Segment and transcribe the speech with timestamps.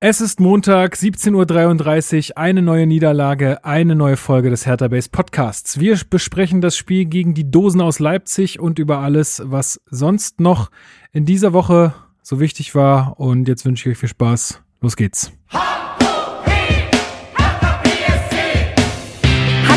[0.00, 5.80] Es ist Montag, 17.33 Uhr, eine neue Niederlage, eine neue Folge des Hertha Base Podcasts.
[5.80, 10.70] Wir besprechen das Spiel gegen die Dosen aus Leipzig und über alles, was sonst noch
[11.10, 13.18] in dieser Woche so wichtig war.
[13.18, 14.62] Und jetzt wünsche ich euch viel Spaß.
[14.80, 15.32] Los geht's.
[15.50, 15.66] Hallo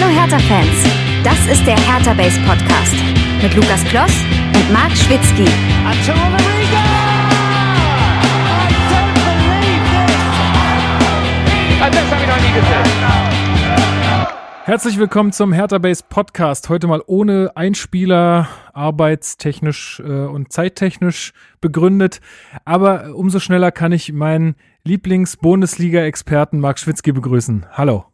[0.08, 0.86] Hertha-Fans,
[1.24, 2.94] das ist der Hertha Base Podcast
[3.42, 4.14] mit Lukas Kloss
[4.54, 5.46] und Marc Schwitzky.
[11.92, 12.92] Das habe ich noch nie gesehen.
[14.64, 16.70] Herzlich willkommen zum Hertha Base Podcast.
[16.70, 22.22] Heute mal ohne Einspieler, arbeitstechnisch äh, und zeittechnisch begründet.
[22.64, 27.66] Aber umso schneller kann ich meinen Lieblings-Bundesliga-Experten Marc Schwitzky begrüßen.
[27.72, 28.06] Hallo.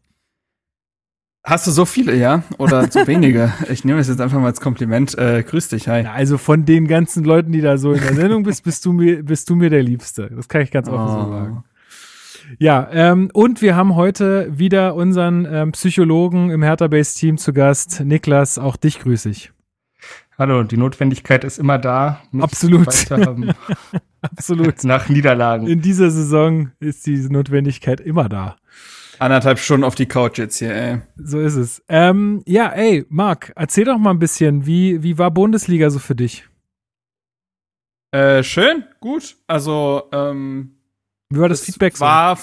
[1.44, 2.44] Hast du so viele, ja?
[2.58, 3.54] Oder so wenige?
[3.70, 5.18] Ich nehme es jetzt einfach mal als Kompliment.
[5.18, 6.04] Äh, grüß dich, hi.
[6.04, 8.92] Na, also von den ganzen Leuten, die da so in der Sendung bist, bist du
[8.92, 10.30] mir, bist du mir der Liebste.
[10.36, 11.23] Das kann ich ganz offen oh.
[11.23, 11.64] so sagen.
[12.60, 17.53] Ja, ähm, und wir haben heute wieder unseren ähm, Psychologen im Hertha Base Team zu
[17.53, 18.00] Gast.
[18.02, 19.52] Niklas, auch dich grüße ich.
[20.38, 22.22] Hallo, die Notwendigkeit ist immer da.
[22.40, 22.88] Absolut.
[24.22, 24.84] Absolut.
[24.84, 25.68] Nach Niederlagen.
[25.68, 28.56] In dieser Saison ist diese Notwendigkeit immer da.
[29.20, 31.02] Anderthalb Stunden auf die Couch jetzt hier, ey.
[31.18, 31.84] So ist es.
[31.90, 36.16] Ähm, ja, ey, Marc, erzähl doch mal ein bisschen, wie, wie war Bundesliga so für
[36.16, 36.48] dich?
[38.12, 39.38] Äh, schön, gut.
[39.48, 40.77] Also, ähm,
[41.30, 42.00] wie war das, das Feedback?
[42.00, 42.38] War?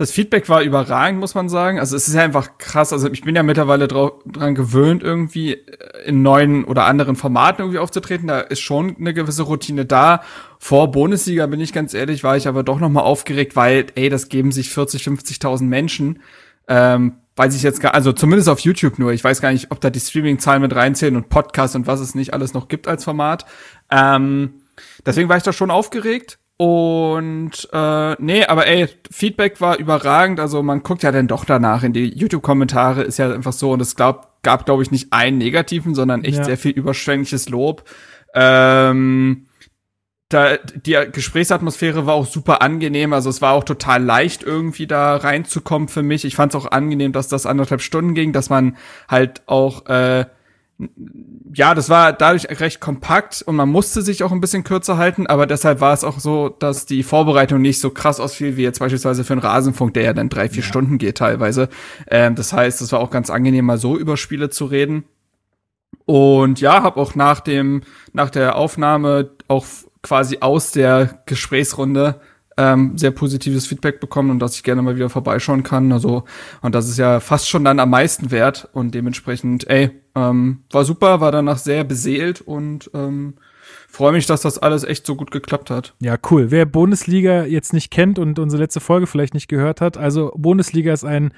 [0.00, 1.78] Das Feedback war überragend, muss man sagen.
[1.78, 2.90] Also es ist ja einfach krass.
[2.90, 5.58] Also ich bin ja mittlerweile dran gewöhnt, irgendwie
[6.06, 8.28] in neuen oder anderen Formaten irgendwie aufzutreten.
[8.28, 10.22] Da ist schon eine gewisse Routine da.
[10.58, 14.08] Vor Bundesliga, bin ich ganz ehrlich, war ich aber doch noch mal aufgeregt, weil, ey,
[14.08, 16.22] das geben sich 40, 50.000 Menschen.
[16.66, 19.12] Ähm, weiß ich jetzt gar, also zumindest auf YouTube nur.
[19.12, 22.14] Ich weiß gar nicht, ob da die Streaming-Zahlen mit reinzählen und Podcasts und was es
[22.14, 23.44] nicht alles noch gibt als Format.
[23.90, 24.62] Ähm,
[25.04, 26.38] deswegen war ich da schon aufgeregt.
[26.60, 30.40] Und äh, nee, aber ey, Feedback war überragend.
[30.40, 33.70] Also man guckt ja dann doch danach in die YouTube-Kommentare, ist ja einfach so.
[33.70, 36.44] Und es glaub, gab, glaube ich, nicht einen negativen, sondern echt ja.
[36.44, 37.84] sehr viel überschwängliches Lob.
[38.34, 39.46] Ähm,
[40.28, 43.14] da, die Gesprächsatmosphäre war auch super angenehm.
[43.14, 46.26] Also es war auch total leicht, irgendwie da reinzukommen für mich.
[46.26, 48.76] Ich fand es auch angenehm, dass das anderthalb Stunden ging, dass man
[49.08, 50.26] halt auch äh,
[51.52, 55.26] ja, das war dadurch recht kompakt und man musste sich auch ein bisschen kürzer halten,
[55.26, 58.78] aber deshalb war es auch so, dass die Vorbereitung nicht so krass ausfiel wie jetzt
[58.78, 60.68] beispielsweise für einen Rasenfunk, der ja dann drei, vier ja.
[60.68, 61.68] Stunden geht teilweise.
[62.08, 65.04] Ähm, das heißt, es war auch ganz angenehm, mal so über Spiele zu reden.
[66.06, 67.82] Und ja, habe auch nach dem,
[68.12, 69.66] nach der Aufnahme auch
[70.02, 72.20] quasi aus der Gesprächsrunde
[72.60, 75.92] ähm, sehr positives Feedback bekommen und dass ich gerne mal wieder vorbeischauen kann.
[75.92, 76.24] Also,
[76.60, 80.84] und das ist ja fast schon dann am meisten wert und dementsprechend, ey, ähm, war
[80.84, 83.34] super, war danach sehr beseelt und ähm,
[83.88, 85.94] freue mich, dass das alles echt so gut geklappt hat.
[86.00, 86.50] Ja, cool.
[86.50, 90.92] Wer Bundesliga jetzt nicht kennt und unsere letzte Folge vielleicht nicht gehört hat, also Bundesliga
[90.92, 91.32] ist ein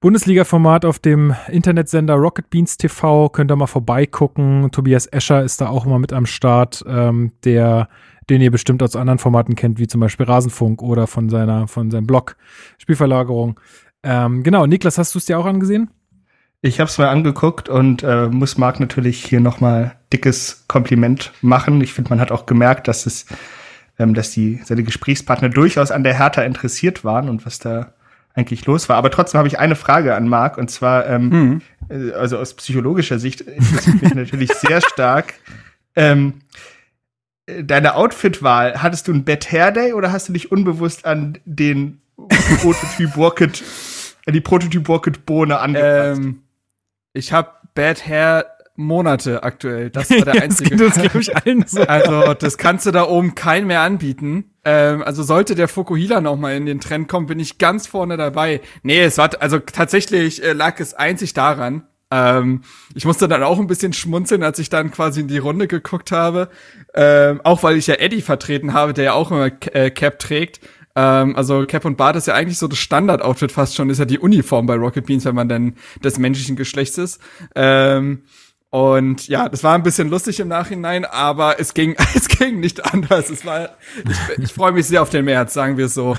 [0.00, 3.28] Bundesliga-Format auf dem Internetsender Rocket Beans TV.
[3.30, 4.70] Könnt ihr mal vorbeigucken.
[4.72, 7.88] Tobias Escher ist da auch immer mit am Start, ähm, der
[8.30, 11.90] den ihr bestimmt aus anderen Formaten kennt, wie zum Beispiel Rasenfunk oder von seiner, von
[11.90, 12.36] seinem Blog
[12.78, 13.58] Spielverlagerung.
[14.02, 15.90] Ähm, genau, Niklas, hast du es dir auch angesehen?
[16.62, 21.80] Ich habe es mir angeguckt und äh, muss Marc natürlich hier nochmal dickes Kompliment machen.
[21.80, 23.26] Ich finde, man hat auch gemerkt, dass es,
[23.98, 27.94] ähm, dass die seine Gesprächspartner durchaus an der Hertha interessiert waren und was da
[28.34, 28.96] eigentlich los war.
[28.96, 31.62] Aber trotzdem habe ich eine Frage an Marc und zwar, ähm, mhm.
[31.88, 35.34] Äh, also aus psychologischer Sicht interessiert mich natürlich sehr stark.
[35.96, 36.34] Ähm,
[37.62, 42.00] deine Outfit-Wahl, hattest du ein Bad Hair Day oder hast du dich unbewusst an den
[42.60, 43.62] Prototyp Rocket,
[44.26, 46.20] an die Prototyp Rocket Bohne angepasst?
[46.20, 46.42] Ähm,
[47.12, 48.46] ich habe Bad Hair
[48.76, 49.90] Monate aktuell.
[49.90, 50.76] Das war der einzige.
[50.76, 51.82] das geht, das, ich, allen so.
[51.82, 54.50] Also, das kannst du da oben kein mehr anbieten.
[54.64, 58.16] Ähm, also sollte der Fukuhila noch mal in den Trend kommen, bin ich ganz vorne
[58.16, 58.60] dabei.
[58.82, 62.62] Nee, es war also tatsächlich äh, lag es einzig daran, ähm,
[62.94, 66.12] ich musste dann auch ein bisschen schmunzeln, als ich dann quasi in die Runde geguckt
[66.12, 66.48] habe.
[66.94, 70.60] Ähm, auch weil ich ja Eddie vertreten habe, der ja auch immer äh, Cap trägt.
[70.96, 74.04] Ähm, also Cap und Bart ist ja eigentlich so das Standard-Outfit fast schon, ist ja
[74.04, 77.20] die Uniform bei Rocket Beans, wenn man denn des menschlichen Geschlechts ist.
[77.54, 78.22] Ähm,
[78.70, 82.92] und ja, das war ein bisschen lustig im Nachhinein, aber es ging, es ging nicht
[82.92, 83.28] anders.
[83.28, 83.70] Es war,
[84.08, 86.16] ich, ich freue mich sehr auf den März, sagen wir es so.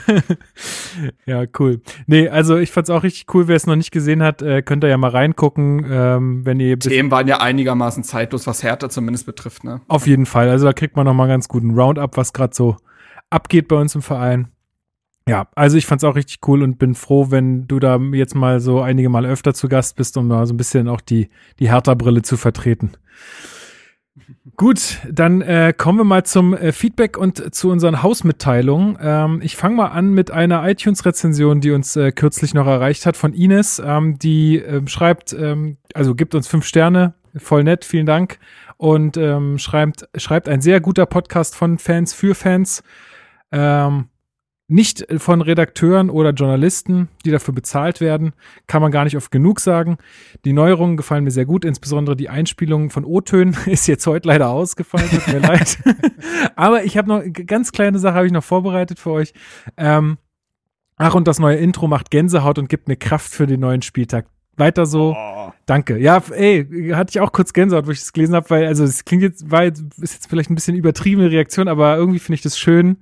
[1.25, 1.81] ja, cool.
[2.07, 3.47] Nee, also ich fand's auch richtig cool.
[3.47, 6.77] Wer es noch nicht gesehen hat, äh, könnt ihr ja mal reingucken, ähm, wenn ihr.
[6.77, 9.79] Themen waren ja einigermaßen zeitlos, was Härte zumindest betrifft, ne?
[9.87, 10.49] Auf jeden Fall.
[10.49, 12.75] Also da kriegt man noch mal ganz guten Roundup, was gerade so
[13.29, 14.49] abgeht bei uns im Verein.
[15.27, 18.59] Ja, also ich fand's auch richtig cool und bin froh, wenn du da jetzt mal
[18.59, 21.29] so einige Mal öfter zu Gast bist, um da so ein bisschen auch die,
[21.59, 22.91] die Hertha-Brille zu vertreten.
[24.57, 28.97] Gut, dann äh, kommen wir mal zum äh, Feedback und zu unseren Hausmitteilungen.
[28.99, 33.15] Ähm, ich fange mal an mit einer iTunes-Rezension, die uns äh, kürzlich noch erreicht hat
[33.15, 33.81] von Ines.
[33.83, 38.39] Ähm, die ähm, schreibt, ähm, also gibt uns fünf Sterne, voll nett, vielen Dank.
[38.77, 42.83] Und ähm, schreibt, schreibt ein sehr guter Podcast von Fans für Fans.
[43.51, 44.05] Ähm,
[44.71, 48.31] nicht von Redakteuren oder Journalisten, die dafür bezahlt werden,
[48.67, 49.97] kann man gar nicht oft genug sagen.
[50.45, 54.49] Die Neuerungen gefallen mir sehr gut, insbesondere die Einspielung von O-Tönen ist jetzt heute leider
[54.49, 55.77] ausgefallen, tut mir leid.
[56.55, 59.33] Aber ich habe noch ganz kleine Sache habe ich noch vorbereitet für euch.
[59.75, 60.17] Ähm,
[60.95, 64.27] ach und das neue Intro macht Gänsehaut und gibt mir Kraft für den neuen Spieltag.
[64.55, 65.15] Weiter so.
[65.17, 65.40] Oh.
[65.65, 65.97] Danke.
[65.97, 69.05] Ja, ey, hatte ich auch kurz Gänsehaut, wo ich das gelesen habe, weil, also es
[69.05, 72.41] klingt jetzt, war jetzt, ist jetzt vielleicht ein bisschen übertriebene Reaktion, aber irgendwie finde ich
[72.41, 72.97] das schön,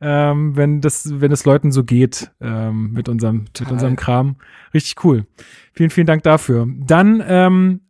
[0.00, 3.64] ähm, wenn das, wenn es Leuten so geht ähm, mit unserem, Total.
[3.64, 4.36] mit unserem Kram.
[4.74, 5.26] Richtig cool.
[5.72, 6.66] Vielen, vielen Dank dafür.
[6.68, 7.80] Dann ähm,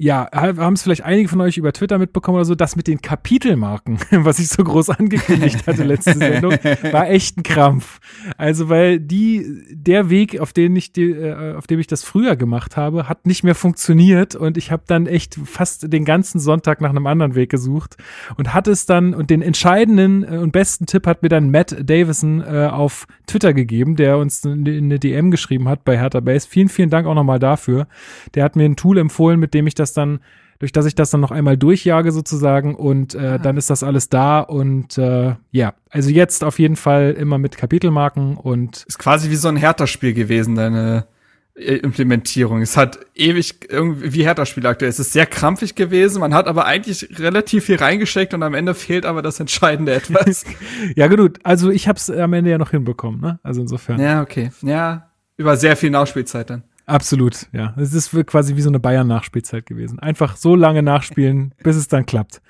[0.00, 3.02] ja, haben es vielleicht einige von euch über Twitter mitbekommen oder so, das mit den
[3.02, 6.52] Kapitelmarken, was ich so groß angekündigt hatte letzte Sendung,
[6.92, 7.98] war echt ein Krampf.
[8.36, 12.36] Also, weil die, der Weg, auf den ich die, äh, auf dem ich das früher
[12.36, 16.80] gemacht habe, hat nicht mehr funktioniert und ich habe dann echt fast den ganzen Sonntag
[16.80, 17.96] nach einem anderen Weg gesucht
[18.36, 21.76] und hatte es dann und den entscheidenden äh, und besten Tipp hat mir dann Matt
[21.82, 26.46] Davison äh, auf Twitter gegeben, der uns eine DM geschrieben hat bei Hertha Base.
[26.48, 27.88] Vielen, vielen Dank auch nochmal dafür.
[28.36, 30.20] Der hat mir ein Tool empfohlen, mit dem ich das das dann,
[30.58, 33.38] durch das ich das dann noch einmal durchjage sozusagen und äh, ah.
[33.38, 37.56] dann ist das alles da und äh, ja, also jetzt auf jeden Fall immer mit
[37.56, 41.06] Kapitelmarken und ist quasi wie so ein Hertha-Spiel gewesen, deine
[41.58, 42.62] äh, Implementierung.
[42.62, 44.90] Es hat ewig irgendwie wie Hertha-Spiel aktuell.
[44.90, 46.20] Es ist sehr krampfig gewesen.
[46.20, 50.44] Man hat aber eigentlich relativ viel reingesteckt und am Ende fehlt aber das Entscheidende etwas.
[50.96, 51.38] ja, gut.
[51.42, 53.20] Also ich habe es am Ende ja noch hinbekommen.
[53.20, 53.40] Ne?
[53.42, 54.00] Also insofern.
[54.00, 54.50] Ja, okay.
[54.62, 56.62] Ja, über sehr viel Nachspielzeit dann.
[56.88, 57.74] Absolut, ja.
[57.76, 59.98] Es ist quasi wie so eine Bayern-Nachspielzeit gewesen.
[59.98, 62.40] Einfach so lange nachspielen, bis es dann klappt.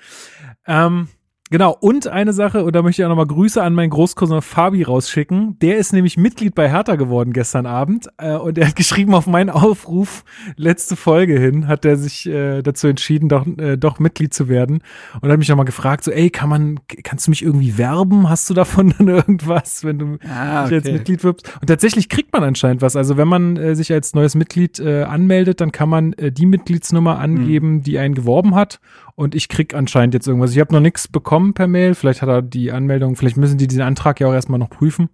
[0.65, 1.09] Ähm,
[1.51, 4.83] Genau, und eine Sache, und da möchte ich auch nochmal Grüße an meinen Großcousin Fabi
[4.83, 5.57] rausschicken.
[5.59, 9.25] Der ist nämlich Mitglied bei Hertha geworden gestern Abend äh, und er hat geschrieben auf
[9.25, 10.23] meinen Aufruf,
[10.57, 14.83] letzte Folge hin, hat er sich äh, dazu entschieden, doch, äh, doch Mitglied zu werden
[15.21, 18.29] und hat mich nochmal gefragt, so, ey, kann man, kannst du mich irgendwie werben?
[18.29, 20.75] Hast du davon dann irgendwas, wenn du ah, okay.
[20.75, 21.51] als Mitglied wirbst?
[21.61, 22.95] Und tatsächlich kriegt man anscheinend was.
[22.95, 26.45] Also wenn man äh, sich als neues Mitglied äh, anmeldet, dann kann man äh, die
[26.45, 27.83] Mitgliedsnummer angeben, mhm.
[27.83, 28.79] die einen geworben hat
[29.19, 30.53] und ich krieg anscheinend jetzt irgendwas.
[30.53, 31.93] Ich habe noch nichts bekommen per Mail.
[31.93, 35.09] Vielleicht hat er die Anmeldung, vielleicht müssen die diesen Antrag ja auch erstmal noch prüfen.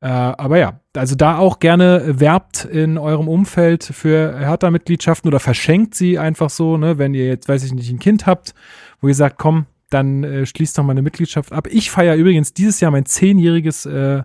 [0.00, 5.94] Äh, aber ja, also da auch gerne werbt in eurem Umfeld für Hertha-Mitgliedschaften oder verschenkt
[5.94, 8.54] sie einfach so, ne, wenn ihr jetzt, weiß ich nicht, ein Kind habt,
[9.02, 11.68] wo ihr sagt, komm, dann äh, schließt doch mal eine Mitgliedschaft ab.
[11.70, 14.22] Ich feiere übrigens dieses Jahr mein zehnjähriges äh,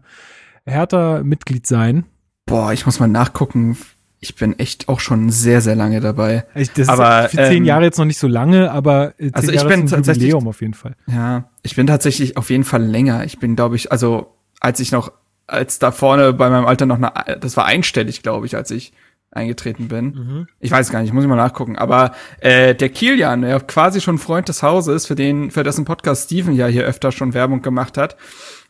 [0.65, 2.05] Hertha-Mitglied sein.
[2.45, 3.77] Boah, ich muss mal nachgucken,
[4.23, 6.45] ich bin echt auch schon sehr, sehr lange dabei.
[6.53, 9.33] Ich, das aber, ist für zehn ähm, Jahre jetzt noch nicht so lange, aber zehn
[9.33, 10.95] also ich Jahre bin ist ein Jubiläum auf jeden Fall.
[11.07, 13.25] Ja, ich bin tatsächlich auf jeden Fall länger.
[13.25, 15.11] Ich bin, glaube ich, also als ich noch,
[15.47, 18.93] als da vorne bei meinem Alter noch eine, das war einstellig, glaube ich, als ich
[19.31, 20.05] eingetreten bin.
[20.05, 20.47] Mhm.
[20.59, 21.75] Ich weiß gar nicht, muss ich mal nachgucken.
[21.77, 26.25] Aber äh, der Kilian, der quasi schon Freund des Hauses, für den, für dessen Podcast
[26.25, 28.17] Steven ja hier öfter schon Werbung gemacht hat,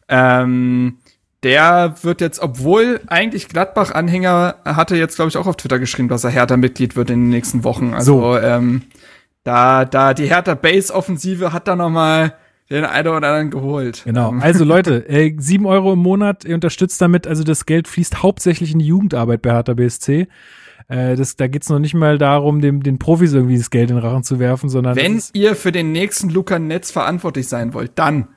[0.07, 0.99] ähm,
[1.43, 6.23] der wird jetzt, obwohl eigentlich Gladbach-Anhänger hatte jetzt, glaube ich, auch auf Twitter geschrieben, dass
[6.23, 7.93] er Hertha-Mitglied wird in den nächsten Wochen.
[7.93, 8.37] Also so.
[8.37, 8.83] ähm,
[9.43, 12.35] da, da die Hertha-Base-Offensive hat da noch mal
[12.69, 14.03] den einen oder anderen geholt.
[14.05, 14.29] Genau.
[14.29, 14.41] Ähm.
[14.41, 18.71] Also Leute, äh, sieben Euro im Monat, ihr unterstützt damit, also das Geld fließt hauptsächlich
[18.71, 20.27] in die Jugendarbeit bei Hertha BSC.
[20.87, 23.97] Äh, das, da geht's noch nicht mal darum, dem, den Profis irgendwie das Geld in
[23.97, 24.95] den Rachen zu werfen, sondern.
[24.95, 28.27] Wenn ihr für den nächsten Luca Netz verantwortlich sein wollt, dann.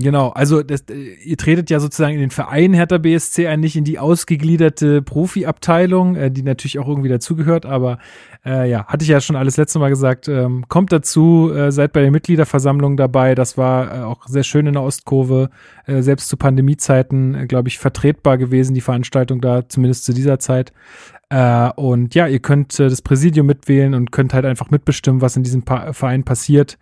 [0.00, 3.74] Genau, also das, äh, ihr tretet ja sozusagen in den Verein Hertha BSC ein, nicht
[3.74, 7.98] in die ausgegliederte Profiabteilung, äh, die natürlich auch irgendwie dazugehört, aber
[8.46, 11.92] äh, ja, hatte ich ja schon alles letzte Mal gesagt, ähm, kommt dazu, äh, seid
[11.92, 15.50] bei der Mitgliederversammlung dabei, das war äh, auch sehr schön in der Ostkurve,
[15.86, 20.72] äh, selbst zu Pandemiezeiten, glaube ich, vertretbar gewesen, die Veranstaltung da, zumindest zu dieser Zeit.
[21.76, 25.62] Und ja, ihr könnt das Präsidium mitwählen und könnt halt einfach mitbestimmen, was in diesem
[25.62, 26.78] pa Verein passiert.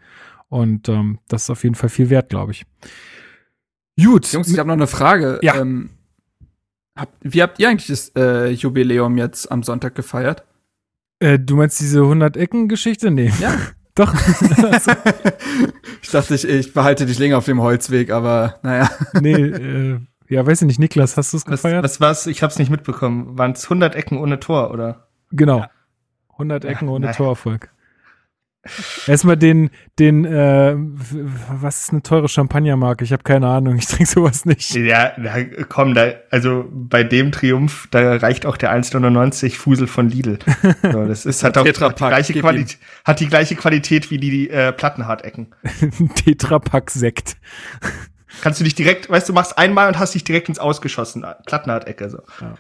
[0.49, 2.67] Und ähm, das ist auf jeden Fall viel wert, glaube ich.
[4.03, 4.33] Gut.
[4.33, 5.39] Jungs, ich habe noch eine Frage.
[5.43, 5.57] Ja.
[5.57, 5.91] Ähm,
[6.97, 10.45] hab, wie habt ihr eigentlich das äh, Jubiläum jetzt am Sonntag gefeiert?
[11.19, 13.11] Äh, du meinst diese 100-Ecken-Geschichte?
[13.11, 13.33] Nee.
[13.41, 13.55] Ja.
[13.95, 14.13] Doch.
[16.03, 18.91] ich dachte, ich, ich behalte dich länger auf dem Holzweg, aber naja.
[19.23, 20.79] nee, äh, ja, weiß ich nicht.
[20.79, 21.83] Niklas, hast du es gefeiert?
[21.83, 22.27] Was war's?
[22.27, 23.39] Ich hab's nicht mitbekommen.
[23.39, 25.09] Waren es 100 Ecken ohne Tor, oder?
[25.31, 25.65] Genau.
[26.33, 27.15] 100 Ecken ja, ohne nein.
[27.15, 27.71] Torerfolg.
[29.07, 33.05] Erstmal den, den, äh, was ist eine teure Champagnermarke?
[33.05, 34.75] Ich habe keine Ahnung, ich trinke sowas nicht.
[34.75, 40.09] Ja, na, komm, da, also bei dem Triumph, da reicht auch der 1,99 Fusel von
[40.09, 40.39] Lidl.
[40.93, 44.31] So, das ist, hat auch hat die, gleiche Qualität, hat die gleiche Qualität wie die,
[44.31, 45.55] die äh, Plattenhartecken.
[46.15, 47.37] Tetrapack Sekt.
[48.41, 51.25] Kannst du dich direkt, weißt du, machst einmal und hast dich direkt ins Ausgeschossen.
[51.47, 52.19] Plattenhartecke, so.
[52.41, 52.55] Ja.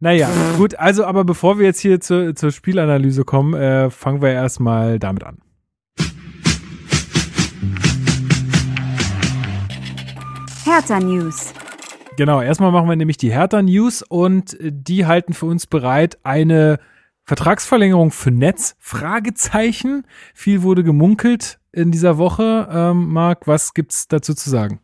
[0.00, 4.30] Naja, gut, also aber bevor wir jetzt hier zur, zur Spielanalyse kommen, äh, fangen wir
[4.30, 5.38] erstmal damit an.
[10.64, 11.52] Hertha News.
[12.16, 16.78] Genau, erstmal machen wir nämlich die Hertha News und die halten für uns bereit eine
[17.24, 18.76] Vertragsverlängerung für Netz?
[18.78, 20.06] Fragezeichen.
[20.34, 22.68] Viel wurde gemunkelt in dieser Woche.
[22.70, 24.80] Ähm, Marc, was gibt's dazu zu sagen?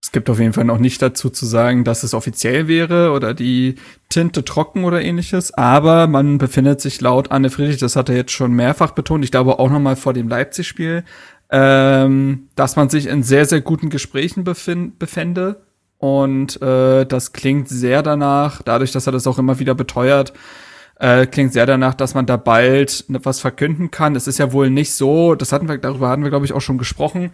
[0.00, 3.34] Es gibt auf jeden Fall noch nicht dazu zu sagen, dass es offiziell wäre oder
[3.34, 3.74] die
[4.08, 5.52] Tinte trocken oder ähnliches.
[5.54, 9.30] Aber man befindet sich laut Anne Friedrich, das hat er jetzt schon mehrfach betont, ich
[9.30, 11.04] glaube auch noch mal vor dem Leipzig-Spiel,
[11.50, 15.62] ähm, dass man sich in sehr, sehr guten Gesprächen befände.
[15.98, 20.32] Und äh, das klingt sehr danach, dadurch, dass er das auch immer wieder beteuert,
[21.00, 24.14] äh, klingt sehr danach, dass man da bald was verkünden kann.
[24.14, 26.60] Es ist ja wohl nicht so, das hatten wir, darüber hatten wir, glaube ich, auch
[26.60, 27.30] schon gesprochen,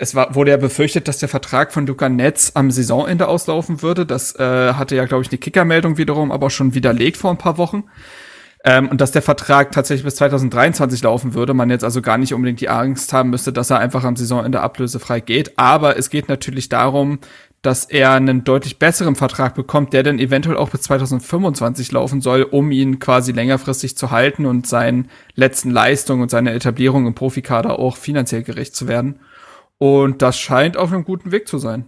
[0.00, 4.06] es war, wurde ja befürchtet, dass der Vertrag von Luca Netz am Saisonende auslaufen würde.
[4.06, 7.58] Das äh, hatte ja, glaube ich, eine Kickermeldung wiederum, aber schon widerlegt vor ein paar
[7.58, 7.84] Wochen.
[8.64, 12.32] Ähm, und dass der Vertrag tatsächlich bis 2023 laufen würde, man jetzt also gar nicht
[12.32, 15.58] unbedingt die Angst haben müsste, dass er einfach am Saisonende ablösefrei geht.
[15.58, 17.18] Aber es geht natürlich darum,
[17.60, 22.42] dass er einen deutlich besseren Vertrag bekommt, der dann eventuell auch bis 2025 laufen soll,
[22.42, 27.78] um ihn quasi längerfristig zu halten und seinen letzten Leistungen und seiner Etablierung im Profikader
[27.78, 29.20] auch finanziell gerecht zu werden.
[29.82, 31.86] Und das scheint auf einem guten Weg zu sein.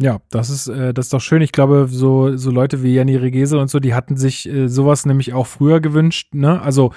[0.00, 1.42] Ja, das ist, äh, das ist doch schön.
[1.42, 5.04] Ich glaube, so, so Leute wie Janni Regese und so, die hatten sich äh, sowas
[5.04, 6.62] nämlich auch früher gewünscht, ne?
[6.62, 6.92] Also,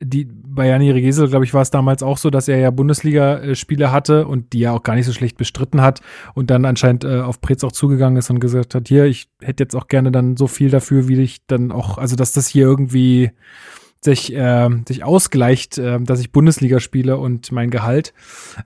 [0.00, 3.90] die, bei Janni Regese, glaube ich, war es damals auch so, dass er ja Bundesligaspiele
[3.90, 6.00] hatte und die er auch gar nicht so schlecht bestritten hat
[6.34, 9.64] und dann anscheinend äh, auf Preetz auch zugegangen ist und gesagt hat, hier, ich hätte
[9.64, 12.66] jetzt auch gerne dann so viel dafür, wie ich dann auch, also dass das hier
[12.66, 13.32] irgendwie
[14.00, 18.12] sich, äh, sich ausgleicht, äh, dass ich Bundesliga spiele und mein Gehalt,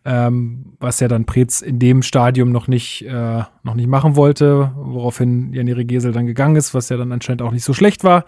[0.04, 4.72] ähm, was ja dann Preetz in dem Stadium noch nicht, äh, noch nicht machen wollte,
[4.76, 8.24] woraufhin Janire Gesel dann gegangen ist, was ja dann anscheinend auch nicht so schlecht war,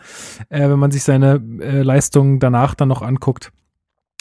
[0.49, 3.53] äh, wenn man sich seine äh, Leistungen danach dann noch anguckt.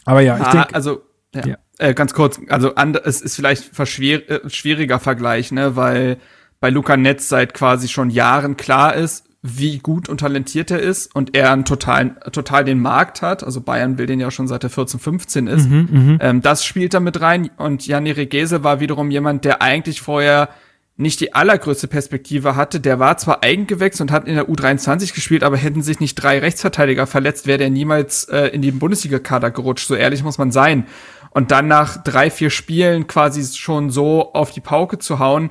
[0.06, 0.76] Aber ja, ich ah, denke.
[0.76, 1.02] Also,
[1.34, 1.48] ja.
[1.48, 1.58] ja.
[1.78, 6.18] Äh, ganz kurz, also es ist vielleicht ein äh, schwieriger Vergleich, ne, weil
[6.60, 11.16] bei Luca Netz seit quasi schon Jahren klar ist, wie gut und talentiert er ist
[11.16, 13.44] und er einen totalen, total den Markt hat.
[13.44, 15.68] Also Bayern will den ja schon seit er 14, 15 ist.
[15.68, 17.50] Mhm, mhm, ähm, das spielt da mit rein.
[17.58, 20.50] Und Janni Regese war wiederum jemand, der eigentlich vorher
[20.96, 22.80] nicht die allergrößte Perspektive hatte.
[22.80, 26.38] Der war zwar eigengewechselt und hat in der U23 gespielt, aber hätten sich nicht drei
[26.38, 29.88] Rechtsverteidiger verletzt, wäre der niemals äh, in den Bundesliga-Kader gerutscht.
[29.88, 30.86] So ehrlich muss man sein.
[31.32, 35.50] Und dann nach drei, vier Spielen quasi schon so auf die Pauke zu hauen,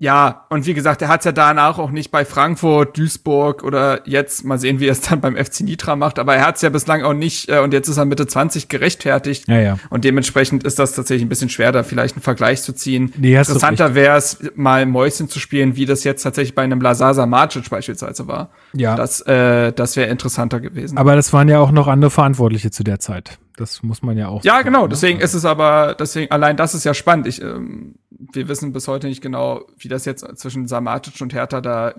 [0.00, 4.00] ja, und wie gesagt, er hat es ja danach auch nicht bei Frankfurt, Duisburg oder
[4.08, 6.62] jetzt, mal sehen, wie er es dann beim FC Nitra macht, aber er hat es
[6.62, 9.46] ja bislang auch nicht, äh, und jetzt ist er Mitte 20 gerechtfertigt.
[9.46, 9.78] Ja, ja.
[9.90, 13.12] Und dementsprechend ist das tatsächlich ein bisschen schwer, da vielleicht einen Vergleich zu ziehen.
[13.18, 17.26] Nee, Interessanter wäre es, mal Mäuschen zu spielen, wie das jetzt tatsächlich bei einem Lazasa
[17.26, 18.48] Marcic beispielsweise war.
[18.72, 18.94] Ja.
[18.94, 20.96] Das, äh, das wäre interessanter gewesen.
[20.96, 23.38] Aber das waren ja auch noch andere Verantwortliche zu der Zeit.
[23.60, 24.42] Das muss man ja auch.
[24.42, 24.82] Ja, sagen, genau.
[24.84, 24.88] Ne?
[24.88, 25.24] Deswegen ne?
[25.24, 27.26] ist es aber, deswegen, allein das ist ja spannend.
[27.26, 31.60] Ich, ähm, wir wissen bis heute nicht genau, wie das jetzt zwischen Samatic und Hertha
[31.60, 31.94] da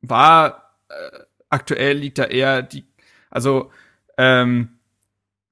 [0.00, 0.76] war.
[0.88, 1.18] Äh,
[1.50, 2.86] aktuell liegt da eher die,
[3.30, 3.72] also,
[4.16, 4.78] ähm,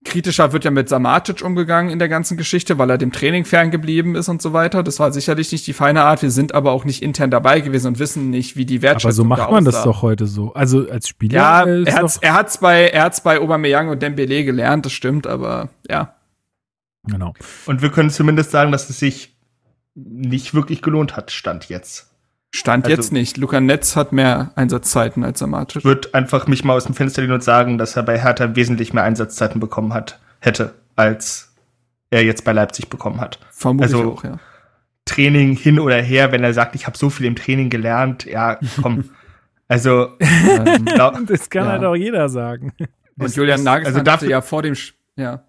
[0.05, 4.15] kritischer wird ja mit Samatic umgegangen in der ganzen Geschichte, weil er dem Training ferngeblieben
[4.15, 4.83] ist und so weiter.
[4.83, 6.23] Das war sicherlich nicht die feine Art.
[6.23, 9.37] Wir sind aber auch nicht intern dabei gewesen und wissen nicht, wie die Wertschätzung Aber
[9.37, 10.55] so macht man das doch heute so.
[10.55, 11.35] Also als Spieler.
[11.35, 15.27] Ja, er hat's, er hat's bei, er hat's bei Aubameyang und Dembele gelernt, das stimmt,
[15.27, 16.15] aber ja.
[17.05, 17.35] Genau.
[17.67, 19.37] Und wir können zumindest sagen, dass es sich
[19.95, 22.10] nicht wirklich gelohnt hat, Stand jetzt.
[22.53, 23.37] Stand also, jetzt nicht.
[23.37, 25.77] Luca Netz hat mehr Einsatzzeiten als Amatic.
[25.77, 28.57] Ich würde einfach mich mal aus dem Fenster lehnen und sagen, dass er bei Hertha
[28.57, 31.55] wesentlich mehr Einsatzzeiten bekommen hat, hätte, als
[32.11, 33.39] er jetzt bei Leipzig bekommen hat.
[33.53, 34.39] Vermutlich also, auch, ja.
[35.05, 38.59] Training hin oder her, wenn er sagt, ich habe so viel im Training gelernt, ja,
[38.83, 39.11] komm.
[39.69, 40.85] also ähm,
[41.27, 41.73] das kann ja.
[41.73, 42.73] halt auch jeder sagen.
[43.17, 45.45] Und Julian Nagelsmann also dafür, ja vor dem, Sch ja.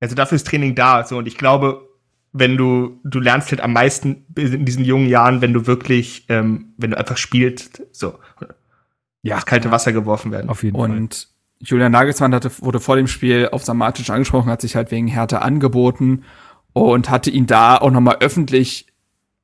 [0.00, 1.87] Also dafür ist Training da, so und ich glaube,
[2.38, 6.72] wenn du, du lernst halt am meisten in diesen jungen Jahren, wenn du wirklich, ähm,
[6.76, 8.18] wenn du einfach spielst, so,
[9.22, 10.48] ja, ins kalte Wasser geworfen werden.
[10.48, 10.96] Auf jeden und Fall.
[10.98, 11.28] Und
[11.60, 15.42] Julian Nagelsmann hatte, wurde vor dem Spiel auf Samatisch angesprochen, hat sich halt wegen Härte
[15.42, 16.24] angeboten
[16.72, 18.86] und hatte ihn da auch nochmal öffentlich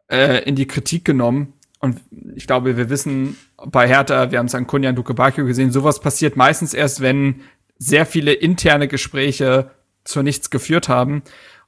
[0.09, 1.55] äh, in die Kritik genommen.
[1.81, 2.01] Und
[2.35, 3.37] ich glaube, wir wissen
[3.67, 7.43] bei Hertha, wir haben es an Kunjan Dukebakio gesehen, sowas passiert meistens erst, wenn
[7.79, 9.71] sehr viele interne Gespräche
[10.05, 11.23] zu nichts geführt haben.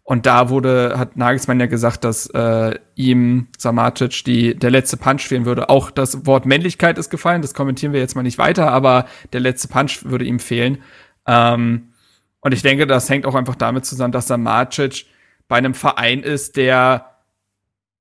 [0.08, 5.22] Und da wurde, hat Nagelsmann ja gesagt, dass äh, ihm Samacic die, der letzte Punch
[5.22, 5.68] fehlen würde.
[5.68, 9.40] Auch das Wort Männlichkeit ist gefallen, das kommentieren wir jetzt mal nicht weiter, aber der
[9.40, 10.78] letzte Punch würde ihm fehlen.
[11.26, 11.88] Ähm,
[12.38, 15.06] und ich denke, das hängt auch einfach damit zusammen, dass Samacic
[15.48, 17.16] bei einem Verein ist, der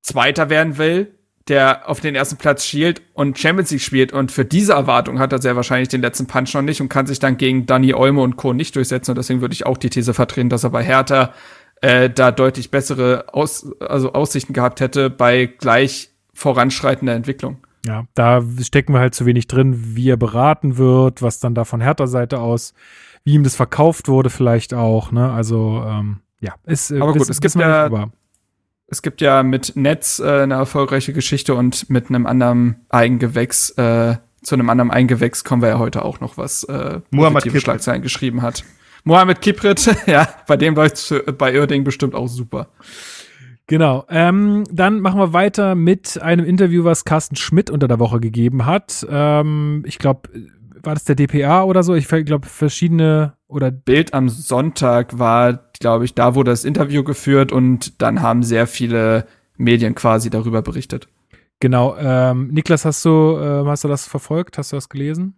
[0.00, 1.12] Zweiter werden will,
[1.48, 4.12] der auf den ersten Platz schielt und Champions League spielt.
[4.12, 7.06] Und für diese Erwartung hat er sehr wahrscheinlich den letzten Punch noch nicht und kann
[7.06, 8.52] sich dann gegen Danny Olmo und Co.
[8.52, 9.10] nicht durchsetzen.
[9.10, 11.32] Und deswegen würde ich auch die These vertreten, dass er bei Hertha
[11.80, 17.58] äh, da deutlich bessere Aus also Aussichten gehabt hätte bei gleich voranschreitender Entwicklung.
[17.86, 21.64] Ja, da stecken wir halt zu wenig drin, wie er beraten wird, was dann da
[21.64, 22.74] von Hertha Seite aus,
[23.24, 25.30] wie ihm das verkauft wurde vielleicht auch, ne?
[25.30, 28.08] Also ähm, ja, ist äh, aber gut, es gibt ja
[28.88, 34.16] es gibt ja mit Netz äh, eine erfolgreiche Geschichte und mit einem anderen Eigengewächs äh,
[34.42, 38.42] zu einem anderen Eigengewächs kommen wir ja heute auch noch was äh, positive Schlagzeilen geschrieben
[38.42, 38.64] hat.
[39.06, 42.68] Mohamed Kiprit, ja, bei dem läuft bei Irding bestimmt auch super.
[43.68, 44.04] Genau.
[44.08, 48.66] Ähm, dann machen wir weiter mit einem Interview, was Carsten Schmidt unter der Woche gegeben
[48.66, 49.06] hat.
[49.08, 50.28] Ähm, ich glaube,
[50.82, 51.94] war das der DPA oder so?
[51.94, 57.52] Ich glaube, verschiedene oder Bild am Sonntag war, glaube ich, da wurde das Interview geführt
[57.52, 61.06] und dann haben sehr viele Medien quasi darüber berichtet.
[61.60, 61.96] Genau.
[61.96, 64.58] Ähm, Niklas, hast du, äh, hast du das verfolgt?
[64.58, 65.36] Hast du das gelesen?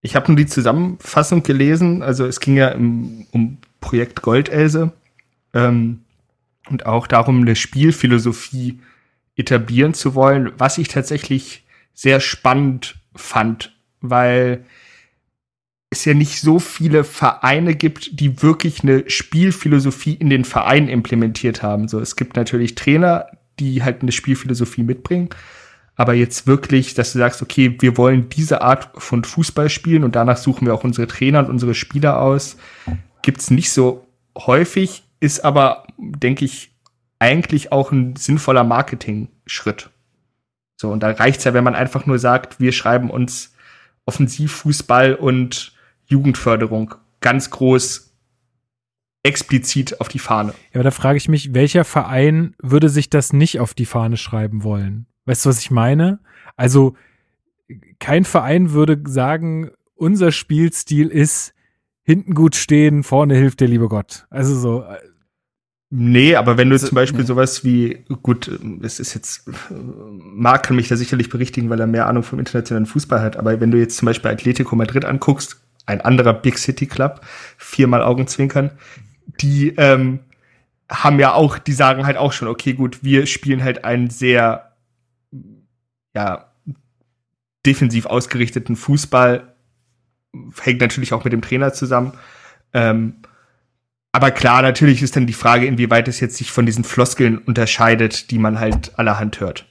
[0.00, 2.02] Ich habe nur die Zusammenfassung gelesen.
[2.02, 4.92] Also es ging ja im, um Projekt Goldelse
[5.54, 6.00] ähm,
[6.68, 8.80] und auch darum, eine Spielphilosophie
[9.36, 11.64] etablieren zu wollen, was ich tatsächlich
[11.94, 14.64] sehr spannend fand, weil
[15.90, 21.62] es ja nicht so viele Vereine gibt, die wirklich eine Spielphilosophie in den Verein implementiert
[21.62, 21.88] haben.
[21.88, 23.26] So, es gibt natürlich Trainer,
[23.58, 25.30] die halt eine Spielphilosophie mitbringen,
[25.98, 30.14] aber jetzt wirklich, dass du sagst, okay, wir wollen diese Art von Fußball spielen und
[30.14, 32.56] danach suchen wir auch unsere Trainer und unsere Spieler aus,
[33.22, 34.06] gibt's nicht so
[34.38, 36.72] häufig, ist aber, denke ich,
[37.18, 39.90] eigentlich auch ein sinnvoller Marketing-Schritt.
[40.80, 43.52] So, und da reicht's ja, wenn man einfach nur sagt, wir schreiben uns
[44.06, 45.72] Offensivfußball und
[46.06, 48.14] Jugendförderung ganz groß
[49.24, 50.54] explizit auf die Fahne.
[50.72, 54.16] Ja, aber da frage ich mich, welcher Verein würde sich das nicht auf die Fahne
[54.16, 55.07] schreiben wollen?
[55.28, 56.20] Weißt du, was ich meine?
[56.56, 56.96] Also,
[58.00, 61.52] kein Verein würde sagen, unser Spielstil ist
[62.02, 64.26] hinten gut stehen, vorne hilft der liebe Gott.
[64.30, 64.82] Also so.
[64.84, 64.96] Äh,
[65.90, 67.26] nee, aber wenn du also, zum Beispiel nee.
[67.26, 72.06] sowas wie, gut, es ist jetzt, Marc kann mich da sicherlich berichtigen, weil er mehr
[72.06, 76.00] Ahnung vom internationalen Fußball hat, aber wenn du jetzt zum Beispiel Atletico Madrid anguckst, ein
[76.00, 77.20] anderer Big City Club,
[77.58, 78.70] viermal Augenzwinkern,
[79.42, 80.20] die ähm,
[80.90, 84.67] haben ja auch, die sagen halt auch schon, okay, gut, wir spielen halt einen sehr
[86.18, 86.50] ja,
[87.64, 89.54] defensiv ausgerichteten Fußball.
[90.60, 92.12] Hängt natürlich auch mit dem Trainer zusammen.
[92.72, 93.22] Ähm,
[94.10, 98.32] aber klar, natürlich ist dann die Frage, inwieweit es jetzt sich von diesen Floskeln unterscheidet,
[98.32, 99.66] die man halt allerhand hört.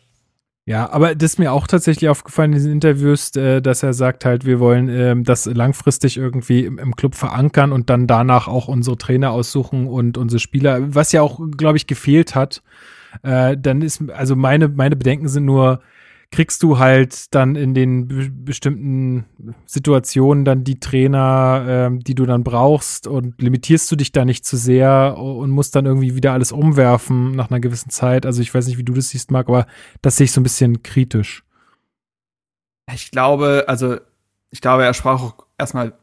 [0.66, 4.24] Ja, aber das ist mir auch tatsächlich aufgefallen in diesen Interviews, äh, dass er sagt
[4.24, 8.98] halt, wir wollen ähm, das langfristig irgendwie im, Club verankern und dann danach auch unsere
[8.98, 12.62] Trainer aussuchen und unsere Spieler, was ja auch, glaube ich, gefehlt hat.
[13.24, 15.82] Äh, dann ist, also meine, meine Bedenken sind nur,
[16.32, 19.26] kriegst du halt dann in den be bestimmten
[19.66, 24.46] Situationen dann die Trainer, ähm, die du dann brauchst und limitierst du dich da nicht
[24.46, 28.26] zu sehr und musst dann irgendwie wieder alles umwerfen nach einer gewissen Zeit.
[28.26, 29.68] Also ich weiß nicht, wie du das siehst, Marc, aber
[30.02, 31.44] das sehe ich so ein bisschen kritisch.
[32.94, 33.98] Ich glaube, also
[34.50, 35.94] ich glaube, er sprach auch erstmal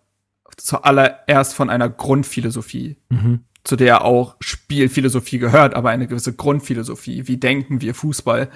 [0.56, 2.96] zuallererst von einer Grundphilosophie.
[3.10, 7.26] Mhm zu der auch Spielphilosophie gehört, aber eine gewisse Grundphilosophie.
[7.26, 8.50] Wie denken wir Fußball?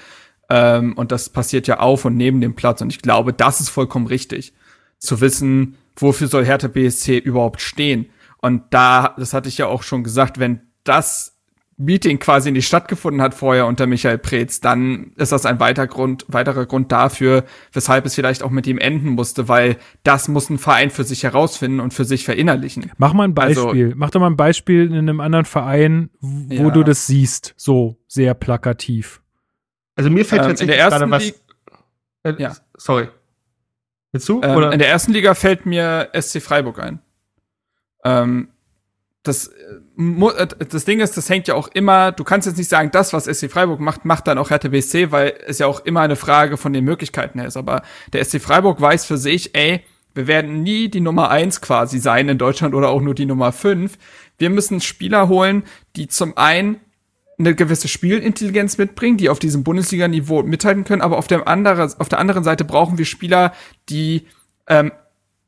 [0.48, 2.80] Ähm, und das passiert ja auf und neben dem Platz.
[2.80, 4.54] Und ich glaube, das ist vollkommen richtig.
[4.98, 8.06] Zu wissen, wofür soll Hertha BSC überhaupt stehen.
[8.40, 11.38] Und da, das hatte ich ja auch schon gesagt, wenn das
[11.78, 16.24] Meeting quasi nicht stattgefunden hat vorher unter Michael Preetz, dann ist das ein weiter Grund,
[16.26, 20.58] weiterer Grund dafür, weshalb es vielleicht auch mit ihm enden musste, weil das muss ein
[20.58, 22.90] Verein für sich herausfinden und für sich verinnerlichen.
[22.98, 23.86] Mach mal ein Beispiel.
[23.86, 26.70] Also, Mach doch mal ein Beispiel in einem anderen Verein, wo ja.
[26.70, 29.22] du das siehst, so sehr plakativ.
[29.98, 31.34] Also mir fällt ähm, tatsächlich gerade was.
[32.22, 32.56] Äh, ja.
[32.76, 33.08] Sorry.
[34.12, 34.40] Willst du?
[34.42, 34.72] Ähm, oder?
[34.72, 37.00] In der ersten Liga fällt mir SC Freiburg ein.
[38.04, 38.48] Ähm,
[39.24, 42.90] das, äh, das Ding ist, das hängt ja auch immer, du kannst jetzt nicht sagen,
[42.92, 46.02] das, was SC Freiburg macht, macht dann auch Hertha BSC, weil es ja auch immer
[46.02, 47.56] eine Frage von den Möglichkeiten her ist.
[47.56, 47.82] Aber
[48.12, 49.82] der SC Freiburg weiß für sich, ey,
[50.14, 53.50] wir werden nie die Nummer eins quasi sein in Deutschland oder auch nur die Nummer
[53.50, 53.98] fünf.
[54.38, 55.64] Wir müssen Spieler holen,
[55.96, 56.80] die zum einen
[57.38, 62.08] eine gewisse Spielintelligenz mitbringen, die auf diesem Bundesliga-Niveau mithalten können, aber auf der, anderen, auf
[62.08, 63.52] der anderen Seite brauchen wir Spieler,
[63.88, 64.26] die
[64.66, 64.92] ähm,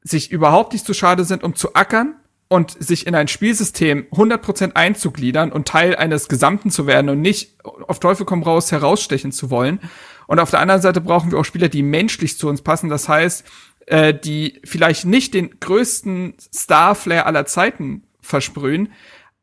[0.02, 2.14] sich überhaupt nicht zu schade sind, um zu ackern
[2.48, 7.58] und sich in ein Spielsystem 100% einzugliedern und Teil eines Gesamten zu werden und nicht
[7.86, 9.80] auf Teufel komm raus herausstechen zu wollen.
[10.26, 12.88] Und auf der anderen Seite brauchen wir auch Spieler, die menschlich zu uns passen.
[12.88, 13.44] Das heißt,
[13.86, 18.92] äh, die vielleicht nicht den größten Star-Flair aller Zeiten versprühen,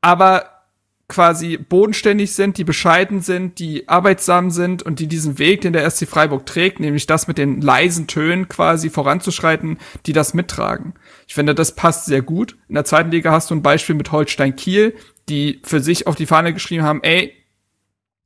[0.02, 0.57] aber
[1.08, 5.90] quasi bodenständig sind, die bescheiden sind, die arbeitsam sind und die diesen Weg, den der
[5.90, 10.96] SC Freiburg trägt, nämlich das mit den leisen Tönen quasi voranzuschreiten, die das mittragen.
[11.26, 12.58] Ich finde, das passt sehr gut.
[12.68, 14.96] In der zweiten Liga hast du ein Beispiel mit Holstein Kiel,
[15.30, 17.34] die für sich auf die Fahne geschrieben haben, ey,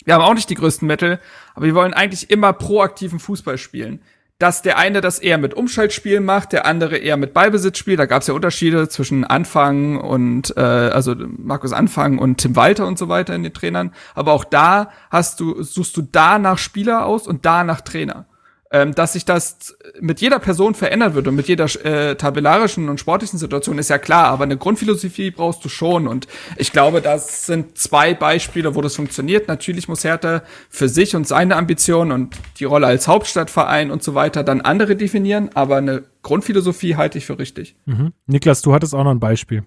[0.03, 1.19] wir haben auch nicht die größten Mittel,
[1.53, 4.01] aber wir wollen eigentlich immer proaktiven Fußball spielen
[4.41, 7.95] dass der eine das eher mit Umschaltspielen macht, der andere eher mit Ballbesitzspiel.
[7.95, 12.87] Da gab es ja Unterschiede zwischen Anfang und äh, also Markus Anfang und Tim Walter
[12.87, 13.93] und so weiter in den Trainern.
[14.15, 18.25] Aber auch da hast du suchst du da nach Spieler aus und da nach Trainer
[18.71, 22.99] ähm, dass sich das mit jeder Person verändern wird und mit jeder äh, tabellarischen und
[22.99, 27.45] sportlichen Situation ist ja klar, aber eine Grundphilosophie brauchst du schon und ich glaube, das
[27.45, 29.47] sind zwei Beispiele, wo das funktioniert.
[29.47, 34.15] Natürlich muss Hertha für sich und seine Ambitionen und die Rolle als Hauptstadtverein und so
[34.15, 37.75] weiter dann andere definieren, aber eine Grundphilosophie halte ich für richtig.
[37.85, 38.13] Mhm.
[38.25, 39.63] Niklas, du hattest auch noch ein Beispiel.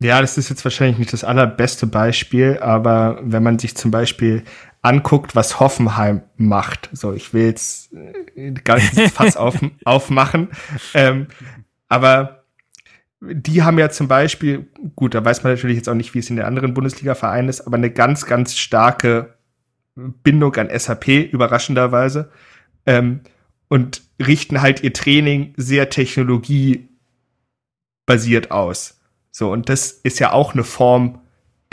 [0.00, 4.42] Ja, das ist jetzt wahrscheinlich nicht das allerbeste Beispiel, aber wenn man sich zum Beispiel
[4.84, 6.90] anguckt, was Hoffenheim macht.
[6.92, 7.92] So, ich will jetzt
[8.36, 10.48] äh, gar nicht das Fass auf, aufmachen.
[10.92, 11.28] Ähm,
[11.88, 12.44] aber
[13.20, 16.28] die haben ja zum Beispiel, gut, da weiß man natürlich jetzt auch nicht, wie es
[16.28, 19.38] in den anderen Bundesliga-Vereinen ist, aber eine ganz, ganz starke
[19.94, 22.30] Bindung an SAP, überraschenderweise.
[22.84, 23.20] Ähm,
[23.68, 29.00] und richten halt ihr Training sehr technologiebasiert aus.
[29.30, 31.20] So, und das ist ja auch eine Form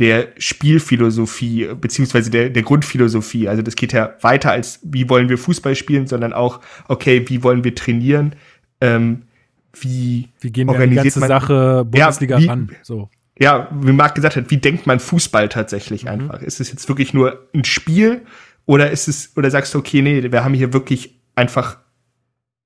[0.01, 3.47] der Spielphilosophie, beziehungsweise der, der Grundphilosophie.
[3.47, 7.43] Also das geht ja weiter als, wie wollen wir Fußball spielen, sondern auch, okay, wie
[7.43, 8.35] wollen wir trainieren,
[8.81, 9.21] ähm,
[9.79, 12.71] wie, wie gehen wir organisiert die ganze man, Sache Bundesliga ja, wie, ran?
[12.81, 13.09] So.
[13.37, 16.09] Ja, wie Marc gesagt hat, wie denkt man Fußball tatsächlich mhm.
[16.09, 16.41] einfach?
[16.41, 18.23] Ist es jetzt wirklich nur ein Spiel
[18.65, 21.77] oder ist es, oder sagst du, okay, nee, wir haben hier wirklich einfach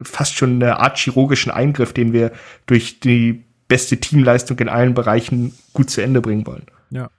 [0.02, 2.32] fast schon eine Art chirurgischen Eingriff, den wir
[2.66, 6.68] durch die beste Teamleistung in allen Bereichen gut zu Ende bringen wollen.
[6.90, 7.10] Ja.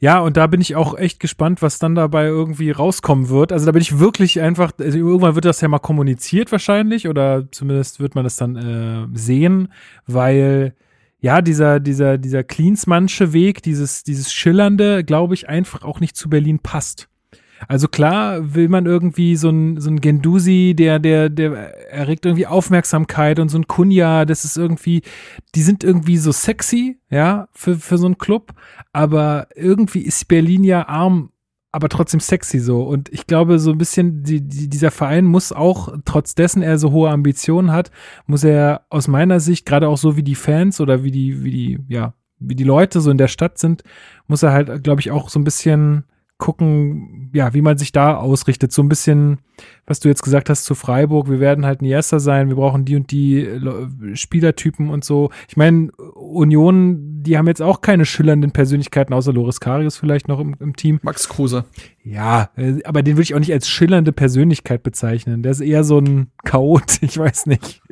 [0.00, 3.52] Ja, und da bin ich auch echt gespannt, was dann dabei irgendwie rauskommen wird.
[3.52, 7.50] Also da bin ich wirklich einfach, also irgendwann wird das ja mal kommuniziert wahrscheinlich oder
[7.52, 9.68] zumindest wird man das dann äh, sehen,
[10.06, 10.74] weil
[11.20, 16.28] ja, dieser, dieser, dieser Cleansmannsche Weg, dieses, dieses Schillernde, glaube ich, einfach auch nicht zu
[16.28, 17.08] Berlin passt.
[17.68, 22.46] Also klar will man irgendwie so ein, so ein Gendusi, der, der, der erregt irgendwie
[22.46, 25.02] Aufmerksamkeit und so ein Kunja, das ist irgendwie,
[25.54, 28.52] die sind irgendwie so sexy, ja, für, für so einen Club,
[28.92, 31.30] aber irgendwie ist Berlin ja arm,
[31.72, 32.82] aber trotzdem sexy so.
[32.82, 36.78] Und ich glaube, so ein bisschen, die, die, dieser Verein muss auch, trotz dessen er
[36.78, 37.90] so hohe Ambitionen hat,
[38.26, 41.50] muss er aus meiner Sicht, gerade auch so wie die Fans oder wie die, wie
[41.50, 43.84] die, ja, wie die Leute so in der Stadt sind,
[44.26, 46.04] muss er halt, glaube ich, auch so ein bisschen
[46.42, 48.72] gucken, ja, wie man sich da ausrichtet.
[48.72, 49.38] So ein bisschen,
[49.86, 52.84] was du jetzt gesagt hast zu Freiburg, wir werden halt ein Erster sein, wir brauchen
[52.84, 53.60] die und die
[54.14, 55.30] Spielertypen und so.
[55.46, 60.40] Ich meine, Union, die haben jetzt auch keine schillernden Persönlichkeiten, außer Loris Karius vielleicht noch
[60.40, 60.98] im, im Team.
[61.02, 61.64] Max Kruse.
[62.02, 65.44] Ja, äh, aber den würde ich auch nicht als schillernde Persönlichkeit bezeichnen.
[65.44, 67.82] Der ist eher so ein Chaot, ich weiß nicht.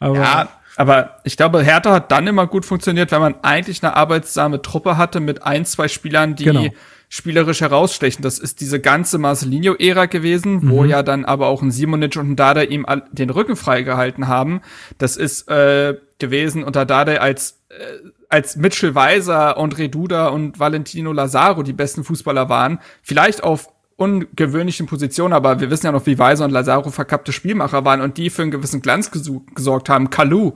[0.00, 3.94] aber ja, aber ich glaube, Hertha hat dann immer gut funktioniert, wenn man eigentlich eine
[3.94, 6.64] arbeitssame Truppe hatte mit ein, zwei Spielern, die genau
[7.08, 8.22] spielerisch herausstechen.
[8.22, 10.70] Das ist diese ganze Marcelinho-Ära gewesen, mhm.
[10.70, 14.60] wo ja dann aber auch ein Simonic und ein Dada ihm den Rücken freigehalten haben.
[14.98, 21.12] Das ist äh, gewesen unter Dada als äh, als Mitchell Weiser, André Duda und Valentino
[21.12, 22.78] Lazaro die besten Fußballer waren.
[23.02, 27.84] Vielleicht auf ungewöhnlichen Positionen, aber wir wissen ja noch, wie Weiser und Lazaro verkappte Spielmacher
[27.84, 30.10] waren und die für einen gewissen Glanz gesorgt haben.
[30.10, 30.52] Kalu,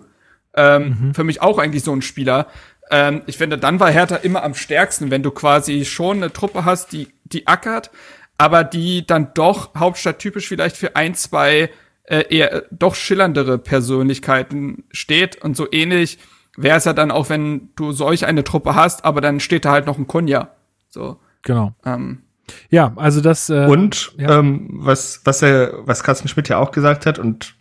[0.54, 1.14] ähm, mhm.
[1.14, 2.46] für mich auch eigentlich so ein Spieler,
[2.90, 6.64] ähm, ich finde, dann war Hertha immer am stärksten, wenn du quasi schon eine Truppe
[6.64, 7.90] hast, die, die ackert,
[8.38, 11.70] aber die dann doch hauptstadttypisch vielleicht für ein, zwei
[12.04, 16.18] äh, eher doch schillerndere Persönlichkeiten steht und so ähnlich
[16.56, 19.70] wäre es ja dann auch, wenn du solch eine Truppe hast, aber dann steht da
[19.70, 20.50] halt noch ein Kunja.
[20.90, 21.18] So.
[21.42, 21.74] Genau.
[21.84, 22.22] Ähm,
[22.70, 23.48] ja, also das.
[23.48, 24.38] Äh, und ja.
[24.38, 27.54] ähm, was was er was Carsten Schmidt ja auch gesagt hat und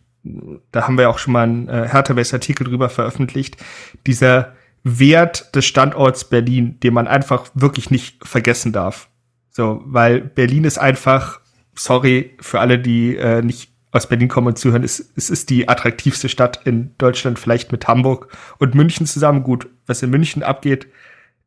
[0.72, 3.58] da haben wir auch schon mal einen äh, Hertha-Base-Artikel drüber veröffentlicht.
[4.06, 4.54] Dieser
[4.84, 9.10] Wert des Standorts Berlin, den man einfach wirklich nicht vergessen darf.
[9.50, 11.42] So, weil Berlin ist einfach,
[11.76, 15.68] sorry für alle, die äh, nicht aus Berlin kommen und zuhören, es, es ist die
[15.68, 19.44] attraktivste Stadt in Deutschland, vielleicht mit Hamburg und München zusammen.
[19.44, 20.88] Gut, was in München abgeht,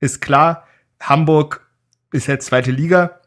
[0.00, 0.66] ist klar.
[1.00, 1.66] Hamburg
[2.12, 3.20] ist jetzt zweite Liga,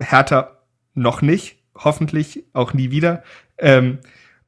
[0.00, 0.62] Hertha
[0.94, 3.22] noch nicht, hoffentlich auch nie wieder.
[3.58, 3.98] Ähm,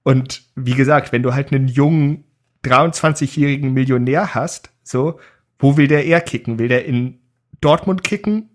[0.03, 2.25] und wie gesagt, wenn du halt einen jungen
[2.65, 5.19] 23-jährigen Millionär hast, so,
[5.59, 6.59] wo will der eher kicken?
[6.59, 7.21] Will der in
[7.61, 8.51] Dortmund kicken?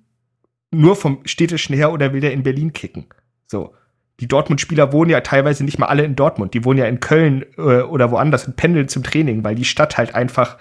[0.72, 3.06] Nur vom städtischen her oder will der in Berlin kicken?
[3.48, 3.74] So.
[4.20, 6.54] Die Dortmund-Spieler wohnen ja teilweise nicht mal alle in Dortmund.
[6.54, 9.98] Die wohnen ja in Köln äh, oder woanders und pendeln zum Training, weil die Stadt
[9.98, 10.58] halt einfach,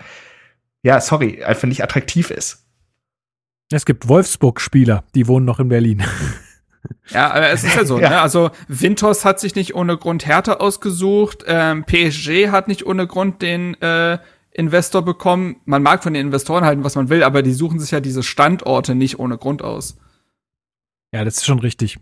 [0.83, 2.65] ja, sorry, einfach nicht attraktiv ist.
[3.71, 6.05] Es gibt Wolfsburg-Spieler, die wohnen noch in Berlin.
[7.11, 8.11] Ja, aber es ist ja so, ja.
[8.11, 8.21] Ne?
[8.21, 13.43] Also Winters hat sich nicht ohne Grund Härte ausgesucht, ähm, PSG hat nicht ohne Grund
[13.43, 14.19] den äh,
[14.53, 15.57] Investor bekommen.
[15.65, 18.23] Man mag von den Investoren halten, was man will, aber die suchen sich ja diese
[18.23, 19.99] Standorte nicht ohne Grund aus.
[21.13, 21.99] Ja, das ist schon richtig.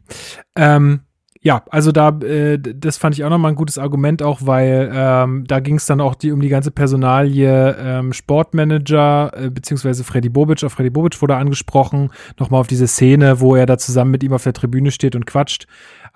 [0.57, 1.01] Ähm,
[1.40, 5.44] ja, also da, äh, das fand ich auch nochmal ein gutes Argument, auch weil ähm,
[5.46, 10.29] da ging es dann auch die, um die ganze Personalie ähm, Sportmanager, äh, beziehungsweise Freddy
[10.29, 14.22] Bobic, auf Freddy Bobic wurde angesprochen, nochmal auf diese Szene, wo er da zusammen mit
[14.22, 15.66] ihm auf der Tribüne steht und quatscht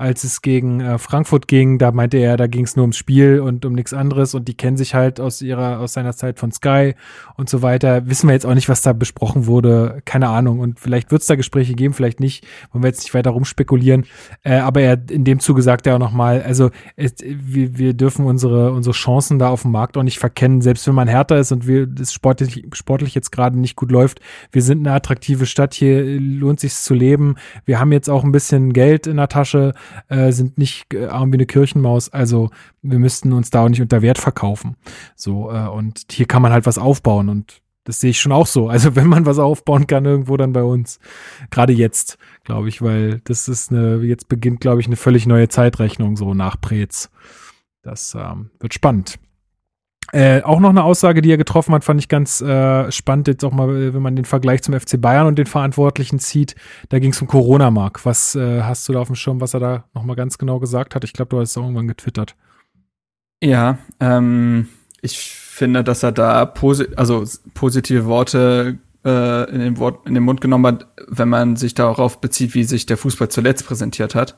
[0.00, 3.40] als es gegen äh, Frankfurt ging, da meinte er, da ging es nur ums Spiel
[3.40, 6.50] und um nichts anderes und die kennen sich halt aus ihrer, aus seiner Zeit von
[6.52, 6.94] Sky
[7.36, 8.06] und so weiter.
[8.06, 10.60] Wissen wir jetzt auch nicht, was da besprochen wurde, keine Ahnung.
[10.60, 14.06] Und vielleicht wird es da Gespräche geben, vielleicht nicht, wollen wir jetzt nicht weiter rumspekulieren.
[14.42, 18.24] Äh, aber er in dem Zuge sagt er auch nochmal, also es, wir, wir dürfen
[18.24, 21.52] unsere, unsere Chancen da auf dem Markt auch nicht verkennen, selbst wenn man härter ist
[21.52, 24.20] und wir das sportlich, sportlich jetzt gerade nicht gut läuft.
[24.50, 27.34] Wir sind eine attraktive Stadt, hier lohnt sich zu leben.
[27.66, 29.74] Wir haben jetzt auch ein bisschen Geld in der Tasche
[30.08, 32.08] äh, sind nicht äh, arm wie eine Kirchenmaus.
[32.10, 32.50] Also
[32.82, 34.76] wir müssten uns da auch nicht unter Wert verkaufen.
[35.16, 38.46] So, äh, und hier kann man halt was aufbauen und das sehe ich schon auch
[38.46, 38.68] so.
[38.68, 41.00] Also wenn man was aufbauen kann, irgendwo dann bei uns.
[41.50, 45.48] Gerade jetzt, glaube ich, weil das ist eine, jetzt beginnt, glaube ich, eine völlig neue
[45.48, 47.10] Zeitrechnung so nach Prez.
[47.82, 49.18] Das ähm, wird spannend.
[50.12, 53.44] Äh, auch noch eine Aussage, die er getroffen hat, fand ich ganz äh, spannend, jetzt
[53.44, 56.56] auch mal, äh, wenn man den Vergleich zum FC Bayern und den Verantwortlichen zieht.
[56.88, 58.04] Da ging es um Corona, Mark.
[58.04, 60.94] Was äh, hast du da auf dem Schirm, was er da nochmal ganz genau gesagt
[60.94, 61.04] hat?
[61.04, 62.34] Ich glaube, du hast es irgendwann getwittert.
[63.42, 64.68] Ja, ähm,
[65.00, 70.24] ich finde, dass er da posi also positive Worte äh, in, den Wort in den
[70.24, 74.36] Mund genommen hat, wenn man sich darauf bezieht, wie sich der Fußball zuletzt präsentiert hat.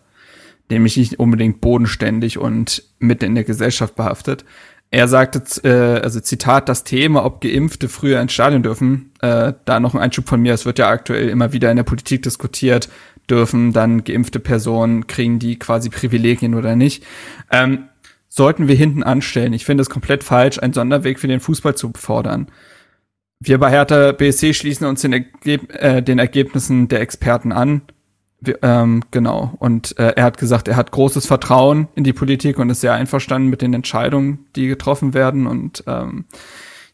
[0.70, 4.44] Nämlich nicht unbedingt bodenständig und mitten in der Gesellschaft behaftet.
[4.94, 9.80] Er sagte, äh, also Zitat, das Thema, ob Geimpfte früher ins Stadion dürfen, äh, da
[9.80, 12.90] noch ein Einschub von mir, es wird ja aktuell immer wieder in der Politik diskutiert,
[13.30, 17.04] dürfen dann geimpfte Personen, kriegen die quasi Privilegien oder nicht.
[17.50, 17.88] Ähm,
[18.28, 19.54] sollten wir hinten anstellen.
[19.54, 22.48] Ich finde es komplett falsch, einen Sonderweg für den Fußball zu fordern.
[23.40, 27.80] Wir bei Hertha BSC schließen uns den, Ergeb äh, den Ergebnissen der Experten an
[28.62, 29.54] ähm, genau.
[29.58, 32.94] Und äh, er hat gesagt, er hat großes Vertrauen in die Politik und ist sehr
[32.94, 35.46] einverstanden mit den Entscheidungen, die getroffen werden.
[35.46, 36.24] Und ähm,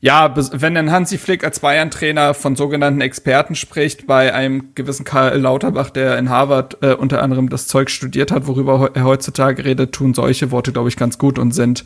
[0.01, 5.39] ja, wenn dann Hansi Flick als Bayern-Trainer von sogenannten Experten spricht, bei einem gewissen Karl
[5.39, 9.93] Lauterbach, der in Harvard äh, unter anderem das Zeug studiert hat, worüber er heutzutage redet,
[9.93, 11.85] tun solche Worte, glaube ich, ganz gut und sind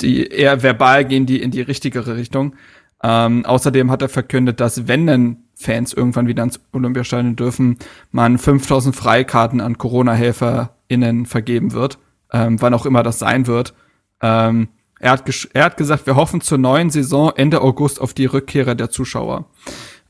[0.00, 2.54] die eher verbal gehen die in die richtigere Richtung.
[3.02, 7.76] Ähm, außerdem hat er verkündet, dass wenn denn Fans irgendwann wieder ins Olympiastadion dürfen,
[8.12, 11.98] man 5000 Freikarten an Corona-HelferInnen vergeben wird,
[12.32, 13.74] ähm, wann auch immer das sein wird.
[14.22, 14.68] Ähm,
[15.00, 18.74] er, hat er hat gesagt, wir hoffen zur neuen Saison Ende August auf die Rückkehrer
[18.74, 19.46] der Zuschauer.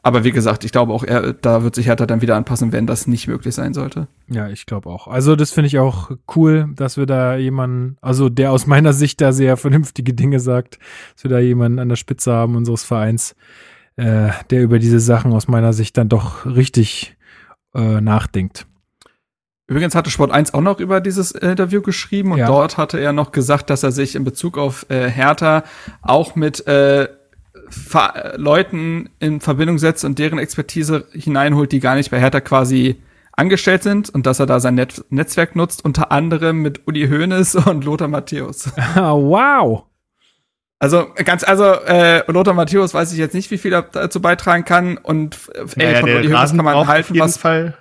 [0.02, 2.86] Aber wie gesagt, ich glaube auch, er, da wird sich Hertha dann wieder anpassen, wenn
[2.86, 4.06] das nicht möglich sein sollte.
[4.28, 5.08] Ja, ich glaube auch.
[5.08, 9.20] Also das finde ich auch cool, dass wir da jemanden, also der aus meiner Sicht
[9.20, 10.78] da sehr vernünftige Dinge sagt,
[11.14, 13.34] dass wir da jemanden an der Spitze haben unseres Vereins,
[14.00, 17.16] äh, der über diese Sachen aus meiner Sicht dann doch richtig
[17.74, 18.66] äh, nachdenkt.
[19.66, 22.46] Übrigens hatte Sport 1 auch noch über dieses Interview geschrieben und ja.
[22.46, 25.64] dort hatte er noch gesagt, dass er sich in Bezug auf äh, Hertha
[26.02, 27.08] auch mit äh,
[28.36, 33.00] Leuten in Verbindung setzt und deren Expertise hineinholt, die gar nicht bei Hertha quasi
[33.32, 37.54] angestellt sind und dass er da sein Net Netzwerk nutzt, unter anderem mit Uli Hoeneß
[37.66, 38.72] und Lothar Matthäus.
[38.96, 39.84] wow.
[40.80, 44.64] Also ganz, also äh, Lothar Matthäus weiß ich jetzt nicht, wie viel er dazu beitragen
[44.64, 47.76] kann und äh, naja, von Uli Hoeneß kann man halten, was Fall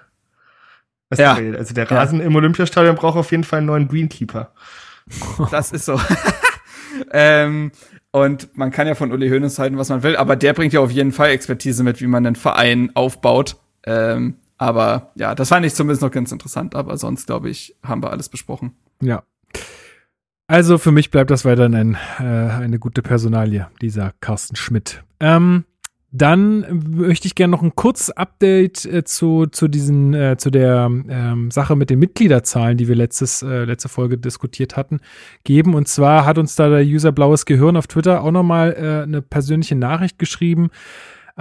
[1.09, 1.33] was ja.
[1.33, 2.25] Also der Rasen ja.
[2.25, 4.53] im Olympiastadion braucht auf jeden Fall einen neuen Greenkeeper.
[5.49, 5.99] Das ist so.
[7.11, 7.71] ähm,
[8.11, 10.81] und man kann ja von Uli Hoeneß halten, was man will, aber der bringt ja
[10.81, 13.55] auf jeden Fall Expertise mit, wie man einen Verein aufbaut.
[13.85, 16.75] Ähm, aber ja, das fand ich zumindest noch ganz interessant.
[16.75, 18.75] Aber sonst, glaube ich, haben wir alles besprochen.
[19.01, 19.23] Ja.
[20.49, 25.03] Also für mich bleibt das weiterhin ein, äh, eine gute Personalie, dieser Carsten Schmidt.
[25.19, 25.63] Ähm,
[26.11, 30.89] dann möchte ich gerne noch ein kurzes Update äh, zu, zu diesen, äh, zu der
[31.07, 35.01] ähm, Sache mit den Mitgliederzahlen, die wir letztes, äh, letzte Folge diskutiert hatten,
[35.43, 35.75] geben.
[35.75, 39.21] Und zwar hat uns da der User Blaues Gehirn auf Twitter auch nochmal äh, eine
[39.21, 40.71] persönliche Nachricht geschrieben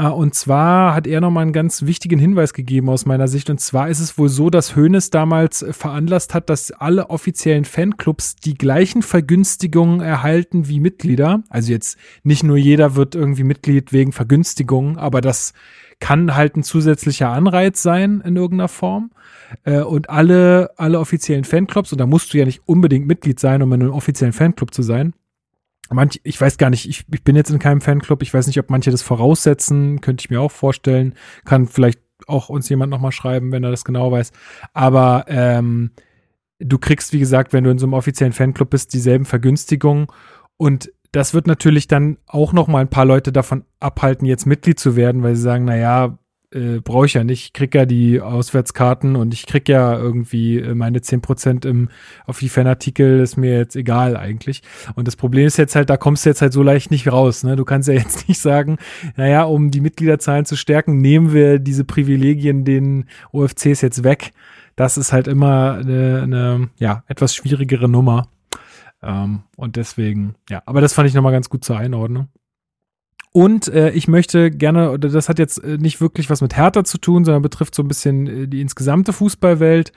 [0.06, 3.50] und zwar hat er nochmal einen ganz wichtigen Hinweis gegeben aus meiner Sicht.
[3.50, 7.64] Und zwar ist es wohl so, dass Hoeneß damals äh, veranlasst hat, dass alle offiziellen
[7.64, 11.42] Fanclubs die gleichen Vergünstigungen erhalten wie Mitglieder.
[11.48, 15.52] Also jetzt nicht nur jeder wird irgendwie Mitglied wegen Vergünstigungen, aber das
[15.98, 19.10] kann halt ein zusätzlicher Anreiz sein in irgendeiner Form.
[19.64, 23.62] Äh, und alle, alle offiziellen Fanclubs, und da musst du ja nicht unbedingt Mitglied sein,
[23.62, 25.14] um in einem offiziellen Fanclub zu sein,
[25.90, 28.58] manche, ich weiß gar nicht, ich, ich bin jetzt in keinem Fanclub, ich weiß nicht,
[28.58, 31.14] ob manche das voraussetzen, könnte ich mir auch vorstellen.
[31.44, 34.32] Kann vielleicht auch uns jemand nochmal schreiben, wenn er das genau weiß.
[34.74, 35.92] Aber ähm,
[36.58, 40.06] du kriegst, wie gesagt, wenn du in so einem offiziellen Fanclub bist, dieselben Vergünstigungen.
[40.56, 44.78] Und das wird natürlich dann auch noch mal ein paar Leute davon abhalten, jetzt Mitglied
[44.78, 46.18] zu werden, weil sie sagen, na ja,
[46.52, 47.44] äh, brauche ich ja nicht.
[47.44, 51.88] Ich krieg ja die Auswärtskarten und ich krieg ja irgendwie äh, meine 10% im,
[52.26, 54.62] auf die Fanartikel, ist mir jetzt egal eigentlich.
[54.94, 57.44] Und das Problem ist jetzt halt, da kommst du jetzt halt so leicht nicht raus.
[57.44, 57.56] Ne?
[57.56, 58.78] Du kannst ja jetzt nicht sagen,
[59.16, 64.32] naja, um die Mitgliederzahlen zu stärken, nehmen wir diese Privilegien den OFCs jetzt weg.
[64.76, 68.28] Das ist halt immer eine, eine ja, etwas schwierigere Nummer.
[69.02, 72.28] Ähm, und deswegen, ja, aber das fand ich nochmal ganz gut zur Einordnung.
[73.32, 76.98] Und äh, ich möchte gerne, das hat jetzt äh, nicht wirklich was mit Hertha zu
[76.98, 79.92] tun, sondern betrifft so ein bisschen äh, die insgesamte Fußballwelt,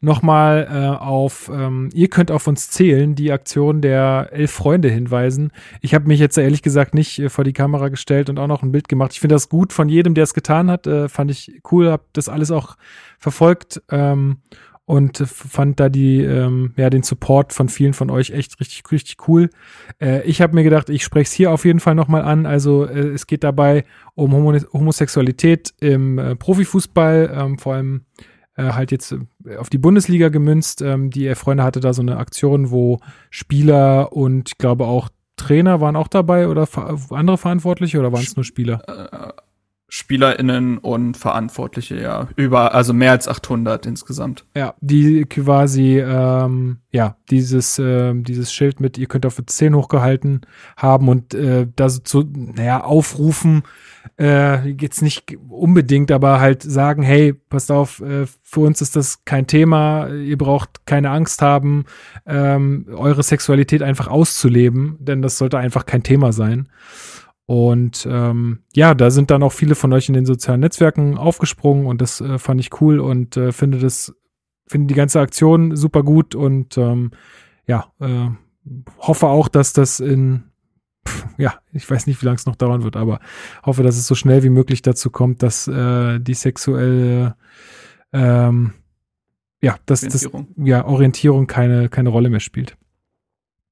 [0.00, 5.50] nochmal äh, auf, ähm, ihr könnt auf uns zählen, die Aktion der elf Freunde hinweisen.
[5.80, 8.62] Ich habe mich jetzt ehrlich gesagt nicht äh, vor die Kamera gestellt und auch noch
[8.62, 9.12] ein Bild gemacht.
[9.12, 10.86] Ich finde das gut von jedem, der es getan hat.
[10.86, 12.76] Äh, fand ich cool, habe das alles auch
[13.18, 13.82] verfolgt.
[13.90, 14.38] Ähm,
[14.86, 19.28] und fand da die ähm, ja den Support von vielen von euch echt richtig richtig
[19.28, 19.50] cool.
[20.00, 22.44] Äh, ich habe mir gedacht, ich spreche es hier auf jeden Fall nochmal an.
[22.46, 28.04] Also äh, es geht dabei um Homo Homosexualität im äh, Profifußball, ähm, vor allem
[28.56, 30.82] äh, halt jetzt äh, auf die Bundesliga gemünzt.
[30.82, 35.80] Ähm, die Freunde hatte da so eine Aktion, wo Spieler und ich glaube auch Trainer
[35.80, 36.68] waren auch dabei oder
[37.10, 39.34] andere Verantwortliche oder waren es nur Spieler?
[39.94, 42.26] SpielerInnen und Verantwortliche, ja.
[42.34, 44.44] Über, also mehr als 800 insgesamt.
[44.56, 50.40] Ja, die quasi, ähm, ja, dieses, äh, dieses Schild mit, ihr könnt auf 10 hochgehalten
[50.76, 53.62] haben und äh, da zu, naja, aufrufen,
[54.18, 59.24] äh, jetzt nicht unbedingt, aber halt sagen, hey, passt auf, äh, für uns ist das
[59.24, 61.84] kein Thema, ihr braucht keine Angst haben,
[62.26, 66.68] ähm, eure Sexualität einfach auszuleben, denn das sollte einfach kein Thema sein.
[67.46, 71.86] Und ähm, ja, da sind dann auch viele von euch in den sozialen Netzwerken aufgesprungen
[71.86, 74.14] und das äh, fand ich cool und äh, finde das,
[74.66, 77.10] finde die ganze Aktion super gut und ähm,
[77.66, 78.30] ja, äh,
[78.98, 80.44] hoffe auch, dass das in,
[81.06, 83.20] pff, ja, ich weiß nicht, wie lange es noch dauern wird, aber
[83.62, 87.36] hoffe, dass es so schnell wie möglich dazu kommt, dass äh, die sexuelle
[88.14, 88.72] ähm,
[89.60, 92.76] ja, dass das ja Orientierung keine keine Rolle mehr spielt.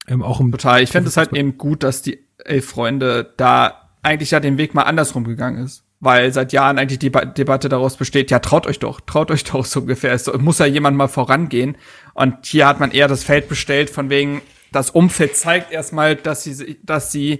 [0.07, 0.81] Ähm, auch im Total.
[0.81, 4.73] Ich finde es halt eben gut, dass die elf Freunde da eigentlich ja den Weg
[4.73, 5.83] mal andersrum gegangen ist.
[5.99, 9.63] Weil seit Jahren eigentlich die Debatte daraus besteht, ja, traut euch doch, traut euch doch
[9.63, 10.11] so ungefähr.
[10.11, 11.77] Es muss ja jemand mal vorangehen.
[12.13, 14.41] Und hier hat man eher das Feld bestellt, von wegen,
[14.73, 17.39] das Umfeld zeigt erstmal, dass sie, dass sie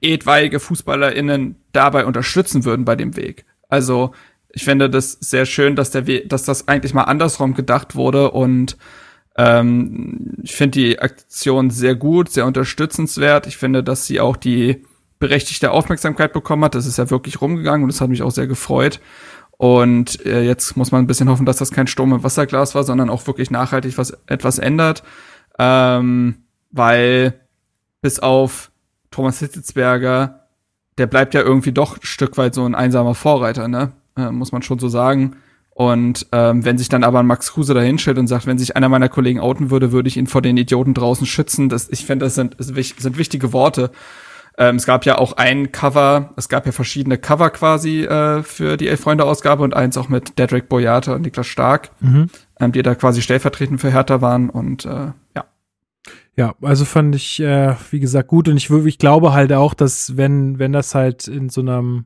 [0.00, 3.46] etwaige FußballerInnen dabei unterstützen würden bei dem Weg.
[3.68, 4.12] Also,
[4.50, 8.30] ich finde das sehr schön, dass der Weg, dass das eigentlich mal andersrum gedacht wurde
[8.30, 8.76] und
[9.36, 13.46] ähm, ich finde die Aktion sehr gut, sehr unterstützenswert.
[13.46, 14.84] Ich finde, dass sie auch die
[15.18, 16.74] berechtigte Aufmerksamkeit bekommen hat.
[16.74, 19.00] Das ist ja wirklich rumgegangen und das hat mich auch sehr gefreut.
[19.56, 22.84] Und äh, jetzt muss man ein bisschen hoffen, dass das kein Sturm im Wasserglas war,
[22.84, 25.02] sondern auch wirklich nachhaltig was etwas ändert.
[25.58, 26.36] Ähm,
[26.70, 27.40] weil
[28.02, 28.70] bis auf
[29.10, 30.48] Thomas Hitzelsberger,
[30.98, 33.92] der bleibt ja irgendwie doch ein Stück weit so ein einsamer Vorreiter, ne?
[34.16, 35.36] Äh, muss man schon so sagen.
[35.74, 38.76] Und ähm, wenn sich dann aber ein Max Kruse da hinstellt und sagt, wenn sich
[38.76, 42.06] einer meiner Kollegen outen würde, würde ich ihn vor den Idioten draußen schützen, das, ich
[42.06, 43.90] finde, das sind, sind wichtige Worte.
[44.56, 48.76] Ähm, es gab ja auch ein Cover, es gab ja verschiedene Cover quasi äh, für
[48.76, 52.30] die Elf-Freunde-Ausgabe und eins auch mit Dedrick Boyata und Niklas Stark, mhm.
[52.60, 55.44] ähm, die da quasi stellvertretend für Hertha waren und äh, ja.
[56.36, 60.16] Ja, also fand ich, äh, wie gesagt, gut und ich, ich glaube halt auch, dass
[60.16, 62.04] wenn, wenn das halt in so einem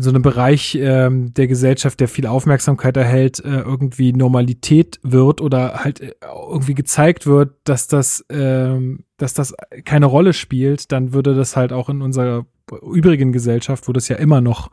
[0.00, 5.42] in so einem Bereich ähm, der Gesellschaft, der viel Aufmerksamkeit erhält, äh, irgendwie Normalität wird
[5.42, 11.12] oder halt äh, irgendwie gezeigt wird, dass das, ähm, dass das keine Rolle spielt, dann
[11.12, 12.46] würde das halt auch in unserer
[12.82, 14.70] übrigen Gesellschaft, wo das ja immer noch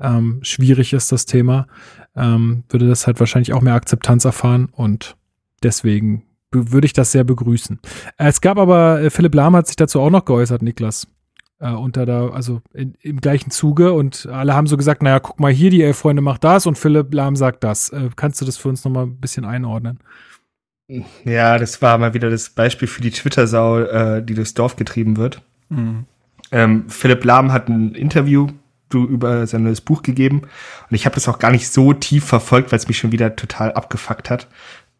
[0.00, 1.66] ähm, schwierig ist, das Thema,
[2.16, 5.16] ähm, würde das halt wahrscheinlich auch mehr Akzeptanz erfahren und
[5.62, 7.78] deswegen würde ich das sehr begrüßen.
[8.16, 11.08] Es gab aber, äh, Philipp Lahm hat sich dazu auch noch geäußert, Niklas
[11.62, 15.40] äh, unter da, also in, im gleichen Zuge und alle haben so gesagt, naja, guck
[15.40, 17.88] mal hier, die elf Freunde macht das und Philipp Lahm sagt das.
[17.90, 20.00] Äh, kannst du das für uns nochmal ein bisschen einordnen?
[21.24, 25.16] Ja, das war mal wieder das Beispiel für die Twitter-Sau, äh, die durchs Dorf getrieben
[25.16, 25.40] wird.
[25.68, 26.04] Mhm.
[26.50, 28.48] Ähm, Philipp Lahm hat ein Interview,
[28.92, 30.42] über sein neues Buch gegeben.
[30.42, 33.36] Und ich habe das auch gar nicht so tief verfolgt, weil es mich schon wieder
[33.36, 34.48] total abgefuckt hat,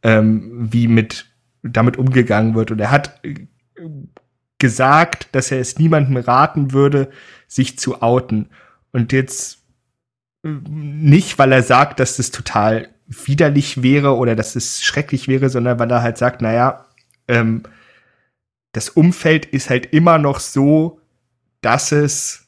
[0.03, 1.27] ähm, wie mit
[1.63, 2.71] damit umgegangen wird.
[2.71, 3.35] Und er hat äh,
[4.63, 7.11] gesagt, dass er es niemandem raten würde,
[7.49, 8.49] sich zu outen.
[8.93, 9.59] Und jetzt
[10.45, 15.51] äh, nicht, weil er sagt, dass das total widerlich wäre oder dass es schrecklich wäre,
[15.51, 16.87] sondern weil er halt sagt, naja,
[17.27, 17.65] ähm,
[18.71, 21.01] das Umfeld ist halt immer noch so,
[21.61, 22.47] dass es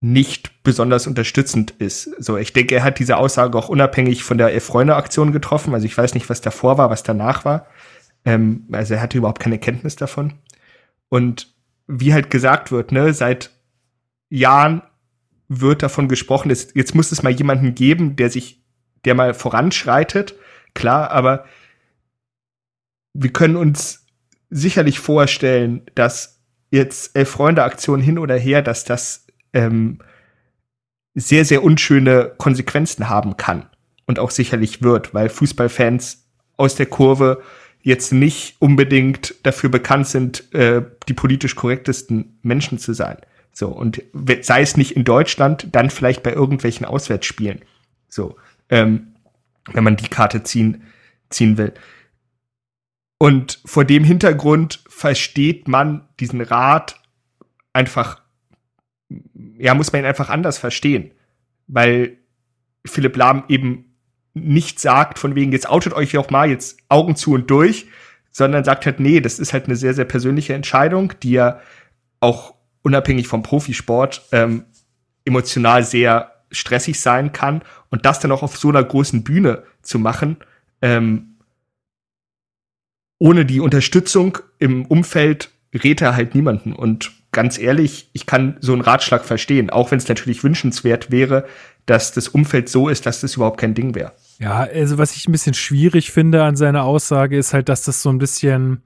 [0.00, 2.10] nicht besonders unterstützend ist.
[2.18, 5.72] So, ich denke, er hat diese Aussage auch unabhängig von der Freunde-Aktion getroffen.
[5.74, 7.66] Also ich weiß nicht, was davor war, was danach war.
[8.24, 10.34] Ähm, also er hatte überhaupt keine Kenntnis davon.
[11.14, 11.54] Und
[11.86, 13.52] wie halt gesagt wird, ne, seit
[14.30, 14.82] Jahren
[15.46, 18.64] wird davon gesprochen, dass jetzt muss es mal jemanden geben, der sich,
[19.04, 20.34] der mal voranschreitet.
[20.74, 21.44] Klar, aber
[23.12, 24.08] wir können uns
[24.50, 26.42] sicherlich vorstellen, dass
[26.72, 30.00] jetzt Elf Freunde Aktion hin oder her, dass das ähm,
[31.14, 33.70] sehr, sehr unschöne Konsequenzen haben kann
[34.06, 37.40] und auch sicherlich wird, weil Fußballfans aus der Kurve
[37.84, 43.18] jetzt nicht unbedingt dafür bekannt sind, äh, die politisch korrektesten Menschen zu sein.
[43.52, 44.02] So, und
[44.40, 47.60] sei es nicht in Deutschland, dann vielleicht bei irgendwelchen Auswärtsspielen.
[48.08, 48.36] So,
[48.70, 49.14] ähm,
[49.72, 50.84] wenn man die Karte ziehen,
[51.28, 51.74] ziehen will.
[53.18, 57.00] Und vor dem Hintergrund versteht man diesen Rat
[57.74, 58.22] einfach,
[59.58, 61.12] ja, muss man ihn einfach anders verstehen.
[61.66, 62.16] Weil
[62.86, 63.93] Philipp Lahm eben
[64.34, 67.86] nicht sagt, von wegen, jetzt outet euch auch mal, jetzt Augen zu und durch,
[68.30, 71.60] sondern sagt halt, nee, das ist halt eine sehr, sehr persönliche Entscheidung, die ja
[72.18, 74.64] auch unabhängig vom Profisport ähm,
[75.24, 77.62] emotional sehr stressig sein kann.
[77.90, 80.38] Und das dann auch auf so einer großen Bühne zu machen,
[80.82, 81.38] ähm,
[83.18, 86.72] ohne die Unterstützung im Umfeld rät er halt niemanden.
[86.72, 91.46] Und ganz ehrlich, ich kann so einen Ratschlag verstehen, auch wenn es natürlich wünschenswert wäre,
[91.86, 94.12] dass das Umfeld so ist, dass das überhaupt kein Ding wäre.
[94.38, 98.02] Ja, also was ich ein bisschen schwierig finde an seiner Aussage ist halt, dass das
[98.02, 98.82] so ein bisschen,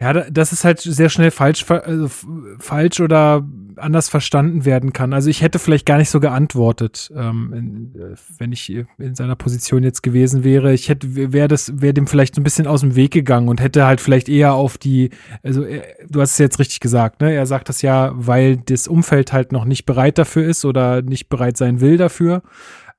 [0.00, 2.10] ja, das ist halt sehr schnell falsch, also
[2.58, 5.12] falsch oder anders verstanden werden kann.
[5.12, 9.82] Also ich hätte vielleicht gar nicht so geantwortet, ähm, in, wenn ich in seiner Position
[9.82, 10.72] jetzt gewesen wäre.
[10.72, 13.60] Ich hätte, wäre das, wäre dem vielleicht so ein bisschen aus dem Weg gegangen und
[13.60, 15.10] hätte halt vielleicht eher auf die,
[15.42, 17.32] also er, du hast es jetzt richtig gesagt, ne?
[17.32, 21.28] Er sagt das ja, weil das Umfeld halt noch nicht bereit dafür ist oder nicht
[21.28, 22.42] bereit sein will dafür.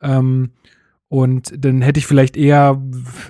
[0.01, 0.51] Ähm,
[1.09, 2.81] und dann hätte ich vielleicht eher,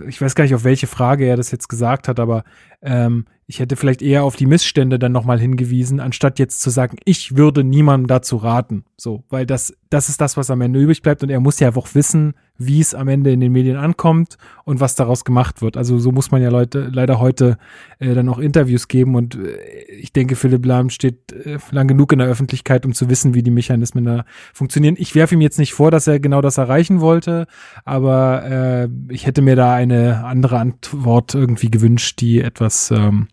[0.08, 2.44] ich weiß gar nicht, auf welche Frage er das jetzt gesagt hat, aber
[2.82, 6.98] ähm, ich hätte vielleicht eher auf die Missstände dann nochmal hingewiesen, anstatt jetzt zu sagen,
[7.06, 8.84] ich würde niemandem dazu raten.
[8.98, 11.74] So, weil das, das ist das, was am Ende übrig bleibt und er muss ja
[11.74, 15.78] auch wissen, wie es am Ende in den Medien ankommt und was daraus gemacht wird.
[15.78, 17.58] Also so muss man ja Leute leider heute
[18.00, 19.58] äh, dann auch Interviews geben und äh,
[19.92, 23.44] ich denke, Philipp Lahm steht äh, lang genug in der Öffentlichkeit, um zu wissen, wie
[23.44, 24.96] die Mechanismen da funktionieren.
[24.98, 27.48] Ich werfe ihm jetzt nicht vor, dass er genau das erreichen wollte,
[27.86, 33.28] aber äh, ich hätte mir da eine andere Antwort irgendwie gewünscht, die etwas ähm,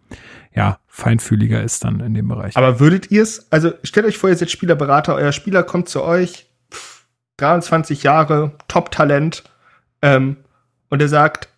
[0.54, 2.56] ja, feinfühliger ist dann in dem Bereich.
[2.56, 6.02] Aber würdet ihr es, also stellt euch vor, ihr seid Spielerberater, euer Spieler kommt zu
[6.02, 6.46] euch,
[7.38, 9.44] 23 Jahre, Top-Talent,
[10.02, 10.36] ähm,
[10.88, 11.48] und er sagt,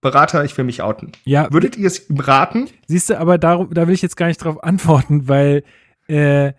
[0.00, 1.12] Berater, ich will mich outen.
[1.24, 1.50] Ja.
[1.50, 2.68] Würdet ihr es ihm raten?
[2.88, 5.64] Siehst du, aber da, da will ich jetzt gar nicht drauf antworten, weil
[6.08, 6.52] äh,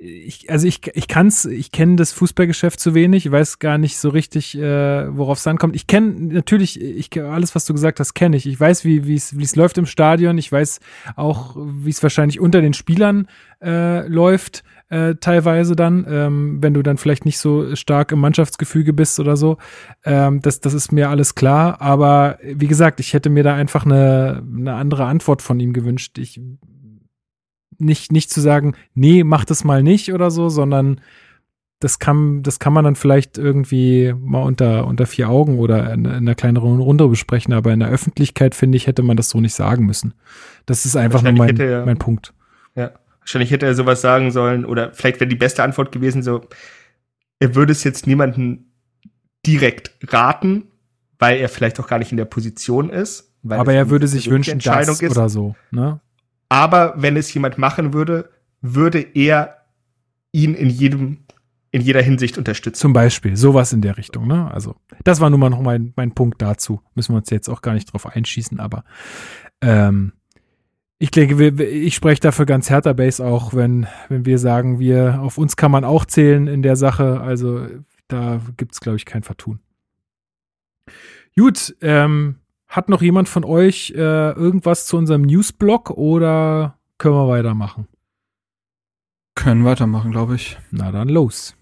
[0.00, 3.98] ich, also ich, ich kann's, ich kenne das Fußballgeschäft zu wenig, ich weiß gar nicht
[3.98, 5.74] so richtig, äh, worauf es ankommt.
[5.74, 8.46] Ich kenne natürlich, ich alles, was du gesagt hast, kenne ich.
[8.46, 10.38] Ich weiß, wie wie es läuft im Stadion.
[10.38, 10.78] Ich weiß
[11.16, 13.26] auch, wie es wahrscheinlich unter den Spielern
[13.60, 14.62] äh, läuft.
[14.88, 19.36] Äh, teilweise dann, ähm, wenn du dann vielleicht nicht so stark im Mannschaftsgefüge bist oder
[19.36, 19.58] so.
[20.04, 21.82] Ähm, das, das ist mir alles klar.
[21.82, 26.16] Aber wie gesagt, ich hätte mir da einfach eine, eine andere Antwort von ihm gewünscht.
[26.18, 26.40] Ich
[27.78, 31.00] nicht, nicht zu sagen, nee, mach das mal nicht oder so, sondern
[31.80, 36.04] das kann, das kann man dann vielleicht irgendwie mal unter, unter vier Augen oder in,
[36.04, 39.40] in einer kleineren Runde besprechen, aber in der Öffentlichkeit, finde ich, hätte man das so
[39.40, 40.14] nicht sagen müssen.
[40.66, 42.34] Das ist einfach nur mein, er, mein Punkt.
[42.74, 46.40] Ja, wahrscheinlich hätte er sowas sagen sollen oder vielleicht wäre die beste Antwort gewesen so,
[47.38, 48.72] er würde es jetzt niemanden
[49.46, 50.64] direkt raten,
[51.20, 53.32] weil er vielleicht auch gar nicht in der Position ist.
[53.48, 55.10] aber er würde sich wünschen, dass ist.
[55.12, 56.00] oder so, ne?
[56.48, 58.30] Aber wenn es jemand machen würde,
[58.60, 59.66] würde er
[60.32, 61.18] ihn in jedem
[61.70, 62.80] in jeder Hinsicht unterstützen.
[62.80, 64.50] Zum Beispiel, sowas in der Richtung, ne?
[64.50, 66.80] Also, das war nun mal noch mein, mein Punkt dazu.
[66.94, 68.84] Müssen wir uns jetzt auch gar nicht drauf einschießen, aber
[69.60, 70.12] ähm,
[70.98, 75.38] ich denke, ich spreche dafür ganz härter Base auch, wenn, wenn wir sagen, wir, auf
[75.38, 77.20] uns kann man auch zählen in der Sache.
[77.20, 77.66] Also,
[78.08, 79.60] da gibt es, glaube ich, kein Vertun.
[81.36, 82.36] Gut, ähm,
[82.68, 87.88] hat noch jemand von euch äh, irgendwas zu unserem Newsblog oder können wir weitermachen?
[89.34, 90.58] Können weitermachen, glaube ich.
[90.70, 91.56] Na dann los.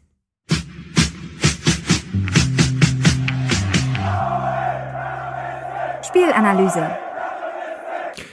[6.03, 6.91] Spielanalyse.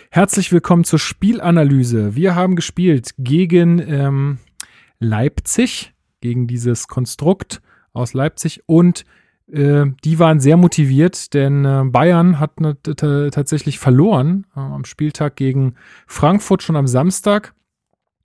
[0.10, 2.16] Herzlich willkommen zur Spielanalyse.
[2.16, 4.38] Wir haben gespielt gegen ähm,
[5.00, 7.62] Leipzig, gegen dieses Konstrukt
[7.94, 9.06] aus Leipzig und
[9.48, 15.76] die waren sehr motiviert, denn äh, Bayern hat ne, tatsächlich verloren äh, am Spieltag gegen
[16.08, 17.54] Frankfurt schon am Samstag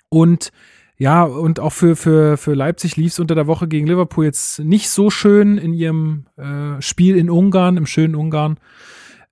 [0.08, 0.52] und
[1.00, 4.58] ja, und auch für, für, für Leipzig lief es unter der Woche gegen Liverpool jetzt
[4.60, 8.58] nicht so schön in ihrem äh, Spiel in Ungarn, im schönen Ungarn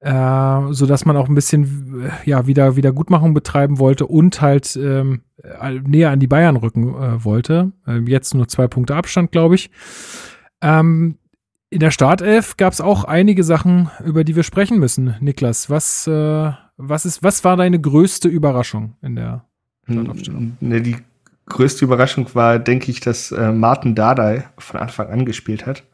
[0.01, 4.77] äh, so dass man auch ein bisschen äh, ja wieder Wiedergutmachung betreiben wollte und halt
[4.77, 5.23] ähm,
[5.85, 7.73] näher an die Bayern rücken äh, wollte.
[7.87, 9.71] Ähm, jetzt nur zwei Punkte Abstand, glaube ich.
[10.61, 11.19] Ähm,
[11.71, 15.17] in der Startelf gab es auch einige Sachen, über die wir sprechen müssen.
[15.21, 19.45] Niklas, was, äh, was, ist, was war deine größte Überraschung in der
[19.91, 20.57] Startaufstellung?
[20.61, 20.97] Ne, die
[21.47, 25.85] größte Überraschung war, denke ich, dass äh, Martin Dardai von Anfang an gespielt hat.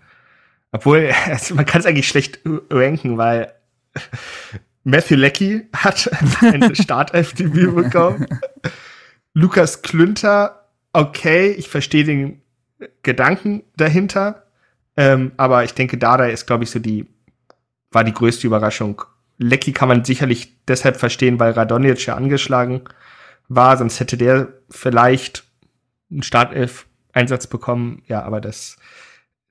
[0.73, 3.53] Obwohl, also man kann es eigentlich schlecht ranken, weil
[4.85, 6.11] Matthew Leckie hat
[6.41, 8.27] ein Startelf-Debüt bekommen.
[9.35, 12.43] Lukas Klünter, okay, ich verstehe den
[13.03, 14.42] Gedanken dahinter.
[14.97, 17.07] Ähm, aber ich denke, Dada ist, glaube ich, so die,
[17.91, 19.03] war die größte Überraschung.
[19.39, 22.83] Lecky kann man sicherlich deshalb verstehen, weil Radonjic ja angeschlagen
[23.49, 25.45] war, sonst hätte der vielleicht
[26.11, 28.03] einen Startelf-Einsatz bekommen.
[28.07, 28.77] Ja, aber dass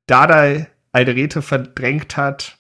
[0.07, 2.57] Dada Alderete verdrängt hat,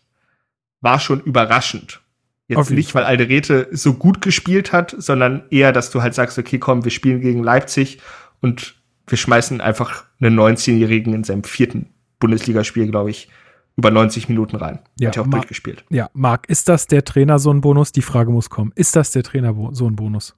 [0.81, 2.01] war schon überraschend.
[2.47, 6.59] Jetzt nicht, weil Alderete so gut gespielt hat, sondern eher, dass du halt sagst, okay,
[6.59, 8.01] komm, wir spielen gegen Leipzig
[8.41, 8.75] und
[9.07, 13.27] wir schmeißen einfach einen 19-Jährigen in seinem vierten Bundesligaspiel, glaube ich,
[13.75, 14.79] über 90 Minuten rein.
[14.97, 15.83] Ja, hat ja auch Marc, durchgespielt.
[15.89, 17.91] Ja, Marc, ist das der Trainer so ein Bonus?
[17.91, 18.71] Die Frage muss kommen.
[18.75, 20.35] Ist das der Trainer so ein Bonus?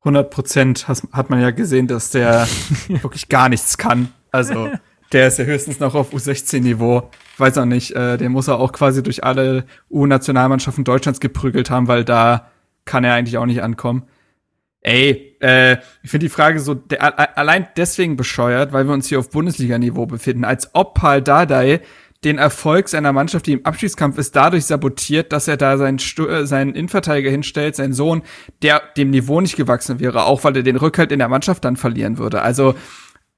[0.00, 2.46] 100 Prozent hat man ja gesehen, dass der
[2.88, 4.08] wirklich gar nichts kann.
[4.32, 4.70] Also
[5.12, 7.10] der ist ja höchstens noch auf U16-Niveau.
[7.34, 11.70] Ich weiß auch nicht, äh, den muss er auch quasi durch alle U-Nationalmannschaften Deutschlands geprügelt
[11.70, 12.48] haben, weil da
[12.84, 14.04] kann er eigentlich auch nicht ankommen.
[14.82, 19.20] Ey, äh, ich finde die Frage so der, allein deswegen bescheuert, weil wir uns hier
[19.20, 21.80] auf Bundesliga-Niveau befinden, als ob Paul Dardai
[22.24, 26.26] den Erfolg seiner Mannschaft, die im Abschiedskampf ist, dadurch sabotiert, dass er da seinen, Stu
[26.26, 28.22] äh, seinen Innenverteidiger hinstellt, seinen Sohn,
[28.62, 31.76] der dem Niveau nicht gewachsen wäre, auch weil er den Rückhalt in der Mannschaft dann
[31.76, 32.42] verlieren würde.
[32.42, 32.74] Also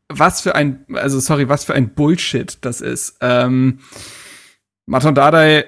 [0.09, 3.16] was für ein, also sorry, was für ein Bullshit das ist.
[3.20, 3.80] Ähm,
[4.86, 5.64] Maton Dardai,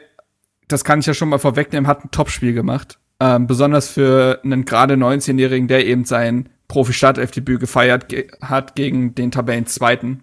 [0.69, 2.99] das kann ich ja schon mal vorwegnehmen, hat ein Topspiel gemacht.
[3.19, 9.31] Ähm, besonders für einen gerade 19-Jährigen, der eben sein Profi-Startelf-Debüt gefeiert ge hat gegen den
[9.31, 10.23] Tabellenzweiten.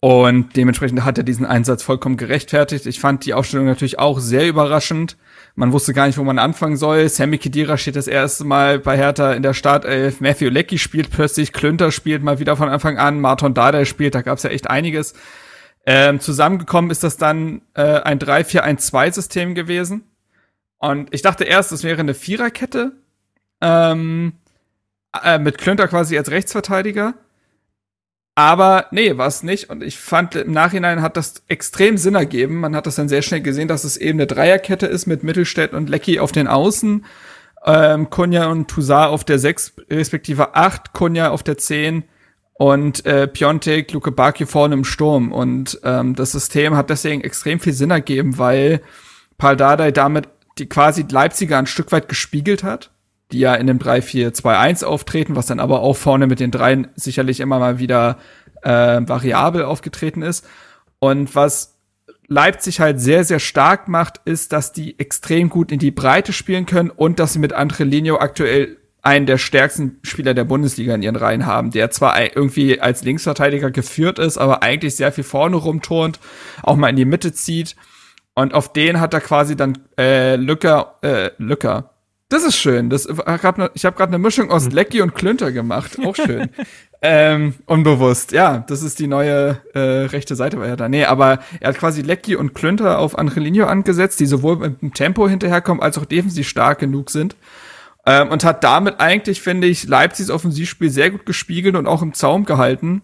[0.00, 2.86] Und dementsprechend hat er diesen Einsatz vollkommen gerechtfertigt.
[2.86, 5.16] Ich fand die Aufstellung natürlich auch sehr überraschend.
[5.56, 7.08] Man wusste gar nicht, wo man anfangen soll.
[7.08, 10.20] Sammy Kedira steht das erste Mal bei Hertha in der Startelf.
[10.20, 11.52] Matthew Leckie spielt plötzlich.
[11.52, 13.20] Klünter spielt mal wieder von Anfang an.
[13.20, 14.14] Martin Dada spielt.
[14.14, 15.14] Da gab es ja echt einiges.
[15.86, 20.04] Ähm, zusammengekommen ist das dann äh, ein 3-4-1-2-System gewesen.
[20.78, 22.92] Und ich dachte erst, es wäre eine Viererkette.
[23.60, 24.34] Ähm,
[25.24, 27.14] äh, mit Klünter quasi als Rechtsverteidiger.
[28.34, 29.70] Aber nee, war es nicht.
[29.70, 32.60] Und ich fand, im Nachhinein hat das extrem Sinn ergeben.
[32.60, 35.72] Man hat das dann sehr schnell gesehen, dass es eben eine Dreierkette ist mit Mittelstädt
[35.72, 37.06] und Lecky auf den Außen,
[37.64, 42.04] ähm, Kunja und Toussaint auf der 6, respektive 8, Kunja auf der 10
[42.52, 45.32] und äh, Piontek, Luke Bakio vorne im Sturm.
[45.32, 48.82] Und ähm, das System hat deswegen extrem viel Sinn ergeben, weil
[49.38, 50.28] Paul Dardai damit
[50.58, 52.90] die quasi Leipziger ein Stück weit gespiegelt hat
[53.32, 57.40] die ja in dem 3-4-2-1 auftreten, was dann aber auch vorne mit den dreien sicherlich
[57.40, 58.18] immer mal wieder
[58.62, 60.46] äh, variabel aufgetreten ist.
[60.98, 61.78] Und was
[62.28, 66.66] Leipzig halt sehr, sehr stark macht, ist, dass die extrem gut in die Breite spielen
[66.66, 71.14] können und dass sie mit Angelino aktuell einen der stärksten Spieler der Bundesliga in ihren
[71.14, 76.18] Reihen haben, der zwar irgendwie als Linksverteidiger geführt ist, aber eigentlich sehr viel vorne rumturnt,
[76.62, 77.76] auch mal in die Mitte zieht.
[78.36, 81.90] Und auf den hat er quasi dann äh, Lücker, äh, Lücker,
[82.28, 82.90] das ist schön.
[82.90, 84.72] Das, ich habe hab gerade eine Mischung aus hm.
[84.72, 85.98] Lecky und Klünter gemacht.
[86.04, 86.50] Auch schön.
[87.00, 88.32] ähm, unbewusst.
[88.32, 90.88] Ja, das ist die neue äh, rechte Seite war ja da.
[90.88, 94.92] Nee, aber er hat quasi Lecky und Klünter auf Angelino angesetzt, die sowohl mit dem
[94.92, 97.36] Tempo hinterherkommen, als auch defensiv stark genug sind.
[98.04, 102.12] Ähm, und hat damit eigentlich, finde ich, Leipzigs Offensivspiel sehr gut gespiegelt und auch im
[102.12, 103.02] Zaum gehalten.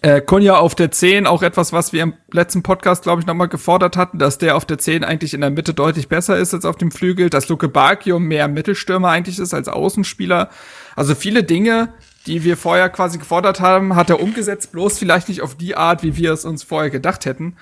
[0.00, 3.48] Äh, Kunja auf der 10, auch etwas, was wir im letzten Podcast, glaube ich, nochmal
[3.48, 6.64] gefordert hatten, dass der auf der 10 eigentlich in der Mitte deutlich besser ist als
[6.64, 10.50] auf dem Flügel, dass Luke Bakio mehr Mittelstürmer eigentlich ist als Außenspieler.
[10.94, 11.94] Also viele Dinge,
[12.26, 16.04] die wir vorher quasi gefordert haben, hat er umgesetzt, bloß vielleicht nicht auf die Art,
[16.04, 17.56] wie wir es uns vorher gedacht hätten.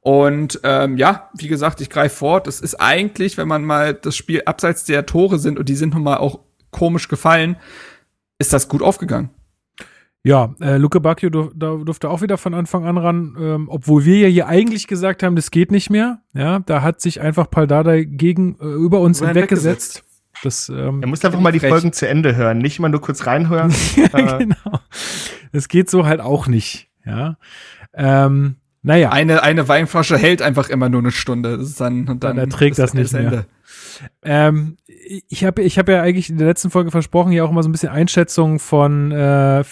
[0.00, 2.46] Und ähm, ja, wie gesagt, ich greife fort.
[2.46, 5.94] Das ist eigentlich, wenn man mal das Spiel abseits der Tore sind und die sind
[5.94, 6.38] nun mal auch
[6.70, 7.56] komisch gefallen,
[8.38, 9.30] ist das gut aufgegangen.
[10.22, 14.04] Ja, äh, Luke Bacchio dur da durfte auch wieder von Anfang an ran, ähm, obwohl
[14.04, 16.20] wir ja hier eigentlich gesagt haben, das geht nicht mehr.
[16.34, 20.04] Ja, da hat sich einfach Paldada gegen äh, über uns hinweggesetzt.
[20.42, 21.70] Das, ähm, er muss einfach mal die recht.
[21.70, 23.72] Folgen zu Ende hören, nicht mal nur kurz reinhören.
[23.96, 24.80] ja, genau.
[25.52, 26.88] Das geht so halt auch nicht.
[27.04, 27.36] Ja.
[27.94, 29.10] Ähm, naja.
[29.10, 31.58] Eine, eine Weinflasche hält einfach immer nur eine Stunde.
[31.58, 33.22] Das ist dann, und dann, dann erträgt das nicht mehr.
[33.22, 33.46] Ende.
[34.22, 34.76] Ähm,
[35.28, 37.68] ich habe ich hab ja eigentlich in der letzten Folge versprochen, hier auch immer so
[37.68, 39.64] ein bisschen Einschätzung von äh, äh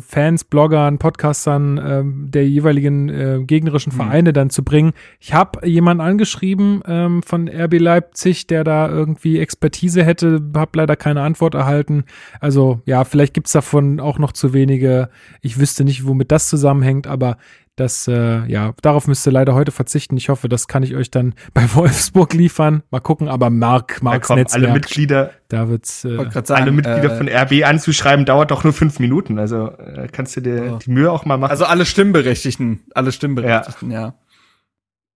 [0.00, 3.96] Fans, Bloggern, Podcastern äh, der jeweiligen äh, gegnerischen mhm.
[3.96, 4.34] Vereine mhm.
[4.34, 4.92] dann zu bringen.
[5.18, 10.96] Ich habe jemanden angeschrieben ähm, von RB Leipzig, der da irgendwie Expertise hätte, habe leider
[10.96, 12.04] keine Antwort erhalten.
[12.40, 15.10] Also ja, vielleicht gibt's davon auch noch zu wenige.
[15.40, 17.36] Ich wüsste nicht, womit das zusammenhängt, aber
[17.80, 20.16] das, äh, ja, darauf müsst ihr leider heute verzichten.
[20.16, 22.82] Ich hoffe, das kann ich euch dann bei Wolfsburg liefern.
[22.90, 24.64] Mal gucken, aber Mark, Marks ja, komm, Netzwerk.
[24.64, 28.74] Alle Mitglieder, da wird's, äh, sagen, alle Mitglieder äh, von RB anzuschreiben, dauert doch nur
[28.74, 29.38] fünf Minuten.
[29.38, 30.78] Also äh, kannst du dir oh.
[30.78, 31.50] die Mühe auch mal machen.
[31.50, 34.00] Also alle Stimmberechtigten, alle Stimmberechtigten, ja.
[34.00, 34.14] ja.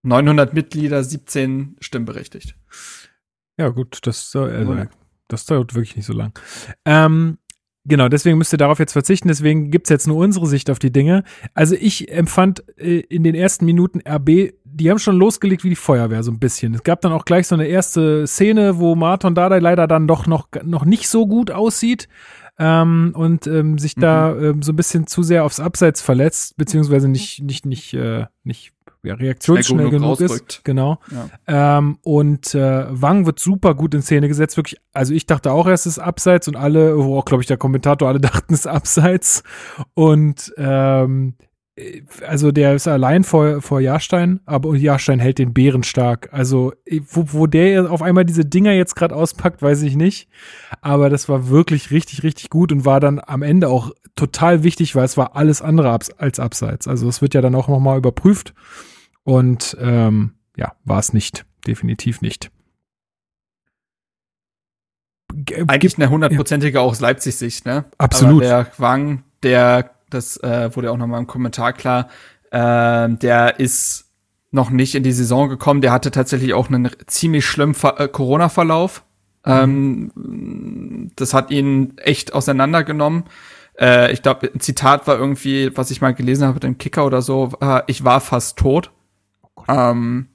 [0.02, 2.56] 900 Mitglieder, 17 stimmberechtigt.
[3.58, 4.86] Ja, gut, das, also,
[5.28, 6.38] das dauert wirklich nicht so lang.
[6.84, 7.38] Ähm,
[7.86, 9.28] Genau, deswegen müsst ihr darauf jetzt verzichten.
[9.28, 11.22] Deswegen gibt's jetzt nur unsere Sicht auf die Dinge.
[11.52, 15.76] Also ich empfand äh, in den ersten Minuten RB, die haben schon losgelegt wie die
[15.76, 16.74] Feuerwehr so ein bisschen.
[16.74, 20.26] Es gab dann auch gleich so eine erste Szene, wo Martin Dardai leider dann doch
[20.26, 22.08] noch, noch nicht so gut aussieht
[22.58, 24.00] ähm, und ähm, sich mhm.
[24.00, 28.26] da ähm, so ein bisschen zu sehr aufs Abseits verletzt, beziehungsweise nicht, nicht, nicht, äh,
[28.44, 28.72] nicht
[29.12, 30.64] reaktionsschnell genug, genug ist.
[30.64, 30.98] Genau.
[31.46, 31.78] Ja.
[31.78, 34.56] Ähm, und äh, Wang wird super gut in Szene gesetzt.
[34.56, 37.56] Wirklich, also ich dachte auch erst ist abseits und alle, wo auch, glaube ich, der
[37.56, 39.42] Kommentator, alle dachten es abseits.
[39.94, 41.34] Und ähm,
[42.26, 46.28] also der ist allein vor, vor Jahrstein, aber Jahrstein hält den Bären stark.
[46.30, 46.72] Also,
[47.10, 50.28] wo, wo der auf einmal diese Dinger jetzt gerade auspackt, weiß ich nicht.
[50.82, 54.94] Aber das war wirklich richtig, richtig gut und war dann am Ende auch total wichtig,
[54.94, 56.86] weil es war alles andere als abseits.
[56.86, 58.54] Also es wird ja dann auch nochmal überprüft.
[59.24, 61.44] Und ähm, ja, war es nicht.
[61.66, 62.50] Definitiv nicht.
[65.66, 66.84] Eigentlich eine hundertprozentige ja.
[66.84, 67.86] aus Leipzig-Sicht, ne?
[67.98, 68.44] Absolut.
[68.44, 72.08] Aber der Wang, der, das äh, wurde auch nochmal im Kommentar klar,
[72.50, 74.12] äh, der ist
[74.52, 75.80] noch nicht in die Saison gekommen.
[75.80, 79.04] Der hatte tatsächlich auch einen ziemlich schlimmen äh, Corona-Verlauf.
[79.44, 79.52] Mhm.
[79.52, 83.24] Ähm, das hat ihn echt auseinandergenommen.
[83.78, 87.22] Äh, ich glaube, ein Zitat war irgendwie, was ich mal gelesen habe, dem Kicker oder
[87.22, 88.92] so, äh, ich war fast tot.
[89.68, 90.26] Ähm,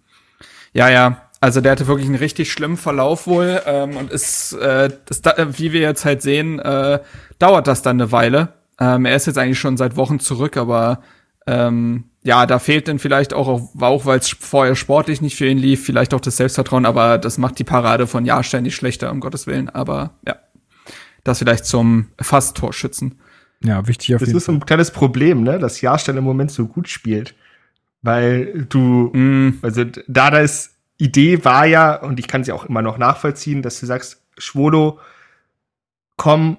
[0.74, 1.22] ja, ja.
[1.42, 5.22] Also der hatte wirklich einen richtig schlimmen Verlauf wohl ähm, und ist, äh, das,
[5.58, 7.00] wie wir jetzt halt sehen, äh,
[7.40, 8.54] dauert das dann eine Weile.
[8.80, 11.02] Ähm, er ist jetzt eigentlich schon seit Wochen zurück, aber
[11.48, 15.58] ähm, ja, da fehlt dann vielleicht auch, auch weil es vorher sportlich nicht für ihn
[15.58, 19.22] lief, vielleicht auch das Selbstvertrauen, aber das macht die Parade von Jahrstein nicht schlechter, um
[19.22, 19.70] Gottes Willen.
[19.70, 20.36] Aber ja,
[21.24, 23.20] das vielleicht zum Fast-Torschützen.
[23.64, 24.48] Ja, wichtig auf das jeden Fall.
[24.48, 27.36] Das ist ein kleines Problem, ne, dass Jahrstein im Moment so gut spielt.
[28.02, 29.60] Weil du, mm.
[29.62, 33.86] also Dadas Idee war ja, und ich kann sie auch immer noch nachvollziehen, dass du
[33.86, 35.00] sagst, Schwolo,
[36.18, 36.58] komm,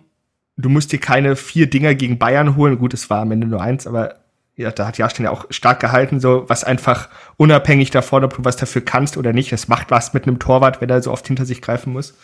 [0.57, 2.79] du musst dir keine vier Dinger gegen Bayern holen.
[2.79, 4.17] Gut, es war am Ende nur eins, aber
[4.57, 8.45] ja, da hat Jahrstein ja auch stark gehalten, so was einfach unabhängig davon, ob du
[8.45, 9.53] was dafür kannst oder nicht.
[9.53, 12.15] Es macht was mit einem Torwart, wenn er so oft hinter sich greifen muss.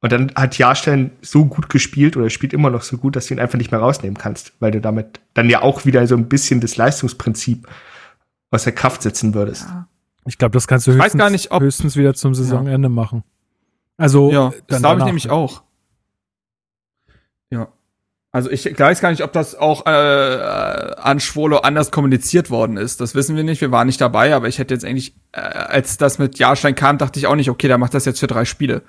[0.00, 3.34] Und dann hat Jahrstein so gut gespielt oder spielt immer noch so gut, dass du
[3.34, 6.28] ihn einfach nicht mehr rausnehmen kannst, weil du damit dann ja auch wieder so ein
[6.28, 7.66] bisschen das Leistungsprinzip
[8.56, 9.62] aus der Kraft setzen würdest.
[9.62, 9.86] Ja.
[10.26, 12.94] Ich glaube, das kannst du höchstens, nicht, ob, höchstens wieder zum Saisonende ja.
[12.94, 13.22] machen.
[13.96, 15.62] Also, ja, das glaube ich nämlich auch.
[17.50, 17.68] Ja.
[18.32, 23.00] Also ich weiß gar nicht, ob das auch äh, an Schwolo anders kommuniziert worden ist.
[23.00, 23.62] Das wissen wir nicht.
[23.62, 26.98] Wir waren nicht dabei, aber ich hätte jetzt eigentlich, äh, als das mit Jahrstein kam,
[26.98, 28.82] dachte ich auch nicht, okay, der macht das jetzt für drei Spiele.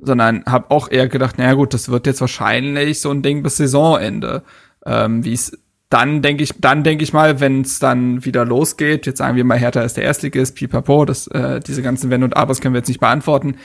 [0.00, 3.56] Sondern habe auch eher gedacht, naja gut, das wird jetzt wahrscheinlich so ein Ding bis
[3.56, 4.42] Saisonende.
[4.84, 5.56] Ähm, wie es
[5.92, 9.44] dann denke ich, dann denke ich mal, wenn es dann wieder losgeht, jetzt sagen wir
[9.44, 12.78] mal, Hertha ist der Erstligist, pipapo, das, äh, diese ganzen Wenn und Abers können wir
[12.78, 13.56] jetzt nicht beantworten,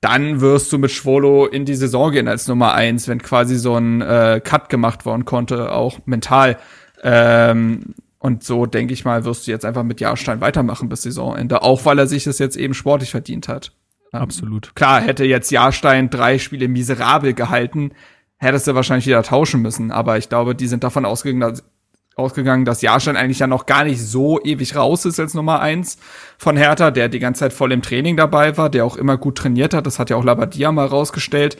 [0.00, 3.76] dann wirst du mit Schwolo in die Saison gehen als Nummer eins, wenn quasi so
[3.76, 6.56] ein äh, Cut gemacht worden konnte, auch mental.
[7.02, 11.62] Ähm, und so denke ich mal, wirst du jetzt einfach mit Jahrstein weitermachen bis Saisonende,
[11.62, 13.72] auch weil er sich das jetzt eben sportlich verdient hat.
[14.12, 14.76] Ähm, Absolut.
[14.76, 17.90] Klar, hätte jetzt Jahrstein drei Spiele miserabel gehalten,
[18.42, 19.90] hättest du wahrscheinlich wieder tauschen müssen.
[19.90, 21.64] Aber ich glaube, die sind davon ausgegangen, dass,
[22.16, 25.98] ausgegangen, dass Jahrstein eigentlich ja noch gar nicht so ewig raus ist als Nummer eins
[26.38, 29.38] von Hertha, der die ganze Zeit voll im Training dabei war, der auch immer gut
[29.38, 29.86] trainiert hat.
[29.86, 31.56] Das hat ja auch Labadia mal rausgestellt.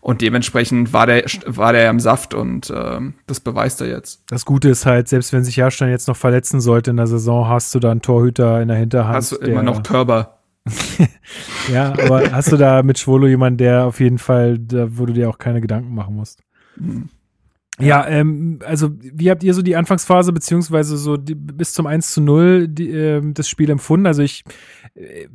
[0.00, 4.22] Und dementsprechend war der, war der im Saft und ähm, das beweist er jetzt.
[4.28, 7.48] Das Gute ist halt, selbst wenn sich Jahrstein jetzt noch verletzen sollte in der Saison,
[7.48, 9.16] hast du da einen Torhüter in der Hinterhand.
[9.16, 10.38] Hast du immer noch Körper.
[11.72, 15.12] ja, aber hast du da mit Schwolo jemanden, der auf jeden Fall, da, wo du
[15.12, 16.42] dir auch keine Gedanken machen musst?
[16.76, 17.08] Hm.
[17.78, 22.12] Ja, ähm, also wie habt ihr so die Anfangsphase beziehungsweise so die, bis zum 1
[22.12, 24.06] zu 0 die, äh, das Spiel empfunden?
[24.06, 24.44] Also ich
[24.94, 25.28] äh,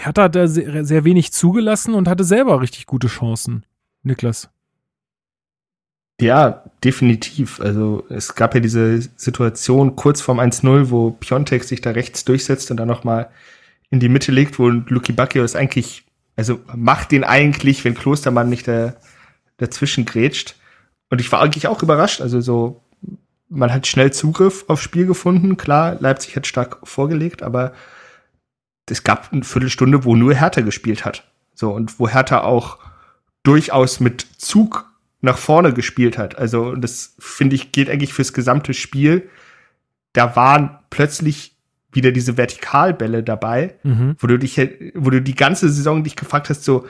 [0.00, 3.64] hatte da sehr, sehr wenig zugelassen und hatte selber richtig gute Chancen.
[4.02, 4.48] Niklas.
[6.20, 7.60] Ja, definitiv.
[7.60, 12.70] Also es gab ja diese Situation kurz vorm 1-0, wo Piontek sich da rechts durchsetzt
[12.70, 13.30] und dann nochmal
[13.90, 16.04] in die Mitte legt, wo Luki Bacchio ist eigentlich,
[16.36, 18.94] also macht den eigentlich, wenn Klostermann nicht da,
[19.58, 20.56] dazwischen grätscht.
[21.10, 22.20] Und ich war eigentlich auch überrascht.
[22.20, 22.82] Also so,
[23.48, 25.56] man hat schnell Zugriff aufs Spiel gefunden.
[25.56, 27.72] Klar, Leipzig hat stark vorgelegt, aber
[28.90, 31.24] es gab eine Viertelstunde, wo nur Hertha gespielt hat.
[31.54, 32.78] So, und wo Hertha auch
[33.42, 34.86] durchaus mit Zug
[35.20, 36.38] nach vorne gespielt hat.
[36.38, 39.28] Also, das finde ich, geht eigentlich fürs gesamte Spiel.
[40.12, 41.56] Da waren plötzlich
[41.90, 44.14] wieder diese Vertikalbälle dabei, mhm.
[44.18, 44.58] wo du dich,
[44.94, 46.86] wo du die ganze Saison dich gefragt hast, so,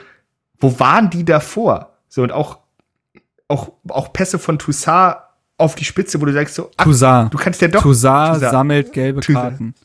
[0.59, 1.97] wo waren die davor?
[2.09, 2.59] So, und auch,
[3.49, 5.17] auch, auch Pässe von Toussaint
[5.57, 7.33] auf die Spitze, wo du sagst so, ach, Toussaint.
[7.33, 7.81] du kannst ja doch.
[7.81, 8.51] Toussaint, Toussaint.
[8.51, 9.49] sammelt gelbe Toussaint.
[9.49, 9.75] Karten.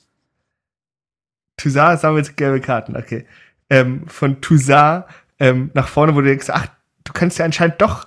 [1.56, 3.26] Toussaint sammelt gelbe Karten, okay.
[3.68, 5.04] Ähm, von Toussaint
[5.40, 6.66] ähm, nach vorne, wo du denkst, ach,
[7.02, 8.06] du kannst ja anscheinend doch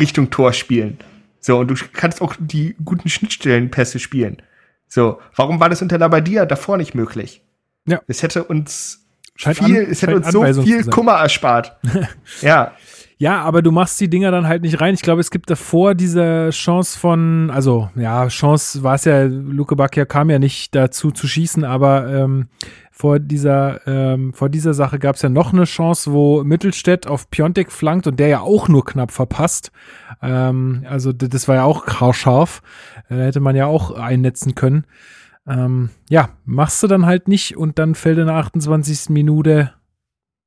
[0.00, 0.98] Richtung Tor spielen.
[1.38, 4.42] So, und du kannst auch die guten Schnittstellenpässe spielen.
[4.88, 7.42] So, warum war das unter Labadia davor nicht möglich?
[7.86, 8.00] Ja.
[8.08, 9.06] Es hätte uns
[9.36, 11.78] scheint viel, an, es hätte uns so viel Kummer erspart.
[12.40, 12.72] ja.
[13.20, 14.94] Ja, aber du machst die Dinger dann halt nicht rein.
[14.94, 19.76] Ich glaube, es gibt davor diese Chance von, also ja, Chance war es ja, Luke
[19.76, 22.48] Bacchia kam ja nicht dazu zu schießen, aber ähm,
[22.90, 27.30] vor dieser, ähm, vor dieser Sache gab es ja noch eine Chance, wo Mittelstädt auf
[27.30, 29.70] Piontek flankt und der ja auch nur knapp verpasst.
[30.22, 32.62] Ähm, also das war ja auch haarscharf.
[33.10, 34.86] Äh, hätte man ja auch einnetzen können.
[35.46, 39.10] Ähm, ja, machst du dann halt nicht und dann fällt in der 28.
[39.10, 39.74] Minute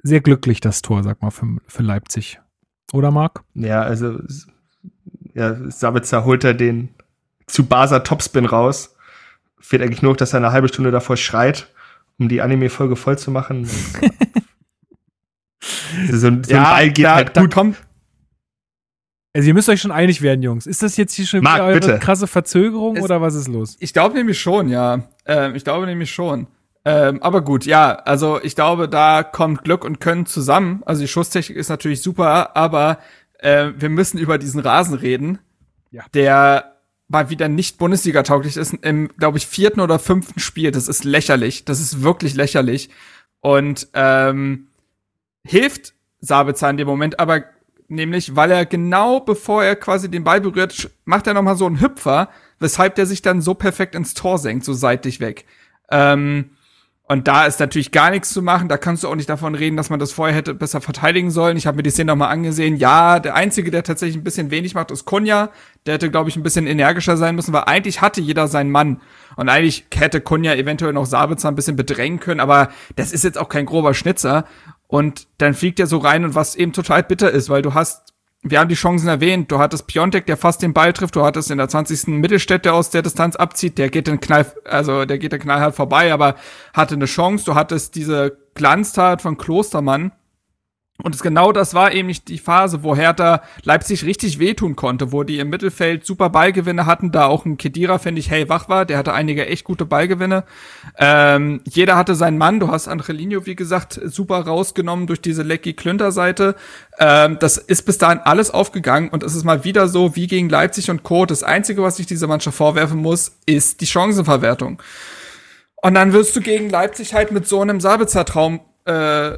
[0.02, 2.40] sehr glücklich das Tor, sag mal, für, für Leipzig.
[2.94, 3.44] Oder Marc?
[3.56, 4.20] Ja, also
[5.34, 6.90] ja, Sabitzer holt er den
[7.48, 8.96] zu Basa Topspin raus.
[9.60, 11.68] Fehlt eigentlich nur, dass er eine halbe Stunde davor schreit
[12.20, 13.66] um die Anime-Folge voll zu machen.
[16.12, 17.38] so, so ja, ein Ball geht da, halt gut.
[17.38, 17.78] Da kommt
[19.36, 20.68] also ihr müsst euch schon einig werden, Jungs.
[20.68, 21.98] Ist das jetzt hier schon Marc, eure bitte.
[21.98, 23.78] krasse Verzögerung es, oder was ist los?
[23.80, 25.08] Ich glaube nämlich schon, ja.
[25.26, 26.46] Ähm, ich glaube nämlich schon.
[26.86, 30.84] Ähm, aber gut, ja, also ich glaube, da kommt Glück und Können zusammen.
[30.86, 33.00] Also die Schusstechnik ist natürlich super, aber
[33.40, 35.40] äh, wir müssen über diesen Rasen reden,
[35.92, 36.04] ja.
[36.14, 36.74] der
[37.08, 40.72] mal wieder nicht Bundesliga-tauglich ist, im, glaube ich, vierten oder fünften Spiel.
[40.72, 41.64] Das ist lächerlich.
[41.64, 42.90] Das ist wirklich lächerlich.
[43.40, 44.68] Und ähm,
[45.46, 47.44] hilft Sabitzer in dem Moment, aber
[47.88, 51.66] nämlich, weil er genau bevor er quasi den Ball berührt, macht er noch mal so
[51.66, 52.30] einen Hüpfer,
[52.60, 55.46] weshalb der sich dann so perfekt ins Tor senkt, so seitlich weg.
[55.92, 56.52] Ähm,
[57.14, 58.70] und da ist natürlich gar nichts zu machen.
[58.70, 61.58] Da kannst du auch nicht davon reden, dass man das vorher hätte besser verteidigen sollen.
[61.58, 62.76] Ich habe mir die Szene nochmal angesehen.
[62.76, 65.52] Ja, der Einzige, der tatsächlich ein bisschen wenig macht, ist Kunja.
[65.86, 69.00] Der hätte, glaube ich, ein bisschen energischer sein müssen, weil eigentlich hatte jeder seinen Mann.
[69.36, 73.38] Und eigentlich hätte Kunja eventuell noch Sabitzer ein bisschen bedrängen können, aber das ist jetzt
[73.38, 74.46] auch kein grober Schnitzer.
[74.88, 78.13] Und dann fliegt er so rein und was eben total bitter ist, weil du hast
[78.44, 79.52] wir haben die Chancen erwähnt.
[79.52, 81.16] Du hattest Piontek, der fast den Ball trifft.
[81.16, 82.08] Du hattest in der 20.
[82.08, 83.78] Mittelstädt, aus der Distanz abzieht.
[83.78, 86.36] Der geht den Knall, also der geht den Knall halt vorbei, aber
[86.74, 87.46] hatte eine Chance.
[87.46, 90.12] Du hattest diese Glanztat von Klostermann,
[91.02, 95.24] und genau das war eben nicht die Phase, wo Hertha Leipzig richtig wehtun konnte, wo
[95.24, 98.86] die im Mittelfeld super Ballgewinne hatten, da auch ein Kedira, finde ich, hey, wach war,
[98.86, 100.44] der hatte einige echt gute Ballgewinne.
[101.00, 106.56] Ähm, jeder hatte seinen Mann, du hast Angelino, wie gesagt, super rausgenommen durch diese Lecky-Klünter-Seite.
[107.00, 110.48] Ähm, das ist bis dahin alles aufgegangen und es ist mal wieder so wie gegen
[110.48, 111.26] Leipzig und Co.
[111.26, 114.80] Das Einzige, was ich dieser Mannschaft vorwerfen muss, ist die Chancenverwertung.
[115.82, 119.38] Und dann wirst du gegen Leipzig halt mit so einem Sabitzer-Traum äh,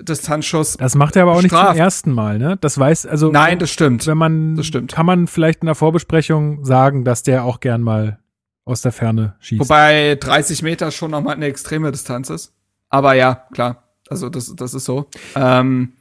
[0.00, 0.76] Distanzschuss.
[0.76, 1.64] Das macht er aber auch bestraft.
[1.64, 2.56] nicht zum ersten Mal, ne?
[2.60, 3.30] Das weiß, also.
[3.30, 4.06] Nein, das stimmt.
[4.06, 4.92] Wenn man, das stimmt.
[4.92, 8.18] kann man vielleicht in der Vorbesprechung sagen, dass der auch gern mal
[8.64, 9.60] aus der Ferne schießt.
[9.60, 12.52] Wobei 30 Meter schon nochmal eine extreme Distanz ist.
[12.88, 13.84] Aber ja, klar.
[14.08, 15.06] Also das, das ist so.
[15.36, 15.92] Ähm,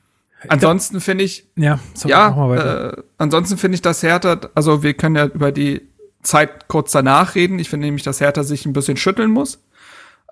[0.47, 5.15] ansonsten finde ich, ja, sorry, ja, äh, ansonsten finde ich, dass Hertha, also wir können
[5.15, 5.87] ja über die
[6.23, 7.59] Zeit kurz danach reden.
[7.59, 9.63] Ich finde nämlich, dass Hertha sich ein bisschen schütteln muss.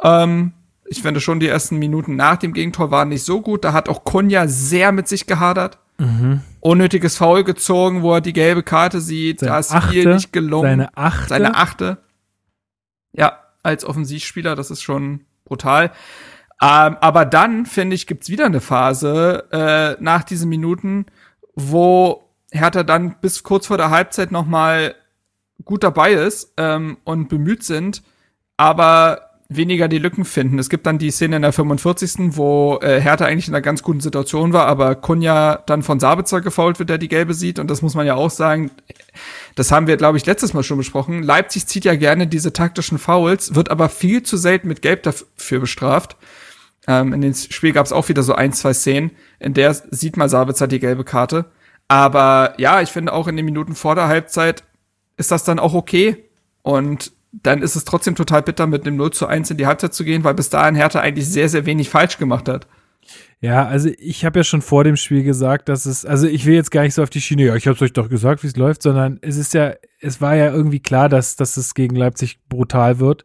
[0.02, 0.54] Ähm,
[0.90, 3.64] ich finde schon, die ersten Minuten nach dem Gegentor waren nicht so gut.
[3.64, 5.80] Da hat auch Kunja sehr mit sich gehadert.
[5.98, 6.42] Mhm.
[6.60, 9.40] Unnötiges Foul gezogen, wo er die gelbe Karte sieht.
[9.40, 10.70] Seine da ist achte, viel nicht gelungen.
[10.70, 11.30] Seine achte.
[11.30, 11.98] Seine achte.
[13.14, 15.92] Ja, als Offensivspieler, das ist schon brutal.
[16.62, 21.06] Ähm, aber dann, finde ich, gibt's wieder eine Phase äh, nach diesen Minuten,
[21.56, 24.96] wo Hertha dann bis kurz vor der Halbzeit noch mal
[25.66, 28.04] gut dabei ist ähm, und bemüht sind,
[28.56, 30.60] aber weniger die Lücken finden.
[30.60, 32.36] Es gibt dann die Szene in der 45.
[32.36, 36.42] wo äh, Hertha eigentlich in einer ganz guten Situation war, aber Kunja dann von Sabitzer
[36.42, 37.58] gefault wird, der die gelbe sieht.
[37.60, 38.72] Und das muss man ja auch sagen.
[39.56, 41.24] Das haben wir, glaube ich, letztes Mal schon besprochen.
[41.24, 45.60] Leipzig zieht ja gerne diese taktischen Fouls, wird aber viel zu selten mit Gelb dafür
[45.60, 46.18] bestraft.
[46.88, 50.18] Ähm, in dem Spiel gab es auch wieder so ein, zwei Szenen, in der sieht
[50.18, 51.46] mal Sabitzer die gelbe Karte.
[51.88, 54.64] Aber ja, ich finde auch in den Minuten vor der Halbzeit
[55.16, 56.26] ist das dann auch okay.
[56.62, 59.94] Und dann ist es trotzdem total bitter, mit einem 0 zu 1 in die Halbzeit
[59.94, 62.68] zu gehen, weil bis dahin Hertha eigentlich sehr, sehr wenig falsch gemacht hat.
[63.40, 66.56] Ja, also ich habe ja schon vor dem Spiel gesagt, dass es, also ich will
[66.56, 68.56] jetzt gar nicht so auf die Schiene, ja, ich habe euch doch gesagt, wie es
[68.56, 72.40] läuft, sondern es ist ja, es war ja irgendwie klar, dass, dass es gegen Leipzig
[72.50, 73.24] brutal wird.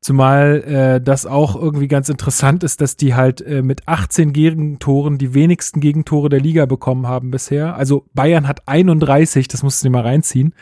[0.00, 5.18] Zumal äh, das auch irgendwie ganz interessant ist, dass die halt äh, mit 18 Gegentoren
[5.18, 7.76] die wenigsten Gegentore der Liga bekommen haben bisher.
[7.76, 10.54] Also Bayern hat 31, das musst du dir mal reinziehen.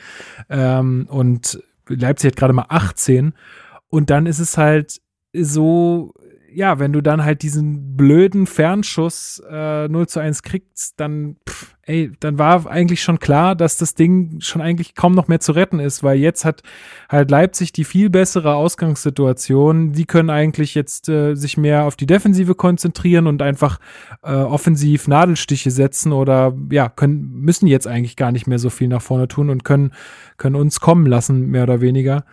[0.51, 3.33] Ähm, und Leipzig hat gerade mal 18.
[3.89, 5.01] Und dann ist es halt
[5.33, 6.15] so,
[6.53, 11.77] ja, wenn du dann halt diesen blöden Fernschuss äh, 0 zu 1 kriegst, dann, pff,
[11.89, 15.53] ey, dann war eigentlich schon klar, dass das Ding schon eigentlich kaum noch mehr zu
[15.53, 16.63] retten ist, weil jetzt hat
[17.09, 19.93] halt Leipzig die viel bessere Ausgangssituation.
[19.93, 23.79] Die können eigentlich jetzt äh, sich mehr auf die Defensive konzentrieren und einfach
[24.23, 28.89] äh, offensiv Nadelstiche setzen oder ja, können, müssen jetzt eigentlich gar nicht mehr so viel
[28.89, 29.93] nach vorne tun und können,
[30.37, 32.25] können uns kommen lassen, mehr oder weniger.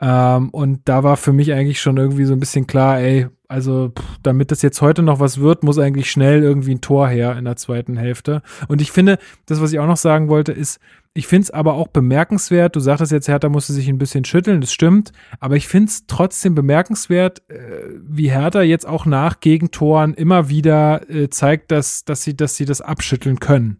[0.00, 3.88] Ähm, und da war für mich eigentlich schon irgendwie so ein bisschen klar, ey, also
[3.88, 7.36] pff, damit das jetzt heute noch was wird, muss eigentlich schnell irgendwie ein Tor her
[7.36, 8.42] in der zweiten Hälfte.
[8.68, 10.78] Und ich finde, das, was ich auch noch sagen wollte, ist,
[11.14, 14.60] ich finde es aber auch bemerkenswert, du sagtest jetzt, Hertha musste sich ein bisschen schütteln,
[14.60, 20.14] das stimmt, aber ich finde es trotzdem bemerkenswert, äh, wie Hertha jetzt auch nach Gegentoren
[20.14, 23.78] immer wieder äh, zeigt, dass, dass, sie, dass sie das abschütteln können.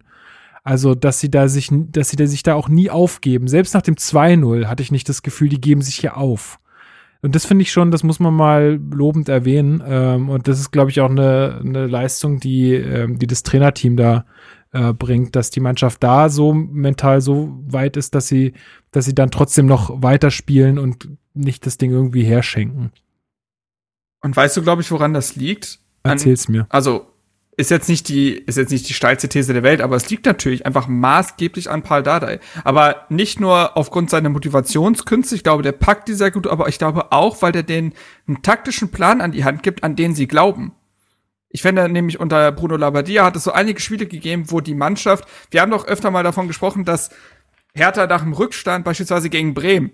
[0.65, 3.49] Also, dass sie da sich, dass sie da sich da auch nie aufgeben.
[3.49, 6.60] Selbst nach dem 2-0 hatte ich nicht das Gefühl, die geben sich hier auf.
[7.23, 9.83] Und das finde ich schon, das muss man mal lobend erwähnen.
[9.87, 13.97] Ähm, und das ist, glaube ich, auch eine, eine Leistung, die, ähm, die das Trainerteam
[13.97, 14.25] da
[14.73, 18.55] äh, bringt, dass die Mannschaft da so mental so weit ist, dass sie,
[18.91, 22.93] dass sie dann trotzdem noch weiterspielen und nicht das Ding irgendwie herschenken.
[24.23, 25.81] Und weißt du, glaube ich, woran das liegt?
[26.03, 26.67] An, Erzähl's mir.
[26.71, 27.07] Also,
[27.61, 30.25] ist jetzt nicht die, ist jetzt nicht die steilste These der Welt, aber es liegt
[30.25, 32.41] natürlich einfach maßgeblich an Paul Dardai.
[32.65, 36.79] Aber nicht nur aufgrund seiner Motivationskünste, ich glaube, der packt die sehr gut, aber ich
[36.79, 37.93] glaube auch, weil der den
[38.27, 40.73] einen taktischen Plan an die Hand gibt, an den sie glauben.
[41.51, 45.25] Ich finde nämlich unter Bruno Labbadia hat es so einige Spiele gegeben, wo die Mannschaft,
[45.51, 47.11] wir haben doch öfter mal davon gesprochen, dass
[47.75, 49.91] Hertha nach dem Rückstand, beispielsweise gegen Bremen,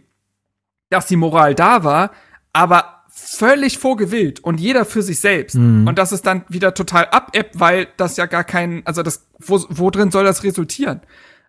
[0.90, 2.12] dass die Moral da war,
[2.52, 2.95] aber
[3.26, 5.56] völlig vorgewillt und jeder für sich selbst.
[5.56, 5.86] Mhm.
[5.86, 9.64] Und das ist dann wieder total abebbt, weil das ja gar kein, also das, wo,
[9.68, 11.00] wo drin soll das resultieren?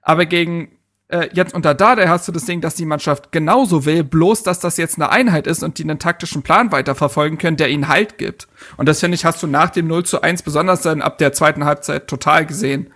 [0.02, 0.70] Aber gegen
[1.10, 4.60] äh, jetzt unter Dada hast du das Ding, dass die Mannschaft genauso will, bloß dass
[4.60, 8.18] das jetzt eine Einheit ist und die einen taktischen Plan weiterverfolgen können, der ihnen Halt
[8.18, 8.48] gibt.
[8.76, 11.32] Und das finde ich, hast du nach dem 0 zu 1 besonders dann ab der
[11.32, 12.92] zweiten Halbzeit total gesehen.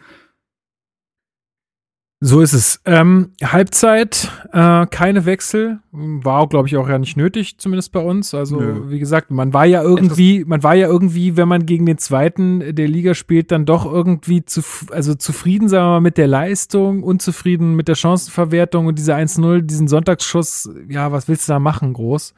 [2.24, 2.80] So ist es.
[2.86, 5.80] Ähm, Halbzeit, äh, keine Wechsel.
[5.91, 8.36] War, glaube ich, auch ja nicht nötig, zumindest bei uns.
[8.36, 8.91] Also, Nö.
[8.91, 12.76] wie gesagt, man war ja irgendwie, man war ja irgendwie, wenn man gegen den zweiten
[12.76, 14.61] der Liga spielt, dann doch irgendwie zu,
[14.91, 19.61] also zufrieden, sagen wir mal, mit der Leistung, unzufrieden mit der Chancenverwertung und dieser 1-0,
[19.61, 22.36] diesen Sonntagsschuss, ja, was willst du da machen, groß?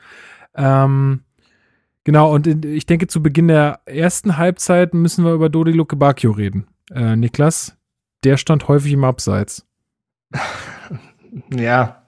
[0.56, 1.24] Ähm,
[2.06, 5.98] genau, und in, ich denke, zu Beginn der ersten Halbzeit müssen wir über Dodi Luke
[5.98, 6.68] Bacchio reden.
[6.90, 7.76] Äh, Niklas,
[8.24, 9.68] der stand häufig im Abseits.
[11.56, 12.04] ja.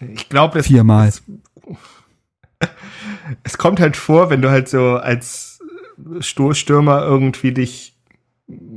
[0.00, 0.66] Ich glaube, es.
[0.66, 1.08] Viermal.
[1.08, 1.22] Es,
[3.42, 5.60] es kommt halt vor, wenn du halt so als
[6.20, 7.96] Stoßstürmer irgendwie dich,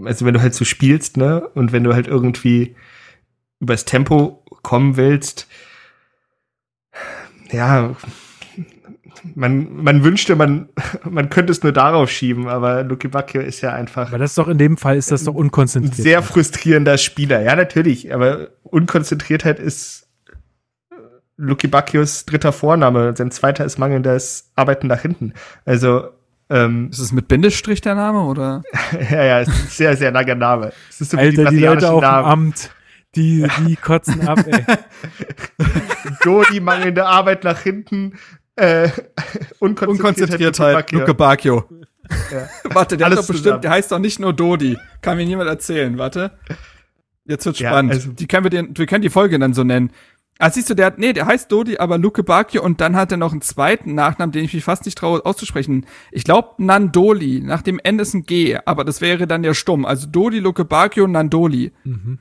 [0.03, 2.75] also wenn du halt so spielst, ne, und wenn du halt irgendwie
[3.59, 5.47] übers Tempo kommen willst,
[7.51, 7.95] ja,
[9.35, 10.69] man, man wünschte, man,
[11.09, 14.09] man könnte es nur darauf schieben, aber Luki Bacchio ist ja einfach.
[14.09, 15.97] Aber das ist doch in dem Fall ist das doch unkonzentriert.
[15.97, 17.41] Ein sehr frustrierender Spieler.
[17.41, 20.07] Ja, natürlich, aber Unkonzentriertheit ist
[21.37, 23.13] Luki Bacchios dritter Vorname.
[23.15, 25.33] Sein zweiter ist mangelndes Arbeiten nach hinten.
[25.65, 26.09] Also,
[26.49, 28.63] ähm, ist es mit Bindestrich der Name oder?
[29.09, 30.73] ja, ja, ist ein sehr, sehr langer Name.
[30.89, 32.71] Es ist so Alter, die, die Leute auf dem Amt.
[33.15, 34.65] Die, die kotzen ab, ey.
[36.23, 38.13] so die mangelnde Arbeit nach hinten,
[38.55, 38.89] äh,
[39.59, 41.65] Unkonzentriertheit, Luke Bacchio.
[42.31, 42.49] Ja.
[42.73, 44.77] Warte, der, doch bestimmt, der heißt doch nicht nur Dodi.
[45.01, 45.97] Kann mir niemand erzählen.
[45.97, 46.31] Warte.
[47.25, 47.93] Jetzt wird's ja, spannend.
[47.93, 49.91] Also, die können wir, den, wir können die Folge dann so nennen.
[50.39, 53.11] Ah, siehst du, der hat, nee, der heißt Dodi, aber Luke Bacchio und dann hat
[53.11, 55.85] er noch einen zweiten Nachnamen, den ich mich fast nicht traue auszusprechen.
[56.11, 59.85] Ich glaube Nandoli, nach dem N ist ein G, aber das wäre dann ja stumm.
[59.85, 61.71] Also Dodi, Luke Bacchio, Nandoli.
[61.83, 62.19] Mhm.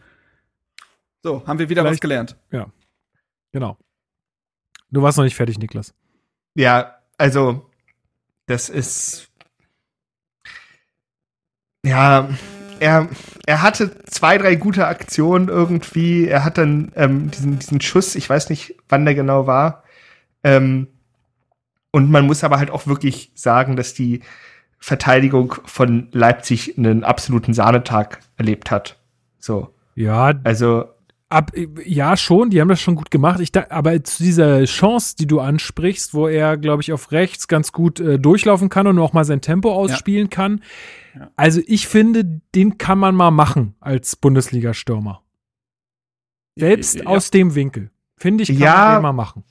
[1.23, 2.37] So, haben wir wieder Vielleicht, was gelernt.
[2.51, 2.67] Ja.
[3.53, 3.79] Genau.
[4.91, 5.95] Du warst noch nicht fertig, Niklas.
[6.55, 7.71] Ja, also
[8.47, 9.33] das ist
[11.85, 12.29] ja,
[12.81, 13.09] er,
[13.47, 16.29] er hatte zwei, drei gute Aktionen irgendwie.
[16.29, 19.83] Er hat dann ähm, diesen, diesen Schuss, ich weiß nicht, wann der genau war.
[20.45, 20.89] Ähm,
[21.91, 24.23] und man muss aber halt auch wirklich sagen, dass die
[24.79, 28.99] Verteidigung von Leipzig einen absoluten Sahnetag erlebt hat.
[29.39, 29.75] So.
[29.95, 30.89] Ja, Also,
[31.33, 31.51] Ab,
[31.85, 33.41] ja, schon, die haben das schon gut gemacht.
[33.41, 37.49] Ich da, aber zu dieser Chance, die du ansprichst, wo er, glaube ich, auf rechts
[37.49, 40.63] ganz gut äh, durchlaufen kann und auch mal sein Tempo ausspielen kann.
[41.19, 41.31] Ja.
[41.37, 42.25] Also ich finde,
[42.55, 45.23] den kann man mal machen als Bundesliga-Stürmer.
[46.57, 47.07] Selbst Ja.
[47.07, 47.91] aus dem Winkel.
[48.19, 48.77] Finde ich, kann Ja.
[48.77, 49.45] man den mal machen.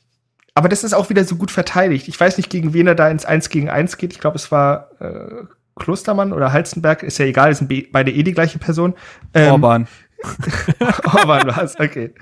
[0.53, 2.07] aber das ist auch wieder so gut verteidigt.
[2.09, 4.13] Ich weiß nicht, gegen wen er da ins 1 gegen 1 geht.
[4.13, 5.45] Ich glaube, es war äh,
[5.77, 7.03] Klostermann oder Halzenberg.
[7.03, 8.93] Ist ja egal, es sind be- beide eh die gleiche Person.
[9.33, 9.87] Ähm, Orban.
[11.05, 12.13] Orban war es, okay.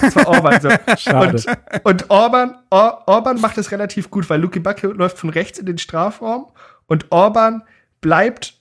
[0.00, 0.70] Das war Orban so.
[0.96, 1.36] Schade.
[1.36, 5.58] Und, und Orban, Or, Orban macht es relativ gut, weil Luki Backe läuft von rechts
[5.58, 6.46] in den Strafraum
[6.86, 7.62] und Orban
[8.00, 8.54] bleibt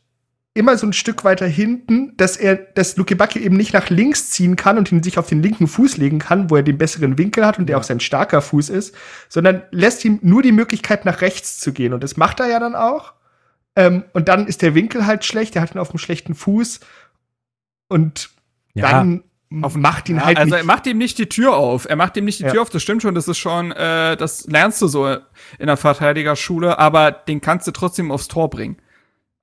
[0.53, 4.31] immer so ein Stück weiter hinten, dass er, dass Luki Backe eben nicht nach links
[4.31, 7.17] ziehen kann und ihn sich auf den linken Fuß legen kann, wo er den besseren
[7.17, 8.93] Winkel hat und der auch sein starker Fuß ist,
[9.29, 11.93] sondern lässt ihm nur die Möglichkeit, nach rechts zu gehen.
[11.93, 13.13] Und das macht er ja dann auch.
[13.77, 16.81] Ähm, und dann ist der Winkel halt schlecht, er hat ihn auf einem schlechten Fuß
[17.87, 18.29] und
[18.74, 21.86] Ja, dann macht ihn Ja, halt also er nicht macht ihm nicht die Tür auf.
[21.89, 22.51] Er macht ihm nicht die Ja.
[22.51, 25.07] Tür auf, das stimmt schon, das ist schon, äh, das lernst du so
[25.59, 28.78] in der Verteidigerschule, aber den kannst du trotzdem aufs Tor bringen.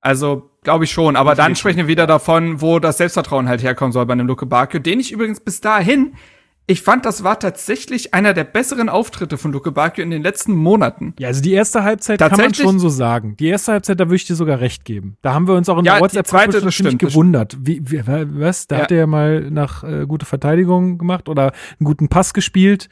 [0.01, 1.15] Also, glaube ich schon.
[1.15, 1.59] Aber dann Definitiv.
[1.59, 4.99] sprechen wir wieder davon, wo das Selbstvertrauen halt herkommen soll bei einem Luke Bakio, den
[4.99, 6.13] ich übrigens bis dahin,
[6.69, 10.53] ich fand, das war tatsächlich einer der besseren Auftritte von Luke Bakio in den letzten
[10.53, 11.15] Monaten.
[11.17, 13.35] Ja, also die erste Halbzeit kann man schon so sagen.
[13.37, 15.17] Die erste Halbzeit, da würde ich dir sogar recht geben.
[15.23, 17.57] Da haben wir uns auch in der WhatsApp zweite, schon stimmt, gewundert.
[17.59, 18.67] Wie, wie, was?
[18.67, 18.83] Da Ja.
[18.83, 22.87] hat er ja mal nach äh, gute Verteidigung gemacht oder einen guten Pass gespielt.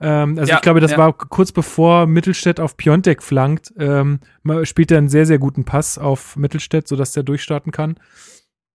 [0.00, 3.72] Ähm, also Ja, ich glaube, das war kurz bevor Mittelstädt auf Piontek flankt.
[3.78, 4.20] Ähm,
[4.62, 7.96] spielt er einen sehr, sehr guten Pass auf Mittelstädt, sodass der durchstarten kann.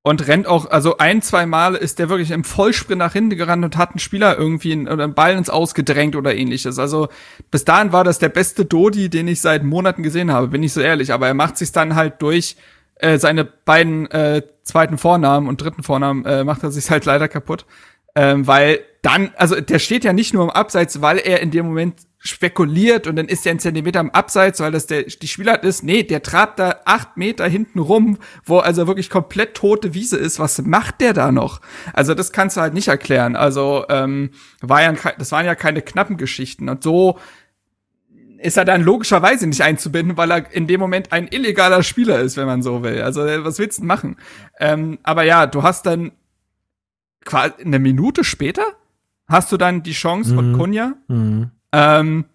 [0.06, 3.64] Und rennt auch, also ein, zwei Mal ist der wirklich im Vollsprint nach hinten gerannt
[3.64, 6.78] und hat einen Spieler irgendwie in, oder einen Ball ins Ausgedrängt oder ähnliches.
[6.78, 7.08] Also
[7.52, 10.74] bis dahin war das der beste Dodi, den ich seit Monaten gesehen habe, bin ich
[10.74, 11.14] so ehrlich.
[11.14, 12.58] Aber er macht sich dann halt durch
[12.96, 17.30] äh, seine beiden äh, zweiten Vornamen und dritten Vornamen äh, macht er sich halt leider
[17.30, 17.66] kaputt.
[18.14, 21.66] Ähm, weil dann, also der steht ja nicht nur im Abseits, weil er in dem
[21.66, 21.96] Moment
[22.26, 25.84] spekuliert und dann ist er ein Zentimeter im Abseits, weil das der die Spielart ist.
[25.84, 30.40] Nee, der trabt da acht Meter hinten rum, wo also wirklich komplett tote Wiese ist.
[30.40, 31.60] Was macht der da noch?
[31.92, 33.36] Also das kannst du halt nicht erklären.
[33.36, 34.30] Also ähm,
[34.62, 37.20] war ja, das waren ja keine knappen Geschichten und so
[38.38, 42.36] ist er dann logischerweise nicht einzubinden, weil er in dem Moment ein illegaler Spieler ist,
[42.36, 43.02] wenn man so will.
[43.02, 44.18] Also äh, was willst du denn machen?
[44.60, 46.12] Ähm, aber ja, du hast dann
[47.26, 48.64] quasi eine Minute später
[49.28, 50.58] hast du dann die Chance von Mhm.
[50.58, 51.52] Kunja, Mhm.
[51.74, 52.26] Ähm,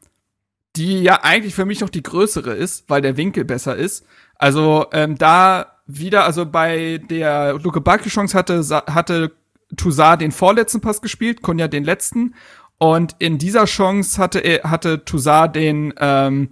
[0.77, 4.05] die ja eigentlich für mich noch die größere ist, weil der Winkel besser ist.
[4.35, 9.33] Also ähm, da wieder, also bei der Luke Bacchio Chance hatte, hatte
[9.77, 12.35] Toussaint den vorletzten Pass gespielt, Kunja den letzten.
[12.79, 16.51] Und in dieser Chance hatte hatte Toussaint den, ähm,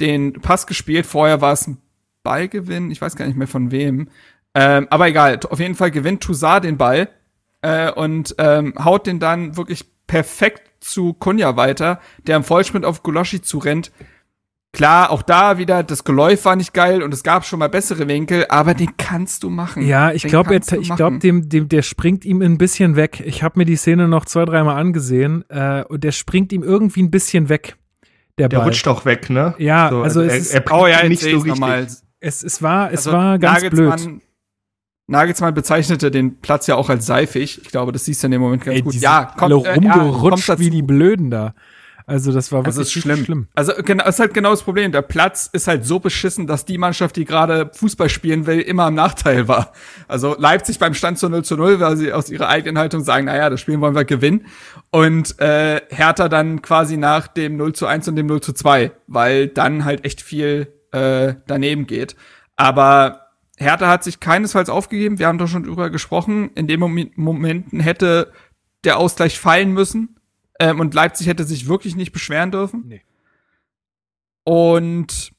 [0.00, 1.06] den Pass gespielt.
[1.06, 1.78] Vorher war es ein
[2.22, 4.08] Ballgewinn, ich weiß gar nicht mehr von wem.
[4.54, 7.08] Ähm, aber egal, auf jeden Fall gewinnt Toussaint den Ball
[7.62, 13.02] äh, und ähm, haut den dann wirklich perfekt zu Kunja weiter, der im Vollsprint auf
[13.02, 13.90] Goloschi zurennt.
[14.72, 18.06] Klar, auch da wieder, das Geläuf war nicht geil und es gab schon mal bessere
[18.06, 19.82] Winkel, aber den kannst du machen.
[19.84, 23.22] Ja, ich glaube, ich glaube, dem, dem, der springt ihm ein bisschen weg.
[23.24, 27.02] Ich habe mir die Szene noch zwei, dreimal angesehen äh, und der springt ihm irgendwie
[27.02, 27.76] ein bisschen weg.
[28.36, 28.66] Der, Der Ball.
[28.66, 29.54] rutscht auch weg, ne?
[29.58, 31.46] Ja, also es er, ist- er bringt Oh ja, nicht so richtig.
[31.46, 31.86] nochmal.
[32.20, 34.20] Es, es war, es Also, war ganz blöd.
[35.08, 37.60] Nagelsmann, bezeichnete den Platz ja auch als seifig.
[37.62, 38.94] Ich glaube, das siehst du in dem Moment ganz Ey, gut.
[38.94, 41.54] die Ja, kommt, äh, ja, kommt rumgerutscht wie die Blöden da.
[42.06, 43.24] Also das war Also wirklich ist schlimm.
[43.24, 43.48] schlimm.
[43.54, 44.92] Also genau, ist halt genau das Problem.
[44.92, 48.88] Der Platz ist halt so beschissen, dass die Mannschaft, die gerade Fußball spielen will, immer
[48.88, 49.72] im Nachteil war.
[50.08, 53.26] Also Leipzig beim Stand zu 0 zu 0, weil sie aus ihrer eigenen Haltung sagen,
[53.26, 54.46] naja, das Spiel wollen wir gewinnen.
[54.90, 58.90] Und äh, Hertha dann quasi nach dem 0 zu 1 und dem 0 zu 2,
[59.06, 62.16] weil dann halt echt viel äh, daneben geht.
[62.56, 63.27] Aber
[63.58, 65.18] Hertha hat sich keinesfalls aufgegeben.
[65.18, 66.50] Wir haben doch schon drüber gesprochen.
[66.54, 68.32] In dem Momen- Momenten hätte
[68.84, 70.16] der Ausgleich fallen müssen.
[70.60, 72.84] Ähm, und Leipzig hätte sich wirklich nicht beschweren dürfen.
[72.86, 73.02] Nee.
[74.44, 75.32] Und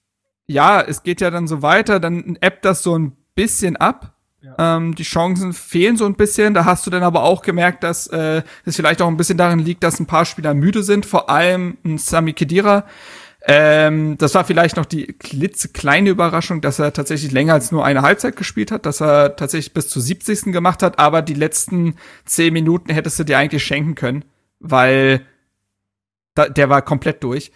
[0.48, 4.16] ja, es geht ja dann so weiter, dann ebbt das so ein bisschen ab.
[4.58, 6.54] Ähm, die Chancen fehlen so ein bisschen.
[6.54, 9.60] Da hast du dann aber auch gemerkt, dass äh, es vielleicht auch ein bisschen daran
[9.60, 12.86] liegt, dass ein paar Spieler müde sind, vor allem ein Sami Khedira.
[13.52, 18.04] Ähm, das war vielleicht noch die klitzekleine Überraschung, dass er tatsächlich länger als nur eine
[18.04, 20.54] Halbzeit gespielt hat, dass er tatsächlich bis zu 70.
[20.54, 21.96] gemacht hat, aber die letzten
[22.26, 24.24] zehn Minuten hättest du dir eigentlich schenken können,
[24.60, 25.26] weil
[26.36, 27.52] da, der war komplett durch.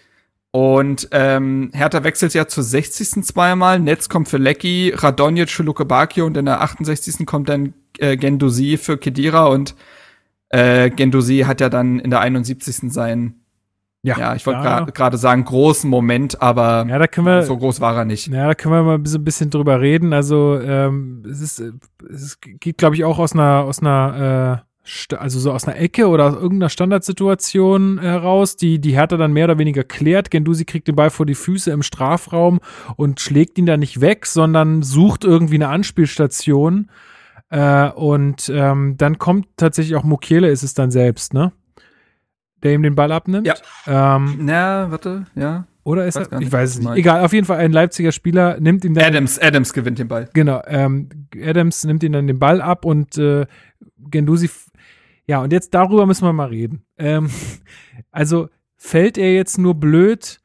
[0.50, 3.24] Und ähm, Hertha wechselt ja zur 60.
[3.24, 3.80] zweimal.
[3.80, 7.24] Netz kommt für Lecky, Radonjic für Luke Bakio und in der 68.
[7.28, 9.76] kommt dann äh, Gendosi für Kedira und
[10.50, 12.92] äh, Gendosi hat ja dann in der 71.
[12.92, 13.43] sein
[14.04, 17.80] ja, ja ich wollte gerade sagen, großen Moment, aber ja, da können wir, so groß
[17.80, 18.28] war er nicht.
[18.28, 20.14] Ja, da können wir mal so ein bisschen drüber reden.
[20.14, 21.64] Also ähm, es, ist,
[22.12, 24.74] es geht, glaube ich, auch aus einer, aus einer äh,
[25.16, 29.46] also so aus einer Ecke oder aus irgendeiner Standardsituation heraus, die die Hertha dann mehr
[29.46, 30.30] oder weniger klärt.
[30.30, 32.60] Gendusi kriegt den Ball vor die Füße im Strafraum
[32.98, 36.90] und schlägt ihn dann nicht weg, sondern sucht irgendwie eine Anspielstation.
[37.50, 41.54] Äh, und ähm, dann kommt tatsächlich auch Mukiele, ist es dann selbst, ne?
[42.64, 43.46] Der ihm den Ball abnimmt.
[43.46, 43.56] Ja.
[44.16, 45.68] Ähm, Na, warte, ja.
[45.84, 46.40] Oder ist er?
[46.40, 46.96] Ich weiß es nicht.
[46.96, 49.04] Egal, auf jeden Fall ein Leipziger Spieler nimmt ihm dann.
[49.04, 50.30] Adams, Adams gewinnt den Ball.
[50.34, 51.10] Genau, ähm,
[51.42, 53.46] Adams nimmt ihm dann den Ball ab und äh,
[54.10, 54.50] Gendusi
[55.26, 56.84] ja, und jetzt darüber müssen wir mal reden.
[56.98, 57.30] Ähm,
[58.12, 60.42] also fällt er jetzt nur blöd,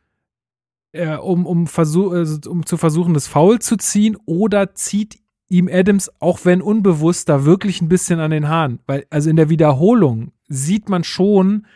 [0.92, 5.68] äh, um, um, versuch, also, um zu versuchen, das Foul zu ziehen, oder zieht ihm
[5.70, 8.80] Adams, auch wenn unbewusst, da wirklich ein bisschen an den Haaren?
[8.86, 11.66] Weil, also in der Wiederholung sieht man schon,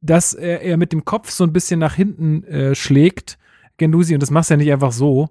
[0.00, 3.38] dass er, er mit dem Kopf so ein bisschen nach hinten äh, schlägt,
[3.76, 5.30] Gendusi, und das machst du ja nicht einfach so.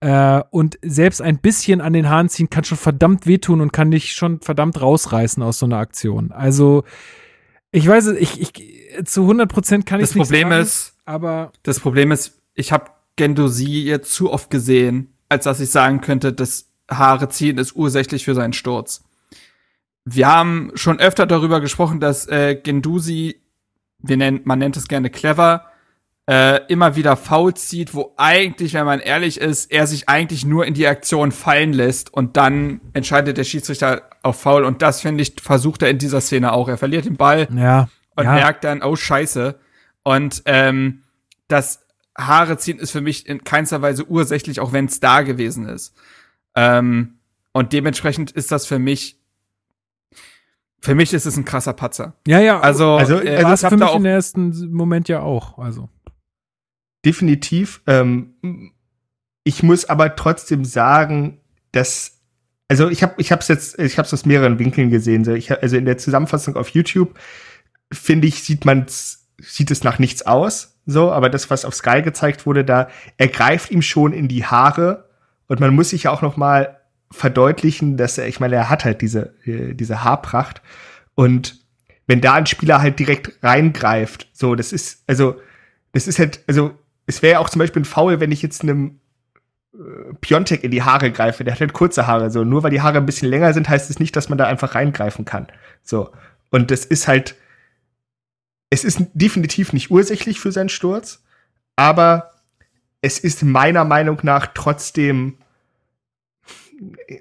[0.00, 3.90] Äh, und selbst ein bisschen an den Haaren ziehen kann schon verdammt wehtun und kann
[3.90, 6.32] dich schon verdammt rausreißen aus so einer Aktion.
[6.32, 6.84] Also,
[7.70, 10.94] ich weiß es, ich, ich zu 100 Prozent kann ich es nicht Problem sagen, ist,
[11.04, 16.00] aber das Problem ist, ich habe Gendosi jetzt zu oft gesehen, als dass ich sagen
[16.00, 19.04] könnte, das Haare ziehen ist ursächlich für seinen Sturz.
[20.04, 23.39] Wir haben schon öfter darüber gesprochen, dass äh, Gendusi,
[24.02, 25.66] wir nennen, man nennt es gerne clever,
[26.30, 30.64] äh, immer wieder faul zieht, wo eigentlich, wenn man ehrlich ist, er sich eigentlich nur
[30.66, 35.22] in die Aktion fallen lässt und dann entscheidet der Schiedsrichter auf faul und das finde
[35.22, 36.68] ich versucht er in dieser Szene auch.
[36.68, 38.34] Er verliert den Ball ja, und ja.
[38.34, 39.58] merkt dann, oh Scheiße.
[40.02, 41.02] Und ähm,
[41.48, 41.84] das
[42.16, 45.94] Haare ziehen ist für mich in keinster Weise ursächlich, auch wenn es da gewesen ist.
[46.54, 47.18] Ähm,
[47.52, 49.19] und dementsprechend ist das für mich
[50.80, 52.14] für mich ist es ein krasser Patzer.
[52.26, 52.60] Ja, ja.
[52.60, 55.58] Also, also, äh, also das für mich im ersten Moment ja auch.
[55.58, 55.88] Also
[57.04, 57.82] definitiv.
[57.86, 58.72] Ähm,
[59.44, 61.40] ich muss aber trotzdem sagen,
[61.72, 62.18] dass
[62.68, 65.24] also ich habe ich habe es jetzt ich habe es aus mehreren Winkeln gesehen.
[65.24, 67.18] So ich, also in der Zusammenfassung auf YouTube
[67.92, 70.78] finde ich sieht man sieht es nach nichts aus.
[70.86, 74.44] So, aber das was auf Sky gezeigt wurde, da er greift ihm schon in die
[74.44, 75.08] Haare
[75.46, 76.79] und man muss sich ja auch noch mal
[77.12, 80.62] verdeutlichen, dass er ich meine er hat halt diese äh, diese Haarpracht
[81.14, 81.58] und
[82.06, 85.40] wenn da ein Spieler halt direkt reingreift, so das ist also
[85.92, 86.72] das ist halt also
[87.06, 89.00] es wäre auch zum Beispiel ein Foul, wenn ich jetzt einem
[89.74, 91.44] äh, Piontek in die Haare greife.
[91.44, 92.30] Der hat halt kurze Haare.
[92.30, 94.46] So, nur weil die Haare ein bisschen länger sind, heißt es nicht, dass man da
[94.46, 95.48] einfach reingreifen kann.
[95.82, 96.10] So.
[96.50, 97.36] Und das ist halt,
[98.70, 101.22] es ist definitiv nicht ursächlich für seinen Sturz,
[101.76, 102.30] aber
[103.02, 105.38] es ist meiner Meinung nach trotzdem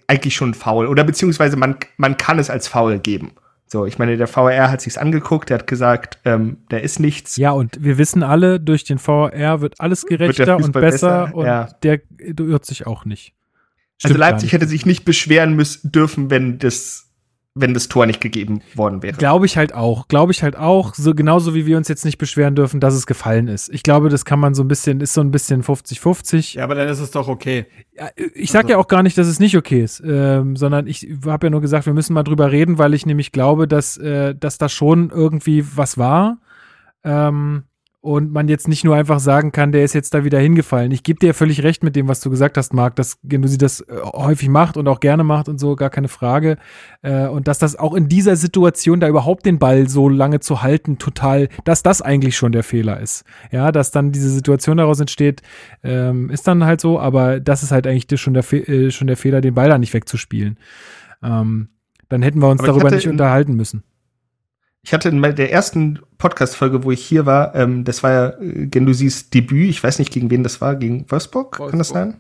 [0.07, 0.87] eigentlich schon faul.
[0.87, 3.31] Oder beziehungsweise man, man kann es als faul geben.
[3.71, 7.37] So, ich meine, der VR hat sich's angeguckt, der hat gesagt, ähm, da ist nichts.
[7.37, 11.35] Ja, und wir wissen alle, durch den VR wird alles gerechter wird und besser, besser,
[11.35, 11.69] und ja.
[11.83, 13.35] der irrt sich auch nicht.
[14.01, 17.08] Also Stimmt also Leipzig hätte sich nicht beschweren müssen dürfen, wenn das
[17.59, 19.17] wenn das Tor nicht gegeben worden wäre.
[19.17, 20.07] Glaube ich halt auch.
[20.07, 20.93] Glaube ich halt auch.
[20.95, 23.69] So genauso wie wir uns jetzt nicht beschweren dürfen, dass es gefallen ist.
[23.73, 26.55] Ich glaube, das kann man so ein bisschen, ist so ein bisschen 50-50.
[26.55, 27.65] Ja, aber dann ist es doch okay.
[27.93, 28.71] Ja, ich sag also.
[28.71, 31.61] ja auch gar nicht, dass es nicht okay ist, ähm, sondern ich habe ja nur
[31.61, 35.09] gesagt, wir müssen mal drüber reden, weil ich nämlich glaube, dass, äh, dass da schon
[35.09, 36.37] irgendwie was war.
[37.03, 37.63] Ähm,
[38.01, 40.91] und man jetzt nicht nur einfach sagen kann, der ist jetzt da wieder hingefallen.
[40.91, 43.81] Ich gebe dir völlig recht mit dem, was du gesagt hast, Marc, dass Genusi das
[43.81, 46.57] äh, häufig macht und auch gerne macht und so, gar keine Frage.
[47.01, 50.61] Äh, und dass das auch in dieser Situation, da überhaupt den Ball so lange zu
[50.61, 53.25] halten, total, dass das eigentlich schon der Fehler ist.
[53.51, 55.41] Ja, dass dann diese Situation daraus entsteht,
[55.83, 59.07] ähm, ist dann halt so, aber das ist halt eigentlich schon der, Fe äh, schon
[59.07, 60.57] der Fehler, den Ball da nicht wegzuspielen.
[61.21, 61.67] Ähm,
[62.07, 63.83] dann hätten wir uns aber darüber nicht unterhalten müssen.
[64.89, 68.65] Ich hatte in der ersten Podcast-Folge, wo ich hier war, ähm, das war ja äh,
[68.65, 69.69] Gendusis Debüt.
[69.69, 70.75] Ich weiß nicht, gegen wen das war.
[70.75, 71.69] Gegen Wolfsburg, Wolfsburg.
[71.69, 72.19] kann das sein?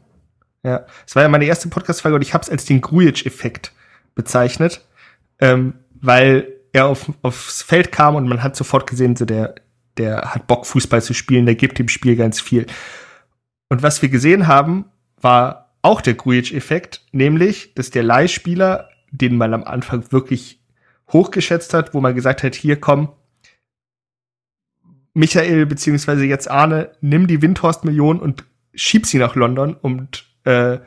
[0.61, 0.85] Ja.
[1.07, 3.71] Es war ja meine erste Podcast-Folge und ich habe es als den Grujic-Effekt
[4.13, 4.85] bezeichnet,
[5.39, 9.55] ähm, weil er auf, aufs Feld kam und man hat sofort gesehen, so der,
[9.97, 12.67] der hat Bock, Fußball zu spielen, der gibt dem Spiel ganz viel.
[13.69, 14.85] Und was wir gesehen haben,
[15.19, 20.58] war auch der Grujic-Effekt, nämlich, dass der Leihspieler, den man am Anfang wirklich
[21.11, 23.09] hochgeschätzt hat, wo man gesagt hat, hier komm,
[25.13, 30.79] Michael beziehungsweise jetzt Arne, nimm die Windhorst-Million und schieb sie nach London und äh,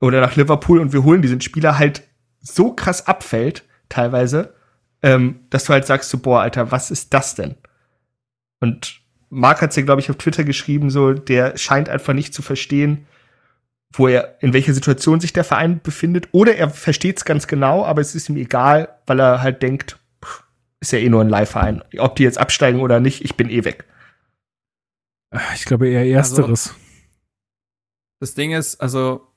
[0.00, 2.02] oder nach Liverpool und wir holen diesen Spieler halt
[2.40, 4.54] so krass abfällt, teilweise,
[5.02, 7.54] ähm, dass du halt sagst so, boah, Alter, was ist das denn?
[8.60, 9.00] Und
[9.30, 13.06] Marc hat's ja, glaube ich, auf Twitter geschrieben, so, der scheint einfach nicht zu verstehen,
[13.96, 16.28] wo er, in welcher Situation sich der Verein befindet.
[16.32, 19.98] Oder er versteht es ganz genau, aber es ist ihm egal, weil er halt denkt,
[20.80, 21.82] ist ja eh nur ein Leihverein.
[21.98, 23.84] Ob die jetzt absteigen oder nicht, ich bin eh weg.
[25.54, 26.68] Ich glaube eher ersteres.
[26.68, 26.80] Also,
[28.20, 29.28] das Ding ist, also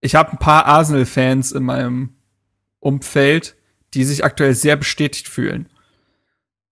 [0.00, 2.14] ich habe ein paar Arsenal-Fans in meinem
[2.80, 3.56] Umfeld,
[3.94, 5.68] die sich aktuell sehr bestätigt fühlen.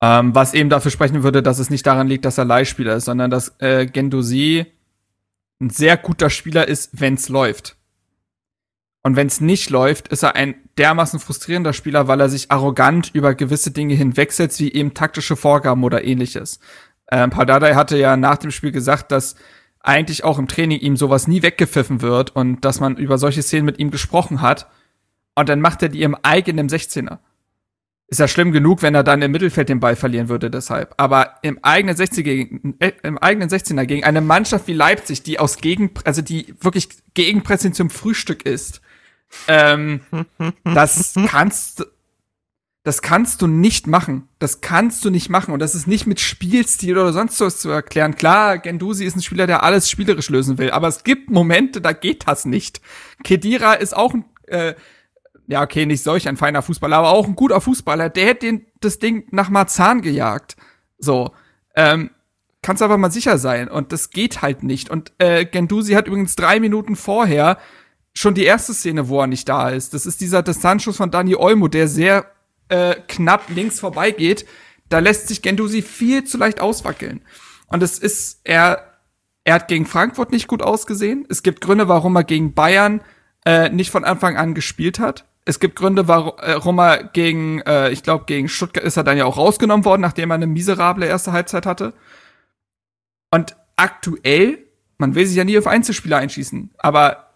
[0.02, 3.04] Ähm, was eben dafür sprechen würde, dass es nicht daran liegt, dass er Leihspieler ist,
[3.04, 4.66] sondern dass äh, Gendosi
[5.62, 7.76] ein sehr guter Spieler ist, wenn's läuft.
[9.02, 13.34] Und wenn's nicht läuft, ist er ein dermaßen frustrierender Spieler, weil er sich arrogant über
[13.34, 16.60] gewisse Dinge hinwegsetzt, wie eben taktische Vorgaben oder ähnliches.
[17.10, 19.34] Ähm, Pardadei hatte ja nach dem Spiel gesagt, dass
[19.80, 23.66] eigentlich auch im Training ihm sowas nie weggepfiffen wird und dass man über solche Szenen
[23.66, 24.68] mit ihm gesprochen hat.
[25.34, 27.18] Und dann macht er die im eigenen 16er.
[28.08, 30.94] Ist ja schlimm genug, wenn er dann im Mittelfeld den Ball verlieren würde, deshalb.
[30.98, 35.38] Aber im eigenen 16er gegen, äh, im eigenen 16er gegen eine Mannschaft wie Leipzig, die
[35.38, 38.82] aus Gegen, also die wirklich Gegenpressing zum Frühstück ist,
[39.48, 40.00] ähm,
[40.64, 41.86] das kannst,
[42.84, 44.28] das kannst du nicht machen.
[44.38, 45.52] Das kannst du nicht machen.
[45.54, 48.16] Und das ist nicht mit Spielstil oder sonst was zu erklären.
[48.16, 50.70] Klar, Gendusi ist ein Spieler, der alles spielerisch lösen will.
[50.70, 52.80] Aber es gibt Momente, da geht das nicht.
[53.22, 54.74] Kedira ist auch ein, äh,
[55.46, 58.66] ja, okay, nicht solch ein feiner Fußballer, aber auch ein guter Fußballer, der hätte den,
[58.80, 60.56] das Ding nach Marzahn gejagt.
[60.98, 61.32] So,
[61.74, 62.10] ähm,
[62.62, 63.68] kannst aber mal sicher sein.
[63.68, 64.88] Und das geht halt nicht.
[64.88, 67.58] Und äh, Gendusi hat übrigens drei Minuten vorher
[68.14, 69.94] schon die erste Szene, wo er nicht da ist.
[69.94, 72.26] Das ist dieser Distanzschuss von Dani Olmo, der sehr
[72.68, 74.46] äh, knapp links vorbeigeht.
[74.88, 77.22] Da lässt sich Gendusi viel zu leicht auswackeln.
[77.66, 78.98] Und es ist, er,
[79.44, 81.26] er hat gegen Frankfurt nicht gut ausgesehen.
[81.28, 83.00] Es gibt Gründe, warum er gegen Bayern
[83.44, 88.02] äh, nicht von Anfang an gespielt hat es gibt Gründe, warum er gegen, äh, ich
[88.02, 91.32] glaube, gegen Stuttgart ist er dann ja auch rausgenommen worden, nachdem er eine miserable erste
[91.32, 91.94] Halbzeit hatte.
[93.30, 94.58] Und aktuell,
[94.98, 97.32] man will sich ja nie auf Einzelspieler einschießen, aber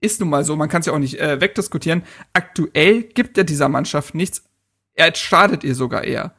[0.00, 2.02] ist nun mal so, man kann es ja auch nicht äh, wegdiskutieren.
[2.32, 4.44] Aktuell gibt er dieser Mannschaft nichts.
[4.94, 6.34] Er schadet ihr sogar eher.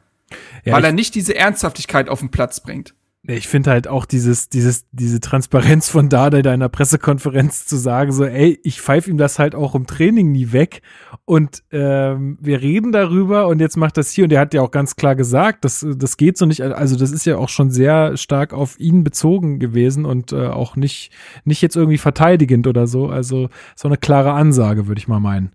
[0.64, 2.94] Ja, weil er nicht diese Ernsthaftigkeit auf den Platz bringt.
[3.24, 8.24] Ich finde halt auch dieses, dieses, diese Transparenz von Dada deiner Pressekonferenz zu sagen, so,
[8.24, 10.82] ey, ich pfeife ihm das halt auch im Training nie weg.
[11.24, 14.24] Und ähm, wir reden darüber und jetzt macht das hier.
[14.24, 16.62] Und er hat ja auch ganz klar gesagt, das, das geht so nicht.
[16.62, 20.74] Also, das ist ja auch schon sehr stark auf ihn bezogen gewesen und äh, auch
[20.74, 21.12] nicht,
[21.44, 23.06] nicht jetzt irgendwie verteidigend oder so.
[23.06, 25.52] Also, so eine klare Ansage, würde ich mal meinen.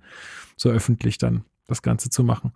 [0.55, 2.53] So öffentlich dann das Ganze zu machen.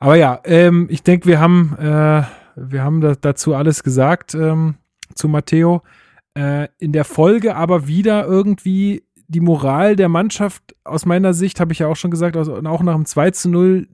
[0.00, 1.76] Aber ja, ähm, ich denke, wir haben.
[1.78, 2.22] Äh,
[2.60, 4.76] wir haben da, dazu alles gesagt ähm,
[5.14, 5.82] zu Matteo.
[6.34, 11.72] Äh, in der Folge aber wieder irgendwie die Moral der Mannschaft aus meiner Sicht, habe
[11.72, 13.86] ich ja auch schon gesagt, also auch nach dem 2 zu 0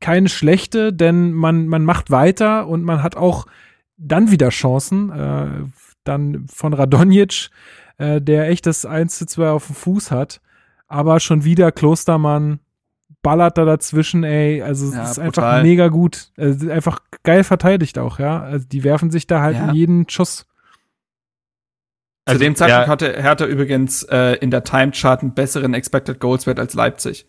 [0.00, 3.46] keine schlechte, denn man, man macht weiter und man hat auch
[3.96, 5.10] dann wieder Chancen.
[5.10, 5.66] Äh,
[6.04, 7.50] dann von Radonjic,
[7.98, 10.40] äh, der echt das 1 zu 2 auf dem Fuß hat.
[10.88, 12.58] Aber schon wieder Klostermann,
[13.22, 14.62] ballert da dazwischen, ey.
[14.62, 15.62] Also es ja, ist einfach brutal.
[15.62, 16.30] mega gut.
[16.36, 18.42] Also einfach geil verteidigt auch, ja.
[18.42, 19.68] Also die werfen sich da halt ja.
[19.68, 20.46] in jeden Schuss.
[22.24, 22.92] Also, Zu dem Zeitpunkt ja.
[22.92, 27.26] hatte Hertha übrigens äh, in der Time Chart einen besseren Expected Goals Wert als Leipzig.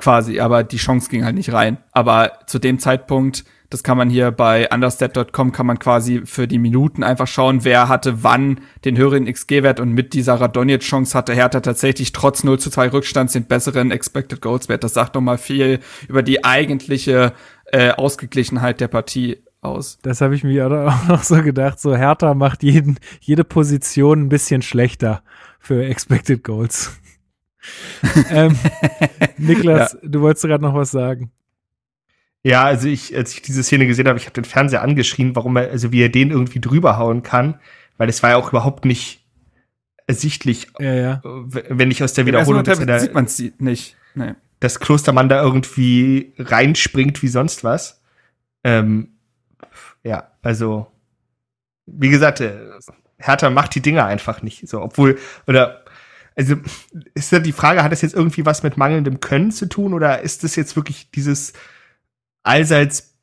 [0.00, 1.78] Quasi, aber die Chance ging halt nicht rein.
[1.92, 6.58] Aber zu dem Zeitpunkt das kann man hier bei understat.com kann man quasi für die
[6.58, 11.60] Minuten einfach schauen, wer hatte wann den höheren XG-Wert und mit dieser Radonjic-Chance hatte Hertha
[11.60, 14.82] tatsächlich trotz 0 zu 2 Rückstands den besseren Expected Goals-Wert.
[14.82, 15.78] Das sagt doch mal viel
[16.08, 17.32] über die eigentliche
[17.66, 20.00] äh, Ausgeglichenheit der Partie aus.
[20.02, 21.78] Das habe ich mir auch noch so gedacht.
[21.78, 25.22] So Hertha macht jeden, jede Position ein bisschen schlechter
[25.60, 26.98] für Expected Goals.
[28.30, 28.56] ähm,
[29.36, 30.08] Niklas, ja.
[30.08, 31.30] du wolltest gerade noch was sagen.
[32.42, 35.56] Ja, also ich, als ich diese Szene gesehen habe, ich habe den Fernseher angeschrien, warum
[35.56, 37.60] er, also wie er den irgendwie drüber hauen kann,
[37.98, 39.26] weil es war ja auch überhaupt nicht
[40.06, 41.20] ersichtlich, ja, ja.
[41.22, 43.96] wenn ich aus der Wiederholung das da, sieht man es nicht.
[44.14, 44.34] Nee.
[44.58, 48.02] Dass Klostermann da irgendwie reinspringt wie sonst was.
[48.64, 49.10] Ähm,
[50.02, 50.90] ja, also
[51.86, 52.58] wie gesagt, äh,
[53.18, 55.84] Hertha macht die Dinge einfach nicht so, obwohl oder
[56.36, 56.56] also
[57.14, 60.22] ist ja die Frage, hat das jetzt irgendwie was mit mangelndem Können zu tun oder
[60.22, 61.52] ist das jetzt wirklich dieses
[62.42, 63.14] allseits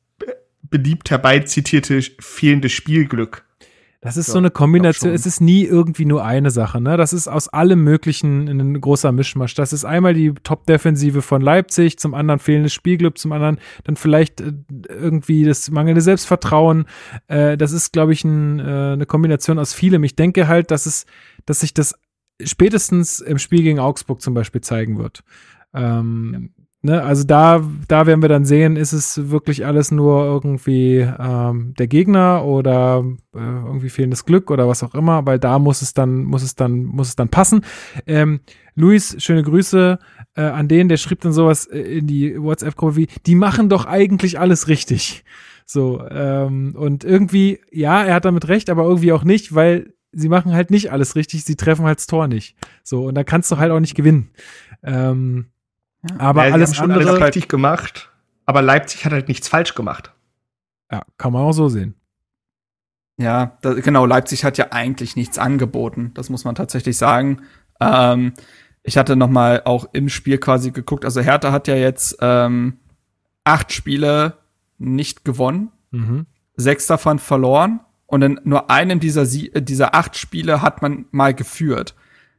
[0.62, 3.44] beliebt herbeizitierte fehlende Spielglück.
[4.00, 5.12] Das ist so, so eine Kombination.
[5.12, 6.80] Es ist nie irgendwie nur eine Sache.
[6.80, 6.96] Ne?
[6.96, 9.54] Das ist aus allem Möglichen ein großer Mischmasch.
[9.54, 14.40] Das ist einmal die Top-Defensive von Leipzig, zum anderen fehlendes Spielglück, zum anderen dann vielleicht
[14.40, 14.52] äh,
[14.88, 16.86] irgendwie das mangelnde Selbstvertrauen.
[17.26, 20.04] Äh, das ist, glaube ich, ein, äh, eine Kombination aus vielem.
[20.04, 21.04] Ich denke halt, dass es,
[21.44, 21.96] dass sich das
[22.42, 25.24] spätestens im Spiel gegen Augsburg zum Beispiel zeigen wird.
[25.74, 26.50] Ähm,
[26.82, 31.74] ne, also da, da werden wir dann sehen, ist es wirklich alles nur irgendwie ähm,
[31.78, 33.04] der Gegner oder
[33.34, 36.54] äh, irgendwie fehlendes Glück oder was auch immer, weil da muss es dann, muss es
[36.54, 37.62] dann, muss es dann passen.
[38.06, 38.40] Ähm,
[38.74, 39.98] Luis, schöne Grüße
[40.36, 43.86] äh, an den, der schrieb dann sowas äh, in die WhatsApp-Gruppe wie, die machen doch
[43.86, 45.24] eigentlich alles richtig.
[45.70, 50.28] So, ähm, und irgendwie, ja, er hat damit recht, aber irgendwie auch nicht, weil sie
[50.28, 52.56] machen halt nicht alles richtig, sie treffen halt das Tor nicht.
[52.82, 54.30] So, und da kannst du halt auch nicht gewinnen.
[54.82, 55.46] Ähm,
[56.18, 58.10] aber Ja, alles andere, alles richtig gemacht,
[58.46, 60.12] aber Leipzig hat halt nichts falsch gemacht.
[60.90, 61.94] ja, kann man auch so sehen.
[63.20, 67.42] Ja, da, genau, Leipzig hat ja eigentlich nichts angeboten, das muss man tatsächlich sagen.
[67.80, 68.32] Ähm,
[68.84, 72.78] ich hatte noch mal auch im Spiel quasi geguckt, also Hertha hat ja jetzt ähm,
[73.44, 74.38] acht Spiele
[74.78, 76.26] nicht gewonnen, Mhm.
[76.54, 81.04] sechs davon verloren und in nur einem dieser, Sie äh, dieser acht Spiele hat man
[81.12, 81.94] mal geführt.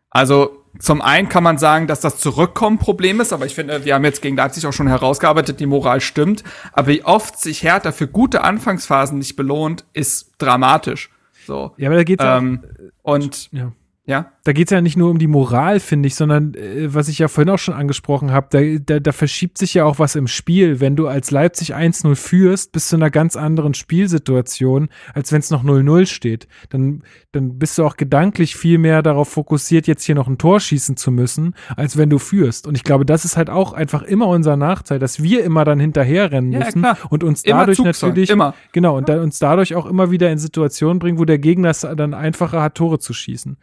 [0.09, 3.93] Also zum einen kann man sagen, dass das Zurückkommen Problem ist, aber ich finde, wir
[3.93, 6.43] haben jetzt gegen Leipzig auch schon herausgearbeitet, die Moral stimmt.
[6.73, 11.11] Aber wie oft sich Hertha für gute Anfangsphasen nicht belohnt, ist dramatisch.
[11.45, 11.73] So.
[11.77, 12.63] Ja, aber da geht's Ähm,
[13.03, 13.71] und auch, ja.
[14.05, 17.19] ja, Da geht's ja nicht nur um die Moral, finde ich, sondern äh, was ich
[17.19, 20.25] ja vorhin auch schon angesprochen habe, da, da, da verschiebt sich ja auch was im
[20.25, 20.79] Spiel.
[20.79, 25.37] Wenn du als Leipzig 1-0 führst, bist du in einer ganz anderen Spielsituation, als wenn
[25.37, 26.47] es noch 0-0 steht.
[26.71, 30.59] Dann, dann bist du auch gedanklich viel mehr darauf fokussiert, jetzt hier noch ein Tor
[30.59, 32.65] schießen zu müssen, als wenn du führst.
[32.65, 35.79] Und ich glaube, das ist halt auch einfach immer unser Nachteil, dass wir immer dann
[35.79, 36.97] hinterherrennen Ja, müssen klar.
[37.11, 38.55] und uns Immer dadurch natürlich immer.
[38.71, 41.81] Genau, und dann uns dadurch auch immer wieder in Situationen bringen, wo der Gegner es
[41.81, 43.57] dann einfacher hat, Tore zu schießen.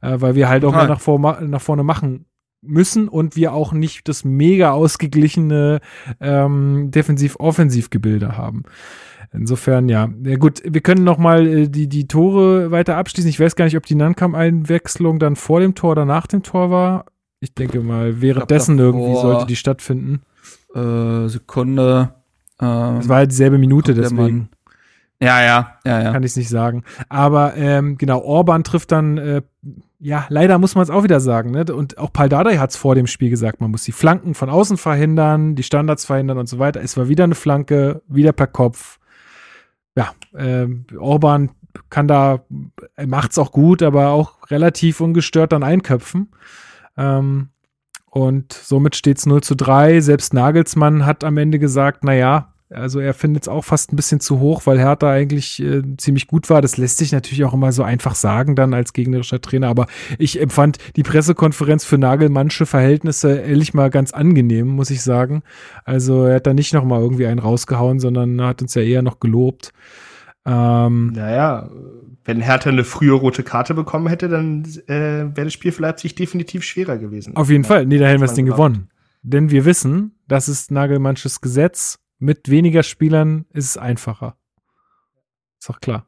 [0.00, 0.86] Äh, weil wir halt auch Total.
[0.86, 2.26] mehr nach, vor, nach vorne machen
[2.62, 5.80] müssen und wir auch nicht das mega ausgeglichene
[6.20, 8.64] ähm, Defensiv-Offensiv-Gebilde haben.
[9.32, 10.08] Insofern, ja.
[10.24, 13.30] Ja gut, wir können noch mal äh, die, die Tore weiter abschließen.
[13.30, 16.70] Ich weiß gar nicht, ob die Nankam-Einwechslung dann vor dem Tor oder nach dem Tor
[16.70, 17.06] war.
[17.38, 19.00] Ich denke mal, währenddessen davor.
[19.00, 20.22] irgendwie sollte die stattfinden.
[20.74, 22.14] äh, Sekunde.
[22.60, 24.50] Ähm, Es war halt dieselbe Minute, deswegen.
[25.22, 26.12] Ja, ja, ja, ja.
[26.12, 26.82] kann ich es nicht sagen.
[27.08, 29.42] Aber ähm, genau, Orban trifft dann, äh,
[30.02, 31.64] ja, leider muss man es auch wieder sagen, ne?
[31.66, 34.78] Und auch Paldadei hat es vor dem Spiel gesagt, man muss die Flanken von außen
[34.78, 36.80] verhindern, die Standards verhindern und so weiter.
[36.80, 38.98] Es war wieder eine Flanke, wieder per Kopf.
[39.94, 41.50] Ja, ähm, Orban
[41.90, 42.44] kann da,
[42.96, 46.30] er macht's auch gut, aber auch relativ ungestört dann einköpfen.
[46.96, 47.50] Ähm,
[48.06, 50.00] und somit steht's 0 zu 3.
[50.00, 53.96] Selbst Nagelsmann hat am Ende gesagt, na ja, also er findet es auch fast ein
[53.96, 56.62] bisschen zu hoch, weil Hertha eigentlich äh, ziemlich gut war.
[56.62, 59.68] Das lässt sich natürlich auch immer so einfach sagen dann als gegnerischer Trainer.
[59.68, 59.86] Aber
[60.18, 65.42] ich empfand die Pressekonferenz für Nagelmannsche Verhältnisse ehrlich mal ganz angenehm, muss ich sagen.
[65.84, 69.02] Also er hat da nicht noch mal irgendwie einen rausgehauen, sondern hat uns ja eher
[69.02, 69.72] noch gelobt.
[70.46, 71.68] Ähm, Naja,
[72.24, 76.14] wenn Hertha eine frühe rote Karte bekommen hätte, dann äh, wäre das Spiel für Leipzig
[76.14, 77.34] definitiv schwerer gewesen.
[77.34, 77.84] auf jeden Fall.
[77.86, 78.90] Nee, da hätten wir das man Ding gewonnen.
[79.22, 81.98] Denn wir wissen, das ist Nagelmannsches Gesetz.
[82.20, 84.36] Mit weniger Spielern ist es einfacher.
[85.58, 86.06] Ist doch klar.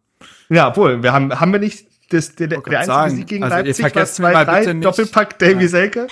[0.48, 3.56] Ja, obwohl, wir haben, haben wir nicht das, der, der einzige sagen, Sieg gegen also
[3.56, 5.68] ihr Leipzig war vergesst mir mal 2-3, bitte nicht- Doppelpack Davy Ja.
[5.68, 6.06] Selke?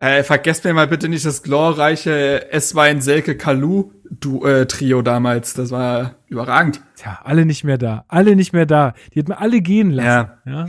[0.00, 5.54] Äh, vergesst mir mal bitte nicht das glorreiche S-Wein Selke Kalu du äh, Trio damals.
[5.54, 6.80] Das war überragend.
[6.96, 8.04] Tja, alle nicht mehr da.
[8.08, 8.94] Alle nicht mehr da.
[9.12, 10.30] Die hätten wir alle gehen lassen.
[10.44, 10.68] Ja.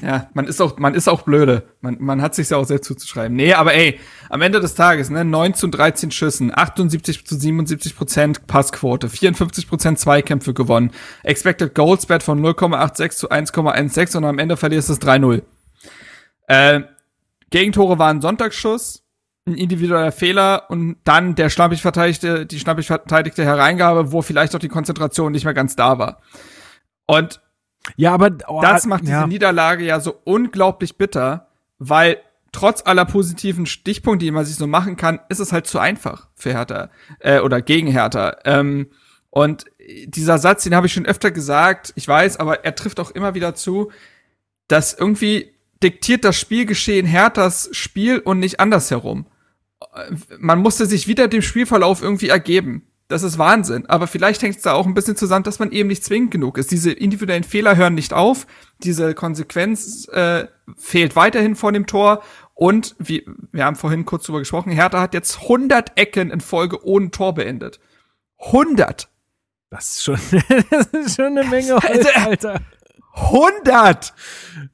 [0.00, 1.64] Ja, man ist auch, man ist auch blöde.
[1.80, 3.36] Man, man hat sich ja auch selbst zuzuschreiben.
[3.36, 3.98] Nee, aber ey,
[4.28, 9.68] am Ende des Tages, ne, 9 zu 13 Schüssen, 78 zu 77 Prozent Passquote, 54
[9.68, 10.92] Prozent Zweikämpfe gewonnen,
[11.22, 15.42] Expected Goals Wert von 0,86 zu 1,16 und am Ende verlierst du es 3-0.
[16.46, 16.80] Äh,
[17.50, 19.04] Gegentore waren Sonntagsschuss,
[19.50, 24.60] ein individueller Fehler und dann der schlampig verteidigte, die schlampig verteidigte Hereingabe, wo vielleicht auch
[24.60, 26.20] die Konzentration nicht mehr ganz da war.
[27.06, 27.40] Und
[27.96, 29.26] ja, aber oh, das macht diese ja.
[29.26, 31.48] Niederlage ja so unglaublich bitter,
[31.78, 32.18] weil
[32.52, 36.28] trotz aller positiven Stichpunkte, die man sich so machen kann, ist es halt zu einfach
[36.34, 36.90] für Hertha
[37.20, 38.36] äh, oder gegen Hertha.
[38.44, 38.88] Ähm,
[39.30, 39.66] und
[40.06, 43.34] dieser Satz, den habe ich schon öfter gesagt, ich weiß, aber er trifft auch immer
[43.34, 43.90] wieder zu,
[44.66, 45.52] dass irgendwie
[45.82, 49.26] diktiert das Spielgeschehen Herthas Spiel und nicht andersherum.
[50.38, 52.86] Man musste sich wieder dem Spielverlauf irgendwie ergeben.
[53.10, 53.86] Das ist Wahnsinn.
[53.86, 56.58] Aber vielleicht hängt es da auch ein bisschen zusammen, dass man eben nicht zwingend genug
[56.58, 56.70] ist.
[56.70, 58.46] Diese individuellen Fehler hören nicht auf.
[58.84, 60.46] Diese Konsequenz äh,
[60.76, 62.22] fehlt weiterhin vor dem Tor.
[62.54, 66.84] Und wie, wir haben vorhin kurz drüber gesprochen, Hertha hat jetzt 100 Ecken in Folge
[66.84, 67.80] ohne Tor beendet.
[68.38, 69.08] 100!
[69.70, 70.18] Das ist schon,
[70.70, 72.60] das ist schon eine Menge Holz, Alter.
[73.14, 74.14] 100!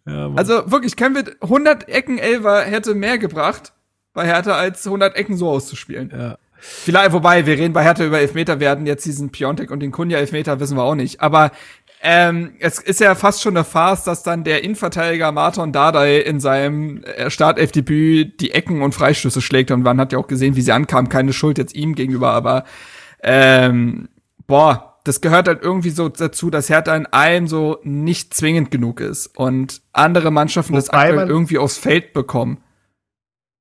[0.06, 0.32] Ja.
[0.34, 3.72] Also wirklich, können wir 100 Ecken Elver hätte mehr gebracht
[4.16, 6.10] bei Hertha als 100 Ecken so auszuspielen.
[6.16, 6.38] ja.
[6.58, 10.18] Vielleicht, wobei, wir reden bei Hertha über Elfmeter, hatten jetzt diesen Piontek und den Kunja
[10.18, 11.20] Elfmeter, wissen wir auch nicht.
[11.20, 11.52] Aber
[12.02, 16.40] ähm, es ist ja fast schon eine Farce, dass dann der Innenverteidiger Martin Dardai in
[16.40, 20.62] seinem äh, Startelfdebüt die Ecken und Freistöße schlägt und man hat ja auch gesehen, wie
[20.62, 21.08] sie ankam.
[21.08, 22.64] Keine Schuld jetzt ihm gegenüber, aber
[23.22, 24.08] ähm,
[24.46, 29.00] boah, das gehört halt irgendwie so dazu, dass Hertha in allem so nicht zwingend genug
[29.00, 32.58] ist und andere Mannschaften Wobei das aktuell irgendwie aufs Feld bekommen.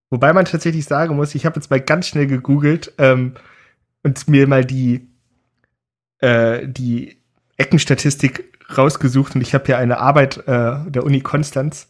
[0.10, 3.34] Wobei man tatsächlich sagen muss, ich habe jetzt mal ganz schnell gegoogelt ähm,
[4.03, 5.07] und mir mal die,
[6.19, 7.18] äh, die
[7.57, 11.88] Eckenstatistik rausgesucht und ich habe hier eine Arbeit äh, der Uni Konstanz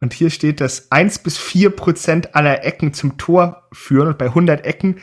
[0.00, 4.26] und hier steht, dass 1 bis 4 Prozent aller Ecken zum Tor führen und bei
[4.26, 5.00] 100 Ecken,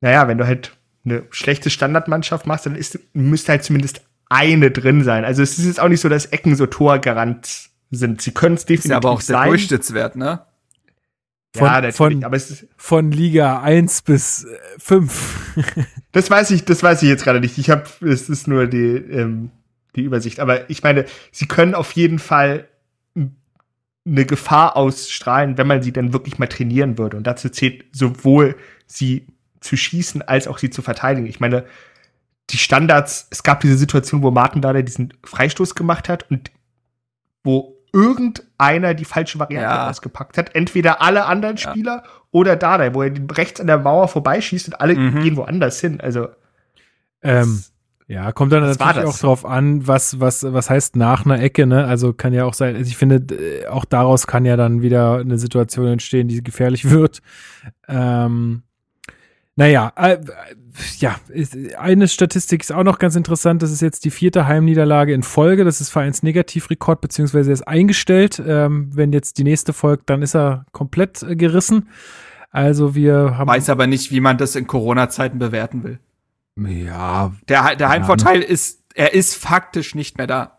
[0.00, 5.04] naja, wenn du halt eine schlechte Standardmannschaft machst, dann ist, müsste halt zumindest eine drin
[5.04, 5.24] sein.
[5.24, 8.22] Also es ist jetzt auch nicht so, dass Ecken so Torgarant sind.
[8.22, 9.48] Sie können es Ist definitiv ja aber auch der sein.
[9.48, 10.40] Durchschnittswert, ne?
[11.56, 15.56] Von- ja, von- aber es ist, Von Liga 1 bis äh, 5.
[16.12, 17.56] Das weiß ich, das weiß ich jetzt gerade nicht.
[17.58, 19.50] Ich habe, es ist nur die, ähm,
[19.94, 20.40] die Übersicht.
[20.40, 22.66] Aber ich meine, sie können auf jeden Fall
[24.06, 27.16] eine Gefahr ausstrahlen, wenn man sie dann wirklich mal trainieren würde.
[27.16, 28.56] Und dazu zählt sowohl
[28.86, 29.26] sie
[29.60, 31.26] zu schießen als auch sie zu verteidigen.
[31.28, 31.64] Ich meine,
[32.50, 36.50] die Standards, es gab diese Situation, wo Martin Dada diesen Freistoß gemacht hat und
[37.44, 39.88] wo irgendeiner die falsche Variante Ja.
[39.90, 40.54] ausgepackt hat.
[40.54, 41.70] Entweder alle anderen Ja.
[41.70, 45.22] Spieler oder Dada, wo er rechts an der Mauer vorbeischießt und alle Mhm.
[45.22, 46.00] gehen woanders hin.
[46.00, 46.28] Also
[47.22, 47.62] Ähm,
[48.06, 49.04] ja, kommt dann natürlich das?
[49.04, 51.84] auch drauf an, was, was, was heißt nach einer Ecke, ne?
[51.84, 55.18] Also kann ja auch sein, also ich finde, äh, auch daraus kann ja dann wieder
[55.18, 57.20] eine Situation entstehen, die gefährlich wird.
[57.88, 58.62] Ähm,
[59.56, 60.18] naja, äh,
[60.98, 61.16] ja,
[61.78, 63.62] eine Statistik ist auch noch ganz interessant.
[63.62, 65.64] Das ist jetzt die vierte Heimniederlage in Folge.
[65.64, 68.42] Das ist Vereinsnegativrekord, beziehungsweise er ist eingestellt.
[68.44, 71.88] Ähm, wenn jetzt die nächste folgt, dann ist er komplett äh, gerissen.
[72.50, 73.48] Also wir haben.
[73.48, 75.98] Weiß aber nicht, wie man das in Corona-Zeiten bewerten will.
[76.56, 80.58] ja, Der, der Heimvorteil ist, er ist faktisch nicht mehr da.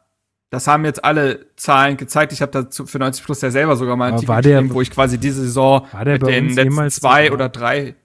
[0.52, 2.34] Das haben jetzt alle Zahlen gezeigt.
[2.34, 4.92] Ich habe dazu für 90 Plus ja selber sogar mal einen Artikel geschrieben, wo ich
[4.92, 7.96] quasi diese Saison mit den letzten zwei oder drei.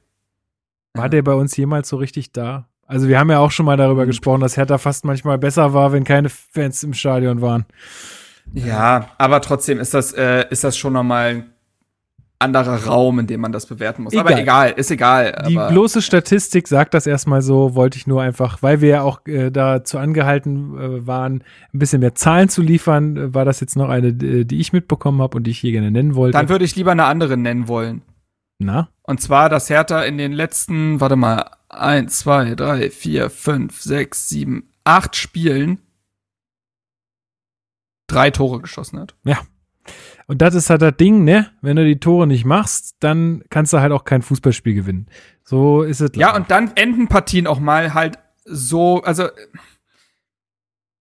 [0.96, 2.66] War der bei uns jemals so richtig da?
[2.86, 4.08] Also wir haben ja auch schon mal darüber Hm.
[4.08, 7.64] gesprochen, dass Hertha fast manchmal besser war, wenn keine Fans im Stadion waren.
[8.54, 11.44] Ja, aber trotzdem ist das, äh, ist das schon nochmal ein
[12.38, 14.14] anderer Raum, in dem man das bewerten muss.
[14.16, 14.42] Aber Egal.
[14.42, 15.44] egal, ist egal.
[15.48, 19.26] Die bloße Statistik sagt das erstmal so, wollte ich nur einfach, weil wir ja auch
[19.26, 21.42] äh, dazu angehalten äh, waren,
[21.72, 24.72] ein bisschen mehr Zahlen zu liefern, äh, war das jetzt noch eine, äh, die ich
[24.72, 26.36] mitbekommen habe und die ich hier gerne nennen wollte.
[26.38, 28.02] dann würde ich lieber eine andere nennen wollen.
[28.58, 28.90] Na?
[29.02, 34.28] Und zwar, dass Hertha in den letzten, warte mal, eins, zwei, drei, vier, fünf, sechs,
[34.28, 35.80] sieben, acht Spielen
[38.06, 39.14] drei Tore geschossen hat.
[40.28, 41.50] Und das ist halt das Ding, ne?
[41.60, 45.06] Wenn du die Tore nicht machst, dann kannst du halt auch kein Fußballspiel gewinnen.
[45.44, 46.10] So ist es.
[46.14, 46.36] Ja, leider.
[46.36, 49.28] und dann enden Partien auch mal halt so, also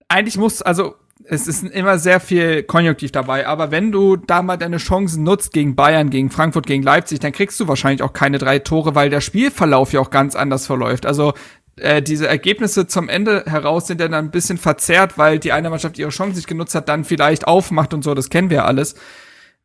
[0.08, 4.58] eigentlich muss, also es ist immer sehr viel Konjunktiv dabei, aber wenn du da mal
[4.58, 8.38] deine Chancen nutzt gegen Bayern, gegen Frankfurt, gegen Leipzig, dann kriegst du wahrscheinlich auch keine
[8.38, 11.06] drei Tore, weil der Spielverlauf ja auch ganz anders verläuft.
[11.06, 11.34] Also
[11.78, 15.70] äh, diese Ergebnisse zum Ende heraus sind ja dann ein bisschen verzerrt, weil die eine
[15.70, 18.66] Mannschaft ihre Chance nicht genutzt hat, dann vielleicht aufmacht und so, das kennen wir ja
[18.66, 18.96] alles.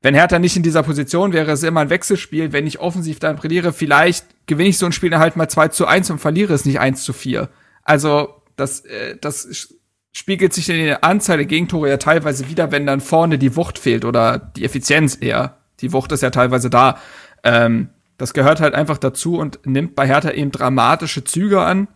[0.03, 2.53] Wenn Hertha nicht in dieser Position wäre, ist immer ein Wechselspiel.
[2.53, 5.69] Wenn ich offensiv dann brilliere, vielleicht gewinne ich so ein Spiel dann halt mal 2
[5.69, 7.51] zu 1 und verliere es nicht 1 zu 4.
[7.83, 9.75] Also, das, äh, das
[10.13, 13.79] spiegelt sich in der Anzahl der Gegentore ja teilweise wieder, wenn dann vorne die Wucht
[13.79, 15.59] fehlt oder die Effizienz eher.
[15.81, 16.99] Die Wucht ist ja teilweise da.
[17.45, 21.89] Ähm, das gehört halt einfach dazu und nimmt bei Hertha eben dramatische Züge an.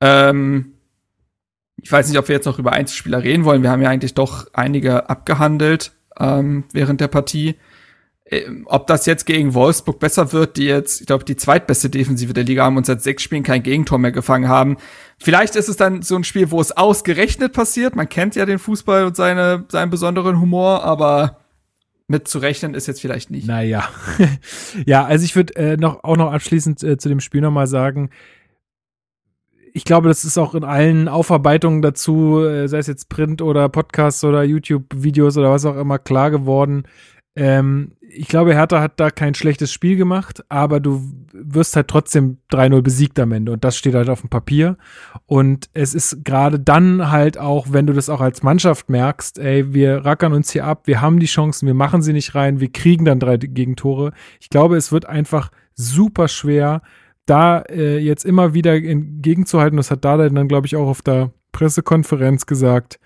[0.00, 0.74] Ähm,
[1.80, 3.62] ich weiß nicht, ob wir jetzt noch über Einzelspieler reden wollen.
[3.62, 7.56] Wir haben ja eigentlich doch einige abgehandelt ähm, während der Partie.
[8.32, 12.32] Ähm, ob das jetzt gegen Wolfsburg besser wird, die jetzt, ich glaube, die zweitbeste Defensive
[12.32, 14.78] der Liga haben und seit sechs Spielen kein Gegentor mehr gefangen haben.
[15.18, 17.94] Vielleicht ist es dann so ein Spiel, wo es ausgerechnet passiert.
[17.94, 21.40] Man kennt ja den Fußball und seine, seinen besonderen Humor, aber
[22.08, 23.46] mit zu rechnen ist jetzt vielleicht nicht.
[23.46, 23.90] Naja.
[24.86, 28.08] ja, also ich würde äh, noch, auch noch abschließend äh, zu dem Spiel nochmal sagen,
[29.74, 33.68] ich glaube, das ist auch in allen Aufarbeitungen dazu, äh, sei es jetzt Print oder
[33.68, 36.84] Podcasts oder YouTube-Videos oder was auch immer, klar geworden.
[37.34, 41.02] Ähm, ich glaube, Hertha hat da kein schlechtes Spiel gemacht, aber du
[41.32, 44.76] wirst halt trotzdem 3-0 besiegt am Ende und das steht halt auf dem Papier.
[45.24, 49.72] Und es ist gerade dann halt auch, wenn du das auch als Mannschaft merkst, ey,
[49.72, 52.70] wir rackern uns hier ab, wir haben die Chancen, wir machen sie nicht rein, wir
[52.70, 54.12] kriegen dann drei Gegentore.
[54.40, 56.82] Ich glaube, es wird einfach super schwer,
[57.24, 59.76] da äh, jetzt immer wieder entgegenzuhalten.
[59.78, 62.98] Das hat Dada dann, glaube ich, auch auf der Pressekonferenz gesagt.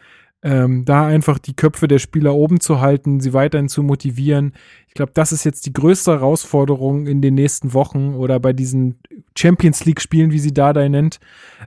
[0.47, 4.52] Ähm, da einfach die Köpfe der Spieler oben zu halten, sie weiterhin zu motivieren.
[4.86, 9.01] Ich glaube, das ist jetzt die größte Herausforderung in den nächsten Wochen oder bei diesen
[9.36, 11.18] Champions League-Spielen, wie sie Dardai nennt,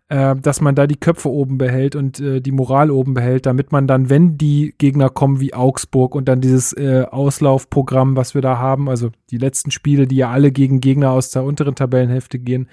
[0.07, 3.73] äh, dass man da die Köpfe oben behält und äh, die Moral oben behält, damit
[3.73, 8.41] man dann, wenn die Gegner kommen wie Augsburg und dann dieses äh, Auslaufprogramm, was wir
[8.41, 12.39] da haben, also die letzten Spiele, die ja alle gegen Gegner aus der unteren Tabellenhälfte
[12.39, 12.69] gehen,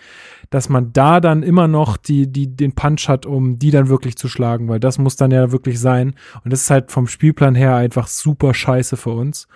[0.51, 4.17] dass man da dann immer noch die, die, den Punch hat, um die dann wirklich
[4.17, 6.15] zu schlagen, weil das muss dann ja wirklich sein.
[6.45, 9.49] Und das ist halt vom Spielplan her einfach super scheiße für uns.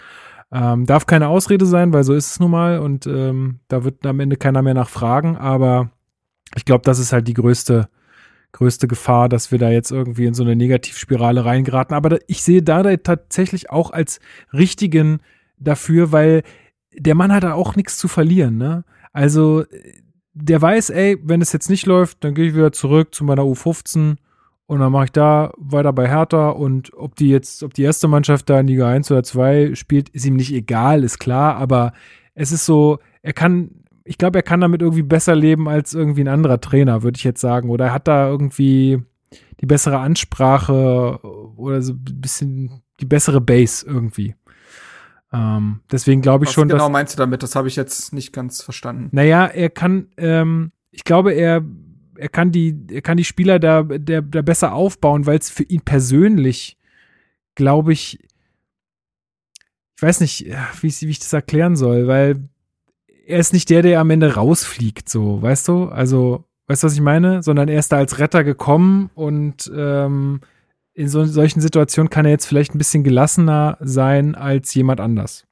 [0.53, 4.05] Ähm, darf keine Ausrede sein, weil so ist es nun mal und ähm, da wird
[4.05, 5.91] am Ende keiner mehr nachfragen, aber
[6.57, 7.89] ich glaube, das ist halt die größte,
[8.51, 11.95] größte Gefahr, dass wir da jetzt irgendwie in so eine Negativspirale reingeraten.
[11.95, 14.19] Aber da, ich sehe da tatsächlich auch als
[14.53, 15.21] richtigen
[15.59, 16.43] dafür, weil
[16.93, 18.85] der Mann hat da auch nichts zu verlieren, ne?
[19.13, 19.65] Also
[20.33, 23.43] der weiß, ey, wenn es jetzt nicht läuft, dann gehe ich wieder zurück zu meiner
[23.43, 24.17] U15
[24.67, 28.07] und dann mache ich da weiter bei Hertha und ob die jetzt, ob die erste
[28.07, 31.93] Mannschaft da in Liga 1 oder 2 spielt, ist ihm nicht egal, ist klar, aber
[32.35, 33.71] es ist so, er kann,
[34.05, 37.25] ich glaube, er kann damit irgendwie besser leben als irgendwie ein anderer Trainer, würde ich
[37.25, 37.69] jetzt sagen.
[37.71, 39.03] Oder er hat da irgendwie
[39.61, 41.21] die bessere Ansprache
[41.57, 44.35] oder so ein bisschen die bessere Base irgendwie.
[45.33, 46.69] Ähm, deswegen glaube ich Was schon.
[46.69, 47.43] genau dass, meinst du damit?
[47.43, 49.09] Das habe ich jetzt nicht ganz verstanden.
[49.13, 51.63] Naja, er kann, ähm, ich glaube, er
[52.21, 55.63] er kann die, er kann die Spieler da, der, da besser aufbauen, weil es für
[55.63, 56.77] ihn persönlich,
[57.55, 58.19] glaube ich,
[59.97, 60.47] ich weiß nicht,
[60.81, 62.49] wie, wie ich das erklären soll, weil
[63.27, 65.89] er ist nicht der, der am Ende rausfliegt, so, weißt du?
[65.89, 67.43] Also, weißt du, was ich meine?
[67.43, 70.41] Sondern er ist da als Retter gekommen und ähm,
[70.95, 75.47] in so, solchen Situationen kann er jetzt vielleicht ein bisschen gelassener sein als jemand anders.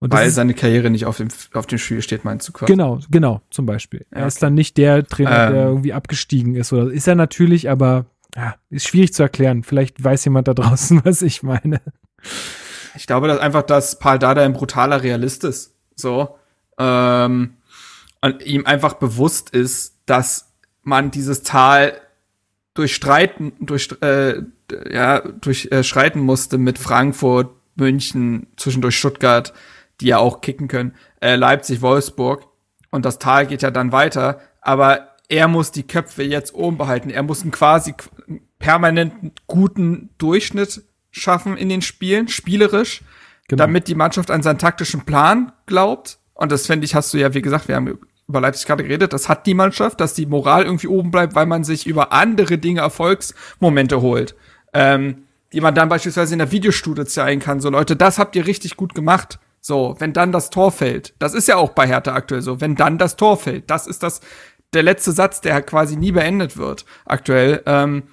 [0.00, 2.72] Und Weil seine Karriere nicht auf dem, auf dem Spiel steht, meinst du quasi?
[2.72, 4.06] Genau, genau, zum Beispiel.
[4.10, 5.52] Ja, er ist dann nicht der Trainer, ähm.
[5.52, 6.72] der irgendwie abgestiegen ist.
[6.72, 9.62] Oder ist er natürlich, aber ja, ist schwierig zu erklären.
[9.62, 11.82] Vielleicht weiß jemand da draußen, was ich meine.
[12.96, 15.74] Ich glaube, dass einfach, dass Paul Dada ein brutaler Realist ist.
[15.96, 16.38] So.
[16.78, 17.56] Ähm,
[18.22, 21.92] und ihm einfach bewusst ist, dass man dieses Tal
[22.74, 24.42] durchstreiten, durch, äh,
[24.90, 29.52] ja, durchschreiten äh, musste mit Frankfurt, München, zwischendurch Stuttgart
[30.00, 32.46] die ja auch kicken können, äh, Leipzig, Wolfsburg.
[32.90, 34.40] Und das Tal geht ja dann weiter.
[34.60, 37.10] Aber er muss die Köpfe jetzt oben behalten.
[37.10, 37.94] Er muss einen quasi
[38.58, 43.02] permanenten guten Durchschnitt schaffen in den Spielen, spielerisch,
[43.48, 43.64] genau.
[43.64, 46.18] damit die Mannschaft an seinen taktischen Plan glaubt.
[46.34, 47.98] Und das fände ich, hast du ja, wie gesagt, wir haben
[48.30, 51.46] über Leipzig gerade geredet, das hat die Mannschaft, dass die Moral irgendwie oben bleibt, weil
[51.46, 54.34] man sich über andere Dinge Erfolgsmomente holt.
[54.72, 57.60] Ähm, die man dann beispielsweise in der Videostudie zeigen kann.
[57.60, 59.38] So, Leute, das habt ihr richtig gut gemacht.
[59.60, 61.14] So, wenn dann das Tor fällt.
[61.18, 62.60] Das ist ja auch bei Hertha aktuell so.
[62.60, 63.68] Wenn dann das Tor fällt.
[63.68, 64.20] Das ist das,
[64.72, 67.62] der letzte Satz, der quasi nie beendet wird aktuell.
[67.66, 68.04] Ähm,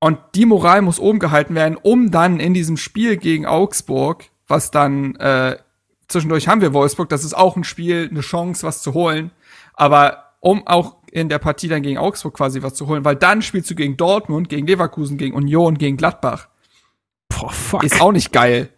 [0.00, 4.70] und die Moral muss oben gehalten werden, um dann in diesem Spiel gegen Augsburg, was
[4.70, 5.58] dann äh,
[6.08, 9.30] zwischendurch haben wir Wolfsburg, das ist auch ein Spiel, eine Chance, was zu holen.
[9.74, 13.42] Aber um auch in der Partie dann gegen Augsburg quasi was zu holen, weil dann
[13.42, 16.48] spielst du gegen Dortmund, gegen Leverkusen, gegen Union, gegen Gladbach.
[17.28, 17.84] Boah, fuck.
[17.84, 18.70] Ist auch nicht geil.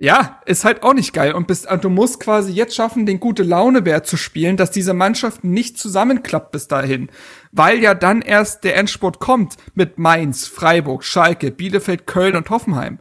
[0.00, 1.32] Ja, ist halt auch nicht geil.
[1.34, 4.94] Und, bist, und du musst quasi jetzt schaffen, den gute Launebär zu spielen, dass diese
[4.94, 7.10] Mannschaft nicht zusammenklappt bis dahin.
[7.50, 13.00] Weil ja dann erst der Endspurt kommt mit Mainz, Freiburg, Schalke, Bielefeld, Köln und Hoffenheim.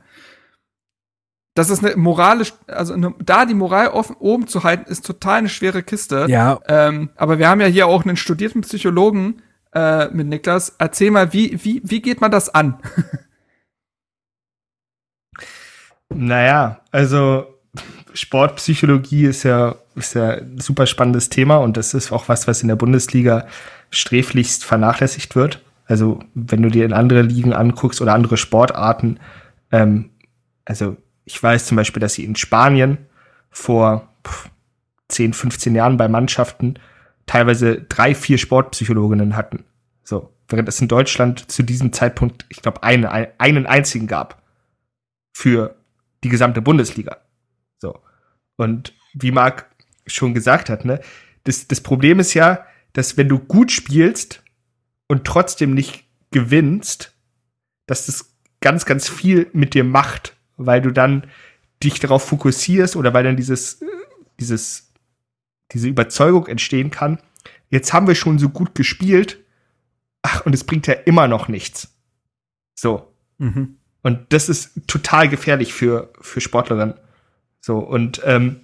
[1.57, 5.39] Das ist eine moralisch, also eine, da die Moral offen, oben zu halten, ist total
[5.39, 6.27] eine schwere Kiste.
[6.29, 6.59] Ja.
[6.67, 9.41] Ähm, aber wir haben ja hier auch einen studierten Psychologen
[9.73, 10.75] äh, mit Niklas.
[10.77, 12.77] Erzähl mal, wie, wie, wie geht man das an?
[16.09, 17.53] Naja, also
[18.13, 22.61] Sportpsychologie ist ja, ist ja ein super spannendes Thema und das ist auch was, was
[22.61, 23.45] in der Bundesliga
[23.91, 25.61] sträflichst vernachlässigt wird.
[25.85, 29.19] Also wenn du dir in andere Ligen anguckst oder andere Sportarten,
[29.69, 30.11] ähm,
[30.63, 30.95] also
[31.27, 33.05] ich weiß zum Beispiel, dass sie in Spanien
[33.51, 34.07] vor
[35.09, 36.75] 10, 15 Jahren bei Mannschaften
[37.25, 39.65] teilweise drei, vier Sportpsychologinnen hatten.
[40.05, 44.41] So, während es in Deutschland zu diesem Zeitpunkt, ich glaube, eine, einen einzigen gab
[45.33, 45.75] für
[46.23, 47.17] die gesamte Bundesliga.
[47.77, 47.99] So.
[48.55, 49.69] Und wie Marc
[50.05, 51.01] schon gesagt hat, ne,
[51.43, 54.43] das, das Problem ist ja, dass wenn du gut spielst
[55.09, 57.13] und trotzdem nicht gewinnst,
[57.85, 61.27] dass das ganz, ganz viel mit dir macht, weil du dann
[61.83, 63.79] dich darauf fokussierst oder weil dann dieses,
[64.39, 64.91] dieses,
[65.71, 67.19] diese Überzeugung entstehen kann.
[67.69, 69.39] Jetzt haben wir schon so gut gespielt.
[70.21, 71.95] Ach, und es bringt ja immer noch nichts.
[72.75, 73.13] So.
[73.37, 73.77] Mhm.
[74.01, 76.95] Und das ist total gefährlich für, für Sportlerinnen.
[77.59, 78.61] So, und ähm,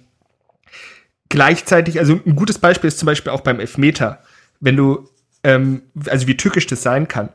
[1.28, 4.22] gleichzeitig, also ein gutes Beispiel ist zum Beispiel auch beim Elfmeter.
[4.60, 5.08] Wenn du,
[5.42, 7.28] ähm, also wie tückisch das sein kann,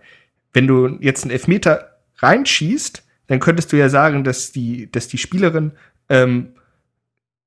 [0.53, 5.19] wenn du jetzt einen Elfmeter reinschießt, dann könntest du ja sagen, dass die, dass die
[5.19, 5.71] Spielerin
[6.09, 6.55] ähm,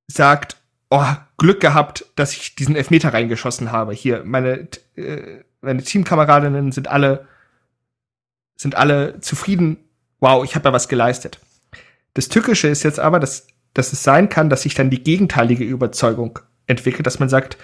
[0.07, 0.57] sagt,
[0.91, 1.05] oh,
[1.39, 3.93] Glück gehabt, dass ich diesen Elfmeter reingeschossen habe.
[3.93, 7.27] Hier, meine, äh, meine Teamkameradinnen sind alle,
[8.57, 9.79] sind alle zufrieden.
[10.21, 11.41] Wow, ich habe da was geleistet.
[12.15, 15.65] Das Tückische ist jetzt aber, dass, dass es sein kann, dass sich dann die gegenteilige
[15.65, 16.39] Überzeugung
[16.69, 17.57] entwickelt, dass man sagt,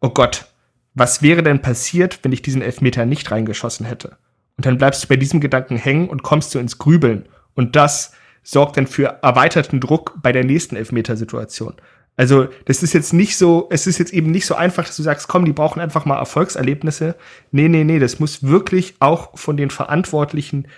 [0.00, 0.46] oh Gott,
[0.94, 4.16] was wäre denn passiert, wenn ich diesen Elfmeter nicht reingeschossen hätte?
[4.56, 7.28] Und dann bleibst du bei diesem Gedanken hängen und kommst du ins Grübeln.
[7.54, 8.12] Und das
[8.42, 11.74] sorgt dann für erweiterten Druck bei der nächsten Elfmetersituation.
[12.16, 15.02] Also, das ist jetzt nicht so, es ist jetzt eben nicht so einfach, dass du
[15.02, 17.16] sagst, komm, die brauchen einfach mal Erfolgserlebnisse.
[17.50, 20.68] Nee, nee, nee, das muss wirklich auch von den Verantwortlichen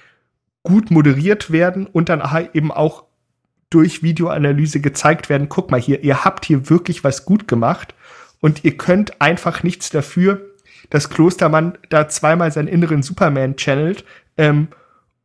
[0.63, 2.23] gut moderiert werden und dann
[2.55, 3.05] eben auch
[3.71, 7.95] durch Videoanalyse gezeigt werden, guck mal hier, ihr habt hier wirklich was gut gemacht
[8.41, 10.41] und ihr könnt einfach nichts dafür,
[10.91, 14.05] dass Klostermann da zweimal seinen inneren Superman channelt
[14.37, 14.69] ähm,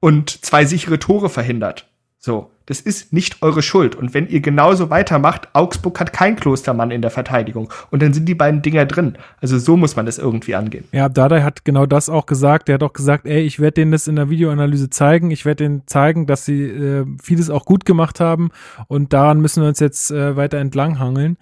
[0.01, 1.87] und zwei sichere Tore verhindert.
[2.23, 3.95] So, das ist nicht eure Schuld.
[3.95, 7.73] Und wenn ihr genauso weitermacht, Augsburg hat kein Klostermann in der Verteidigung.
[7.89, 9.17] Und dann sind die beiden Dinger drin.
[9.41, 10.85] Also so muss man das irgendwie angehen.
[10.91, 12.69] Ja, Dada hat genau das auch gesagt.
[12.69, 15.31] Er hat auch gesagt, ey, ich werde denen das in der Videoanalyse zeigen.
[15.31, 18.51] Ich werde denen zeigen, dass sie äh, vieles auch gut gemacht haben.
[18.87, 21.37] Und daran müssen wir uns jetzt äh, weiter entlanghangeln.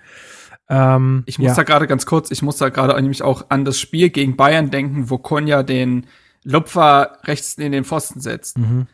[0.70, 1.56] Ähm, ich muss ja.
[1.56, 4.72] da gerade ganz kurz, ich muss da gerade nämlich auch an das Spiel gegen Bayern
[4.72, 6.06] denken, wo Konja den
[6.50, 8.58] Lupfer rechts in den Pfosten setzt.
[8.58, 8.88] Mhm.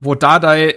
[0.00, 0.76] Wo Dardai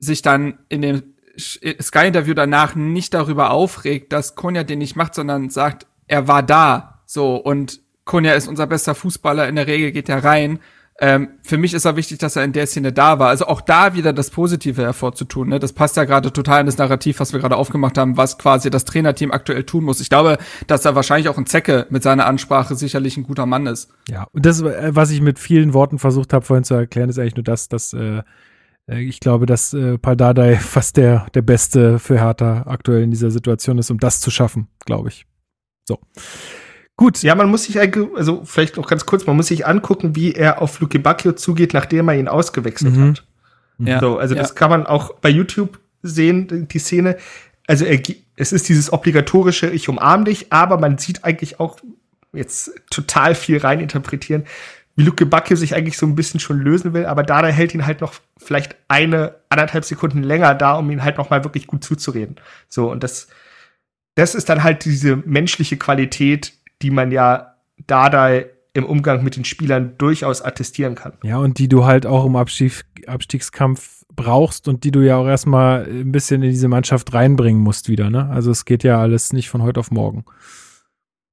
[0.00, 5.50] sich dann in dem Sky-Interview danach nicht darüber aufregt, dass Konja den nicht macht, sondern
[5.50, 7.02] sagt, er war da.
[7.06, 10.58] So, und Konja ist unser bester Fußballer, in der Regel geht er rein.
[11.00, 13.28] Ähm, für mich ist er wichtig, dass er in der Szene da war.
[13.28, 15.48] Also auch da wieder das Positive hervorzutun.
[15.48, 15.60] Ne?
[15.60, 18.68] Das passt ja gerade total in das Narrativ, was wir gerade aufgemacht haben, was quasi
[18.68, 20.00] das Trainerteam aktuell tun muss.
[20.00, 23.66] Ich glaube, dass er wahrscheinlich auch ein Zecke mit seiner Ansprache sicherlich ein guter Mann
[23.66, 23.90] ist.
[24.08, 27.18] Ja, und das, äh, was ich mit vielen Worten versucht habe vorhin zu erklären, ist
[27.18, 28.22] eigentlich nur das, dass äh,
[28.88, 33.30] äh, ich glaube, dass äh, Paldadei fast der, der Beste für Hertha aktuell in dieser
[33.30, 35.26] Situation ist, um das zu schaffen, glaube ich.
[35.86, 35.98] So.
[36.98, 37.22] Gut.
[37.22, 40.60] Ja, man muss sich also vielleicht noch ganz kurz, man muss sich angucken, wie er
[40.60, 43.10] auf Luke Bacchio zugeht, nachdem er ihn ausgewechselt mhm.
[43.10, 43.24] hat.
[43.78, 44.00] Ja.
[44.00, 44.42] So, also ja.
[44.42, 47.16] das kann man auch bei YouTube sehen, die Szene.
[47.68, 48.02] Also er,
[48.34, 51.78] es ist dieses obligatorische, ich umarm dich, aber man sieht eigentlich auch
[52.32, 54.44] jetzt total viel reininterpretieren,
[54.96, 57.86] wie Luke Bacchio sich eigentlich so ein bisschen schon lösen will, aber Dada hält ihn
[57.86, 61.84] halt noch vielleicht eine, anderthalb Sekunden länger da, um ihn halt noch mal wirklich gut
[61.84, 62.34] zuzureden.
[62.68, 63.28] So, und das,
[64.16, 67.54] das ist dann halt diese menschliche Qualität, die man ja
[67.86, 68.40] Dada
[68.74, 71.14] im Umgang mit den Spielern durchaus attestieren kann.
[71.22, 75.26] Ja, und die du halt auch im Abstieg, Abstiegskampf brauchst und die du ja auch
[75.26, 78.28] erstmal ein bisschen in diese Mannschaft reinbringen musst wieder, ne?
[78.30, 80.24] Also es geht ja alles nicht von heute auf morgen.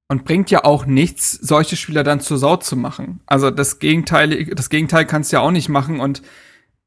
[0.08, 3.22] Und bringt ja auch nichts, solche Spieler dann zur Sau zu machen.
[3.26, 6.00] Also das Gegenteil, das Gegenteil kannst du ja auch nicht machen.
[6.00, 6.22] Und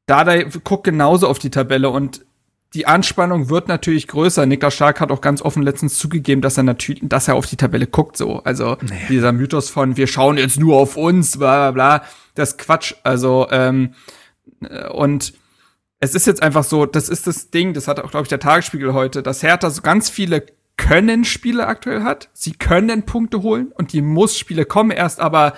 [0.05, 2.25] Dada guckt genauso auf die Tabelle und
[2.73, 4.45] die Anspannung wird natürlich größer.
[4.45, 7.55] Niklas Stark hat auch ganz offen letztens zugegeben, dass er natürlich, dass er auf die
[7.55, 8.43] Tabelle guckt, so.
[8.43, 9.07] Also naja.
[9.09, 12.05] dieser Mythos von wir schauen jetzt nur auf uns, bla bla bla,
[12.35, 12.93] das ist Quatsch.
[13.03, 13.95] Also, ähm,
[14.91, 15.33] und
[15.99, 18.39] es ist jetzt einfach so, das ist das Ding, das hat auch, glaube ich, der
[18.39, 20.45] Tagesspiegel heute, dass Hertha so ganz viele
[20.77, 22.29] können Spiele aktuell hat.
[22.33, 25.53] Sie können Punkte holen und die Muss-Spiele kommen erst, aber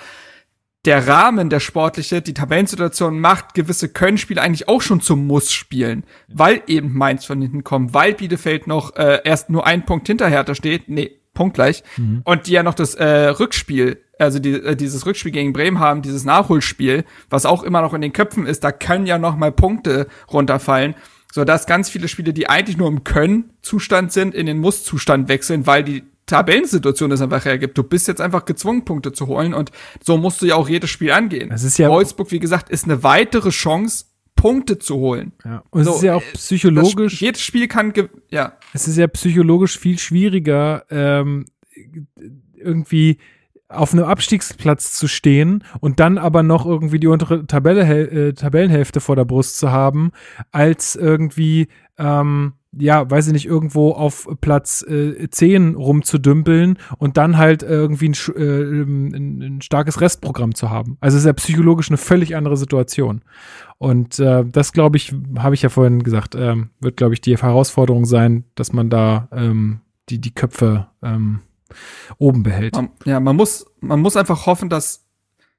[0.84, 6.62] der Rahmen, der sportliche, die Tabellensituation macht gewisse Können-Spiele eigentlich auch schon zum Muss-Spielen, weil
[6.66, 10.54] eben Mainz von hinten kommt, weil Bielefeld noch äh, erst nur einen Punkt hinter Hertha
[10.54, 12.22] steht, nee, punktgleich, mhm.
[12.24, 16.02] und die ja noch das äh, Rückspiel, also die, äh, dieses Rückspiel gegen Bremen haben,
[16.02, 19.52] dieses Nachholspiel, was auch immer noch in den Köpfen ist, da können ja noch mal
[19.52, 20.96] Punkte runterfallen
[21.32, 25.66] so dass ganz viele Spiele, die eigentlich nur im Können-Zustand sind, in den Muss-Zustand wechseln,
[25.66, 27.76] weil die Tabellensituation es einfach hergibt.
[27.76, 29.70] Du bist jetzt einfach gezwungen, Punkte zu holen und
[30.02, 31.50] so musst du ja auch jedes Spiel angehen.
[31.50, 35.32] Das ist ja Wolfsburg, wie gesagt, ist eine weitere Chance, Punkte zu holen.
[35.44, 35.62] Ja.
[35.68, 37.12] Und so, es ist ja auch äh, psychologisch.
[37.12, 37.92] Das, jedes Spiel kann,
[38.30, 38.54] ja.
[38.72, 41.44] Es ist ja psychologisch viel schwieriger, ähm,
[42.54, 43.18] irgendwie
[43.68, 49.00] auf einem Abstiegsplatz zu stehen und dann aber noch irgendwie die untere Tabelle, äh, Tabellenhälfte
[49.00, 50.12] vor der Brust zu haben,
[50.50, 51.68] als irgendwie,
[51.98, 58.08] ähm, ja, weiß ich nicht, irgendwo auf Platz äh, 10 rumzudümpeln und dann halt irgendwie
[58.08, 60.96] ein, äh, ein, ein starkes Restprogramm zu haben.
[61.00, 63.22] Also es ist ja psychologisch eine völlig andere Situation.
[63.78, 67.36] Und äh, das, glaube ich, habe ich ja vorhin gesagt, äh, wird, glaube ich, die
[67.36, 71.40] Herausforderung sein, dass man da ähm, die, die Köpfe ähm,
[72.18, 72.74] oben behält.
[72.74, 75.04] Man, ja, man muss, man muss einfach hoffen, dass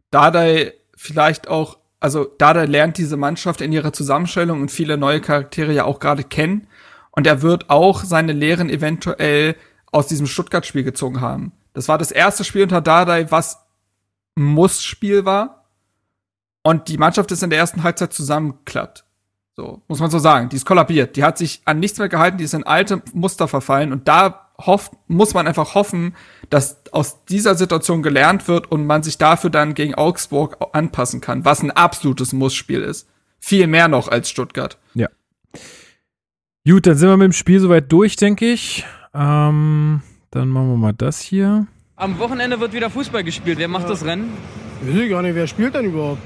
[0.10, 5.73] Dardai vielleicht auch, also Dardai lernt diese Mannschaft in ihrer Zusammenstellung und viele neue Charaktere
[5.73, 6.68] ja auch gerade kennen.
[7.15, 9.56] Und er wird auch seine Lehren eventuell
[9.91, 11.52] aus diesem Stuttgart-Spiel gezogen haben.
[11.73, 13.60] Das war das erste Spiel unter Dardai, was
[14.35, 15.65] Muss-Spiel war.
[16.64, 19.06] Und die Mannschaft ist in der ersten Halbzeit zusammengeklappt.
[19.56, 20.49] So, muss man so sagen.
[20.49, 21.15] Die ist kollabiert.
[21.15, 24.49] Die hat sich an nichts mehr gehalten, die ist in alte Muster verfallen und da
[24.60, 26.15] hofft, muss man einfach hoffen,
[26.49, 31.45] dass aus dieser Situation gelernt wird und man sich dafür dann gegen Augsburg anpassen kann,
[31.45, 33.07] was ein absolutes Mussspiel ist.
[33.40, 34.77] Viel mehr noch als Stuttgart.
[34.94, 35.10] Ja.
[36.65, 38.85] Gut, dann sind wir mit dem Spiel soweit durch, denke ich.
[39.14, 41.68] Ähm, dann machen wir mal das hier.
[41.98, 43.57] Am Wochenende wird wieder Fußball gespielt.
[43.57, 44.31] Wer macht das Rennen?
[44.81, 46.22] Ich weiß gar nicht, wer spielt denn überhaupt?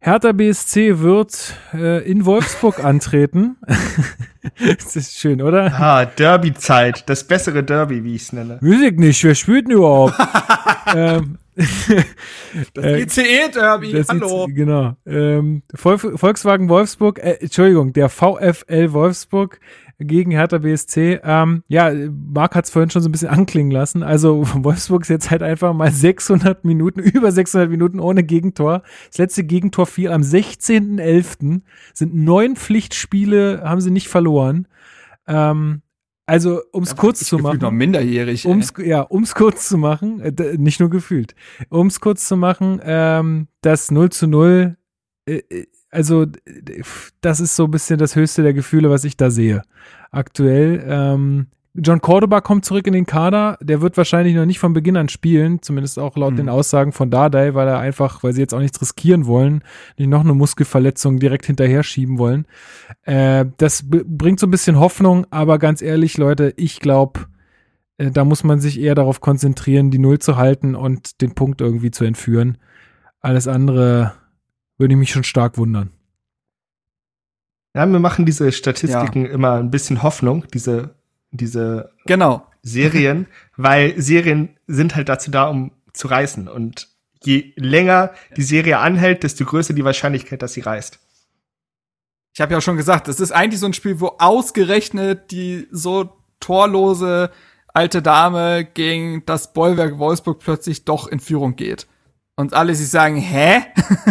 [0.00, 3.56] Hertha BSC wird äh, in Wolfsburg antreten.
[4.78, 5.72] das ist schön, oder?
[5.78, 7.08] Ah, Derby-Zeit.
[7.08, 8.58] Das bessere Derby, wie ich es nenne.
[8.60, 10.14] Weiß ich nicht, wer spielt denn überhaupt?
[10.96, 11.38] ähm,
[12.74, 14.46] das ICE-Derby, das hallo.
[14.46, 14.96] IC, genau.
[15.06, 19.58] Ähm, Vol Volkswagen Wolfsburg, äh, Entschuldigung, der VfL Wolfsburg
[19.98, 21.20] gegen Hertha BSC.
[21.24, 24.02] Ähm, ja, Marc hat es vorhin schon so ein bisschen anklingen lassen.
[24.02, 28.82] Also Wolfsburg ist jetzt halt einfach mal 600 Minuten, über 600 Minuten ohne Gegentor.
[29.08, 31.62] Das letzte Gegentor fiel am 16.11.
[31.94, 34.68] Sind neun Pflichtspiele, haben sie nicht verloren.
[35.26, 35.82] Ähm,
[36.26, 37.58] also, ums Da war kurz zu machen.
[37.60, 38.44] noch minderjährig.
[38.44, 38.50] ey.
[38.50, 41.34] Ums, ja, ums kurz zu machen, äh, nicht nur gefühlt,
[41.70, 44.76] ums kurz zu machen, ähm, das 0 zu 0,
[45.26, 46.26] äh, äh, also
[47.20, 49.62] das ist so ein bisschen das höchste der Gefühle, was ich da sehe.
[50.10, 50.84] Aktuell.
[50.86, 51.46] Ähm,
[51.78, 53.58] John Cordoba kommt zurück in den Kader.
[53.60, 56.36] Der wird wahrscheinlich noch nicht von Beginn an spielen, zumindest auch laut Mhm.
[56.36, 59.62] den Aussagen von Dardai, weil er einfach, weil sie jetzt auch nichts riskieren wollen,
[59.98, 62.46] nicht noch eine Muskelverletzung direkt hinterher schieben wollen.
[63.02, 67.26] Äh, das bringt so ein bisschen Hoffnung, aber ganz ehrlich, Leute, ich glaube,
[67.98, 71.60] äh, da muss man sich eher darauf konzentrieren, die Null zu halten und den Punkt
[71.60, 72.58] irgendwie zu entführen.
[73.20, 74.12] Alles andere
[74.78, 75.90] würde ich mich schon stark wundern.
[77.74, 80.94] Ja, wir machen diese Statistiken immer ein bisschen Hoffnung, diese,
[81.30, 82.46] diese Genau.
[82.62, 83.26] Serien,
[83.56, 86.48] weil Serien sind halt dazu da, um zu reißen.
[86.48, 86.88] Und
[87.22, 90.98] je länger die Serie anhält, desto größer die Wahrscheinlichkeit, dass sie reißt.
[92.34, 96.18] Ich habe ja schon gesagt, es ist eigentlich so ein Spiel, wo ausgerechnet die so
[96.38, 97.30] torlose
[97.72, 101.86] alte Dame gegen das Bollwerk Wolfsburg plötzlich doch in Führung geht.
[102.36, 103.62] Und alle sich sagen, hä?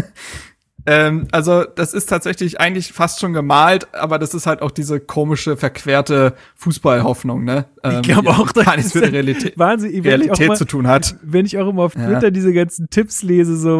[0.86, 5.00] ähm, also das ist tatsächlich eigentlich fast schon gemalt, aber das ist halt auch diese
[5.00, 7.66] komische, verquerte Fußballhoffnung, ne?
[7.84, 11.16] Ähm, die gar nichts mit der Realität, Wahnsinn, ich auch Realität mal- zu tun hat.
[11.22, 12.08] wenn ich auch immer auf Ja.
[12.08, 13.80] Twitter diese ganzen Tipps lese, so,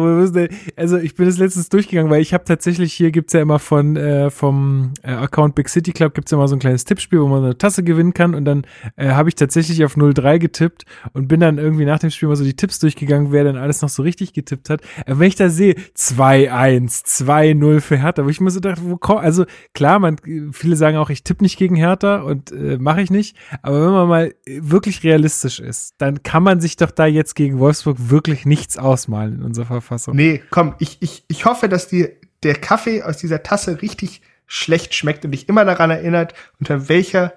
[0.76, 3.96] also ich bin das letztens durchgegangen, weil ich habe tatsächlich, hier gibt's ja immer von
[3.96, 7.26] äh, vom äh, Account Big City Club gibt's ja immer so ein kleines Tippspiel, wo
[7.28, 8.66] man so eine Tasse gewinnen kann und dann
[8.96, 12.36] äh, habe ich tatsächlich auf 03 getippt und bin dann irgendwie nach dem Spiel mal
[12.36, 14.80] so die Tipps durchgegangen, wer denn alles noch so richtig getippt hat.
[15.06, 18.96] Aber wenn ich da sehe, 2-1, 2-0 für Hertha, wo ich mir so dachte, wo
[18.96, 19.44] kommt, also
[19.74, 20.16] klar, man,
[20.52, 23.92] viele sagen auch, ich tippe nicht gegen Hertha und äh, mache ich nicht, aber wenn
[23.92, 28.46] man mal wirklich realistisch ist, dann kann man sich doch da jetzt gegen Wolfsburg wirklich
[28.46, 30.16] nichts ausmalen in unserer Verfassung.
[30.16, 32.12] Nee, komm, ich, ich, ich hoffe, dass dir
[32.42, 37.32] der Kaffee aus dieser Tasse richtig schlecht schmeckt und dich immer daran erinnert, unter welcher,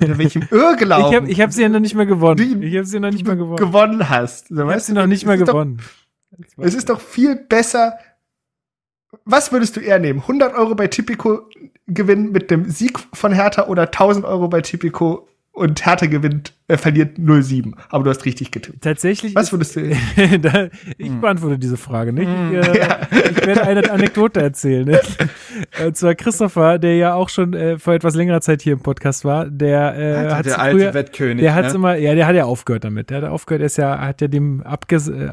[0.00, 2.62] unter welchem Irrglauben Ich habe ich hab sie ja noch nicht mehr gewonnen.
[2.62, 3.56] Ich habe sie noch nicht mehr gewonnen.
[3.56, 4.48] gewonnen hast.
[4.48, 5.80] So, Ich habe sie noch nicht mehr doch- gewonnen.
[6.58, 7.94] Es ist doch viel besser.
[9.24, 10.20] Was würdest du eher nehmen?
[10.20, 11.48] 100 Euro bei Tipico
[11.86, 15.28] gewinnen mit dem Sieg von Hertha oder 1000 Euro bei Tipico
[15.58, 17.72] und Hertha gewinnt, äh, verliert 0-7.
[17.88, 18.82] Aber du hast richtig getippt.
[18.82, 19.34] Tatsächlich.
[19.34, 19.90] Was würdest du?
[20.40, 22.28] da, ich beantworte diese Frage nicht.
[22.28, 24.86] Ich, äh, ich werde eine Anekdote erzählen.
[24.86, 25.00] Ne?
[25.84, 29.24] Und zwar Christopher, der ja auch schon äh, vor etwas längerer Zeit hier im Podcast
[29.24, 31.42] war, der äh, hat der alte Wettkönig.
[31.42, 31.78] Der hat's ne?
[31.78, 33.10] immer, ja, der hat ja aufgehört damit.
[33.10, 35.28] Der hat aufgehört, er ist ja, hat ja dem abges, äh,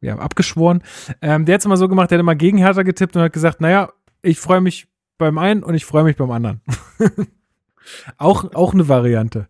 [0.00, 0.82] ja, abgeschworen.
[1.22, 3.60] Ähm, der hat's immer so gemacht, der hat immer gegen Hertha getippt und hat gesagt,
[3.60, 3.92] naja,
[4.22, 4.88] ich freue mich
[5.18, 6.60] beim einen und ich freue mich beim anderen.
[8.16, 9.48] auch, auch eine Variante.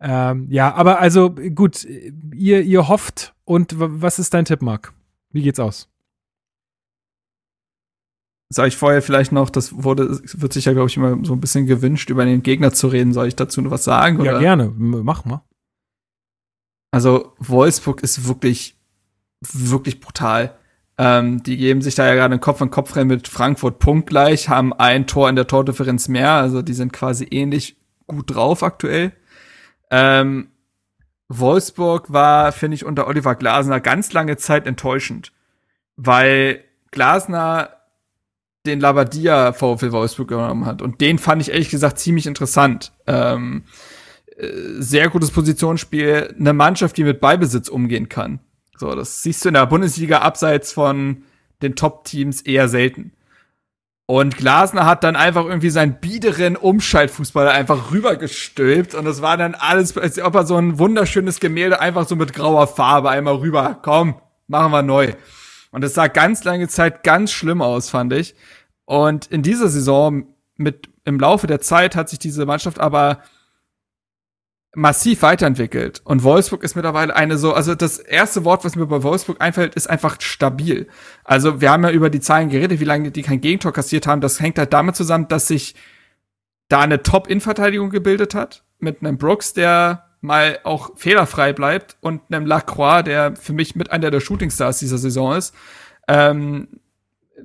[0.00, 4.92] Ähm, ja, aber also gut, ihr, ihr hofft und was ist dein Tipp, Marc?
[5.30, 5.88] Wie geht's aus?
[8.52, 11.34] Sag ich vorher vielleicht noch, das wurde, es wird sich ja, glaube ich, immer so
[11.34, 13.12] ein bisschen gewünscht, über den Gegner zu reden.
[13.12, 14.16] Soll ich dazu noch was sagen?
[14.24, 14.40] Ja, oder?
[14.40, 14.72] gerne.
[14.76, 15.44] Mach mal.
[16.90, 18.76] Also Wolfsburg ist wirklich,
[19.40, 20.56] wirklich brutal.
[20.98, 24.48] Ähm, die geben sich da ja gerade ein Kopf an Kopf rein mit Frankfurt punktgleich,
[24.48, 27.76] haben ein Tor in der Tordifferenz mehr, also die sind quasi ähnlich
[28.06, 29.12] gut drauf aktuell.
[29.90, 30.48] Ähm,
[31.28, 35.32] Wolfsburg war, finde ich, unter Oliver Glasner ganz lange Zeit enttäuschend,
[35.96, 37.70] weil Glasner
[38.66, 40.82] den Labadia VfL Wolfsburg genommen hat.
[40.82, 42.92] Und den fand ich ehrlich gesagt ziemlich interessant.
[43.06, 43.64] Ähm,
[44.36, 44.48] äh,
[44.78, 48.40] sehr gutes Positionsspiel, eine Mannschaft, die mit Ballbesitz umgehen kann.
[48.80, 51.24] So, das siehst du in der Bundesliga abseits von
[51.60, 53.12] den Top-Teams eher selten.
[54.06, 59.54] Und Glasner hat dann einfach irgendwie seinen biederen Umschaltfußball einfach rübergestülpt und das war dann
[59.54, 63.78] alles, als ob er so ein wunderschönes Gemälde einfach so mit grauer Farbe einmal rüber,
[63.82, 64.14] komm,
[64.46, 65.12] machen wir neu.
[65.72, 68.34] Und das sah ganz lange Zeit ganz schlimm aus, fand ich.
[68.86, 70.24] Und in dieser Saison
[70.56, 73.20] mit im Laufe der Zeit hat sich diese Mannschaft aber
[74.74, 76.00] massiv weiterentwickelt.
[76.04, 79.74] Und Wolfsburg ist mittlerweile eine so, also das erste Wort, was mir bei Wolfsburg einfällt,
[79.74, 80.86] ist einfach stabil.
[81.24, 84.20] Also wir haben ja über die Zahlen geredet, wie lange die kein Gegentor kassiert haben.
[84.20, 85.74] Das hängt halt damit zusammen, dass sich
[86.68, 88.62] da eine Top-In-Verteidigung gebildet hat.
[88.78, 93.90] Mit einem Brooks, der mal auch fehlerfrei bleibt und einem Lacroix, der für mich mit
[93.90, 95.54] einer der Shootingstars dieser Saison ist.
[96.06, 96.68] Ähm,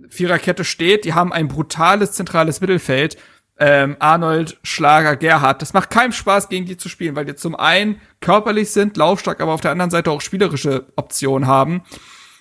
[0.09, 3.17] Viererkette steht, die haben ein brutales zentrales Mittelfeld
[3.57, 5.61] ähm, Arnold, Schlager, Gerhard.
[5.61, 9.41] Das macht keinem Spaß, gegen die zu spielen, weil die zum einen körperlich sind, laufstark,
[9.41, 11.83] aber auf der anderen Seite auch spielerische Optionen haben.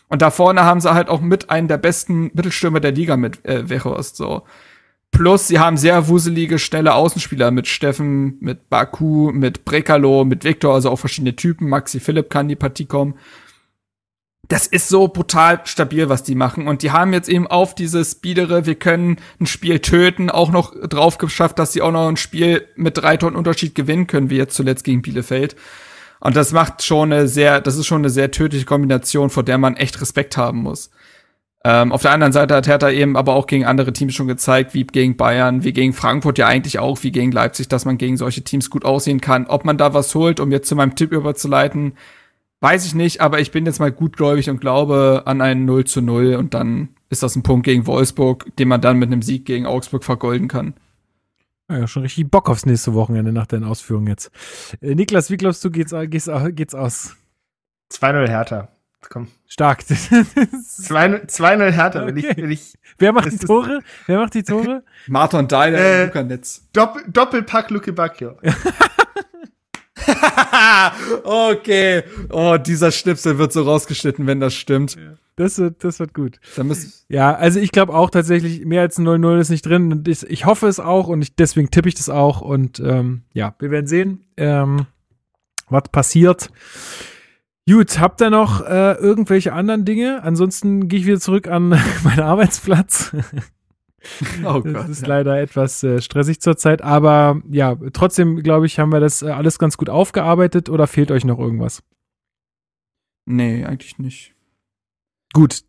[0.08, 3.44] Und da vorne haben sie halt auch mit einen der besten Mittelstürmer der Liga mit
[3.44, 4.42] äh, Wechhorst, so.
[5.10, 10.74] Plus, sie haben sehr wuselige, schnelle Außenspieler mit Steffen, mit Baku, mit Brekalo, mit Viktor,
[10.74, 11.68] also auch verschiedene Typen.
[11.68, 13.14] Maxi Philipp kann die Partie kommen
[14.48, 16.68] das ist so brutal stabil, was die machen.
[16.68, 20.74] Und die haben jetzt eben auf diese Speedere, wir können ein Spiel töten, auch noch
[20.88, 24.36] drauf geschafft, dass sie auch noch ein Spiel mit drei Tonnen Unterschied gewinnen können, wie
[24.36, 25.56] jetzt zuletzt gegen Bielefeld.
[26.20, 29.58] Und das macht schon eine sehr, das ist schon eine sehr tödliche Kombination, vor der
[29.58, 30.90] man echt Respekt haben muss.
[31.66, 34.74] Ähm, auf der anderen Seite hat Hertha eben aber auch gegen andere Teams schon gezeigt,
[34.74, 38.18] wie gegen Bayern, wie gegen Frankfurt ja eigentlich auch, wie gegen Leipzig, dass man gegen
[38.18, 39.46] solche Teams gut aussehen kann.
[39.46, 41.94] Ob man da was holt, um jetzt zu meinem Tipp überzuleiten,
[42.64, 46.00] Weiß ich nicht, aber ich bin jetzt mal gutgläubig und glaube an ein 0 zu
[46.00, 49.44] 0 und dann ist das ein Punkt gegen Wolfsburg, den man dann mit einem Sieg
[49.44, 50.72] gegen Augsburg vergolden kann.
[51.70, 54.30] Ja, schon richtig Bock aufs nächste Wochenende nach deinen Ausführungen jetzt.
[54.80, 57.14] Äh, Niklas, wie glaubst du, geht's, geht's, geht's aus?
[57.92, 58.68] 2-0 Hertha.
[59.10, 59.28] Komm.
[59.46, 59.80] Stark.
[59.82, 62.06] 2-0 Hertha.
[62.06, 62.30] Wenn Okay.
[62.30, 63.80] ich, wenn ich, Wer macht die Tore?
[64.06, 64.84] Wer macht die Tore?
[65.06, 66.66] Martin Deiler Äh, im Lukernetz.
[66.72, 68.38] Doppel, Doppelpack Luke Bacchio.
[71.24, 72.02] okay.
[72.30, 74.96] Oh, dieser Schnipsel wird so rausgeschnitten, wenn das stimmt.
[75.36, 76.38] Das wird, das wird gut.
[77.08, 79.90] Ja, also ich glaube auch tatsächlich, mehr als ein 0-0 ist nicht drin.
[79.90, 82.40] Und ich, ich hoffe es auch und ich, deswegen tippe ich das auch.
[82.40, 84.86] Und ähm, ja, wir werden sehen, ähm,
[85.68, 86.50] was passiert.
[87.68, 90.22] Gut, habt ihr noch äh, irgendwelche anderen Dinge?
[90.22, 91.68] Ansonsten gehe ich wieder zurück an
[92.04, 93.12] meinen Arbeitsplatz.
[94.44, 94.88] oh Das Gott.
[94.88, 99.30] ist leider etwas äh, stressig zurzeit, aber ja, trotzdem glaube ich, haben wir das äh,
[99.30, 101.82] alles ganz gut aufgearbeitet oder fehlt euch noch irgendwas?
[103.26, 104.34] Nee, eigentlich nicht.
[105.32, 105.64] Gut.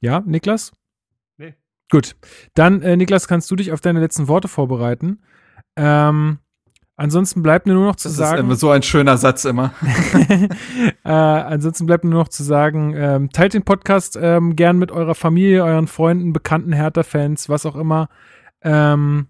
[0.00, 0.72] Ja, Niklas?
[1.36, 1.54] Nee.
[1.90, 2.16] Gut.
[2.54, 5.20] Dann, äh, Niklas, kannst du dich auf deine letzten Worte vorbereiten.
[5.76, 6.38] Ähm,
[6.96, 8.34] ansonsten bleibt mir nur noch zu Das sagen.
[8.34, 9.72] ist immer so ein schöner Satz immer.
[11.04, 14.90] äh, ansonsten bleibt mir nur noch zu sagen, ähm, teilt den Podcast ähm, gern mit
[14.90, 18.08] eurer Familie, euren Freunden, bekannten Hertha-Fans, was auch immer.
[18.62, 19.28] Ähm,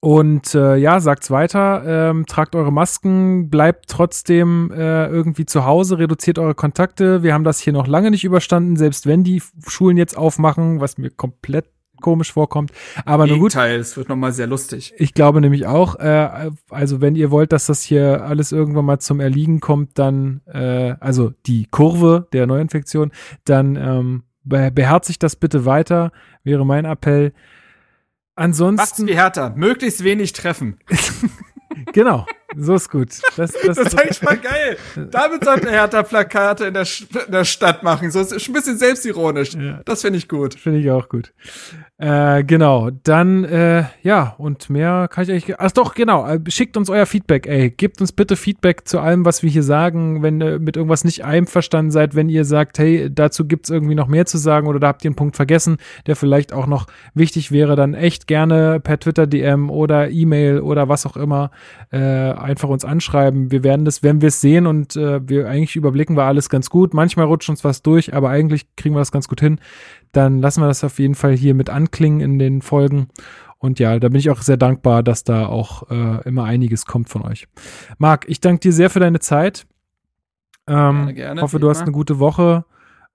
[0.00, 5.98] und äh, ja, sagt's weiter, ähm, tragt eure Masken, bleibt trotzdem äh, irgendwie zu Hause,
[5.98, 7.22] reduziert eure Kontakte.
[7.22, 10.98] Wir haben das hier noch lange nicht überstanden, selbst wenn die Schulen jetzt aufmachen, was
[10.98, 11.66] mir komplett
[12.06, 12.70] komisch vorkommt.
[13.04, 13.50] Aber nur gut.
[13.50, 14.94] Gegenteil, es wird nochmal sehr lustig.
[14.96, 19.00] Ich glaube nämlich auch, äh, also wenn ihr wollt, dass das hier alles irgendwann mal
[19.00, 23.10] zum Erliegen kommt, dann, äh, also die Kurve der Neuinfektion,
[23.44, 26.12] dann ähm, be beherzigt das bitte weiter,
[26.44, 27.32] wäre mein Appell.
[27.32, 27.42] Macht's
[28.36, 29.52] Ansonsten, wie Hertha.
[29.56, 30.78] Möglichst wenig treffen.
[31.92, 32.24] genau,
[32.58, 33.10] so ist gut.
[33.36, 34.76] Das, das, Das ist eigentlich mal geil.
[35.10, 36.86] Damit sollte Hertha Plakate in der,
[37.26, 38.10] in der Stadt machen.
[38.10, 39.54] So ist ein bisschen selbstironisch.
[39.54, 39.80] Ja.
[39.84, 40.54] Das finde ich gut.
[40.54, 41.32] Finde ich auch gut.
[41.98, 45.58] Äh, genau, dann, äh, ja, und mehr kann ich eigentlich.
[45.58, 47.70] Ach doch, genau, äh, schickt uns euer Feedback, ey.
[47.70, 51.24] Gebt uns bitte Feedback zu allem, was wir hier sagen, wenn ihr mit irgendwas nicht
[51.24, 54.88] einverstanden seid, wenn ihr sagt, hey, dazu gibt's irgendwie noch mehr zu sagen oder da
[54.88, 59.00] habt ihr einen Punkt vergessen, der vielleicht auch noch wichtig wäre, dann echt gerne per
[59.00, 61.50] Twitter DM oder E-Mail oder was auch immer
[61.92, 61.98] äh,
[62.46, 63.50] einfach uns anschreiben.
[63.50, 66.70] Wir werden das, wenn wir es sehen und äh, wir eigentlich überblicken wir alles ganz
[66.70, 66.94] gut.
[66.94, 69.60] Manchmal rutscht uns was durch, aber eigentlich kriegen wir das ganz gut hin
[70.16, 73.08] dann lassen wir das auf jeden Fall hier mit anklingen in den Folgen.
[73.58, 77.08] Und ja, da bin ich auch sehr dankbar, dass da auch äh, immer einiges kommt
[77.08, 77.48] von euch.
[77.98, 79.66] Marc, ich danke dir sehr für deine Zeit.
[80.66, 82.64] Ähm, Gerne, gerne, hoffe, du hast eine gute Woche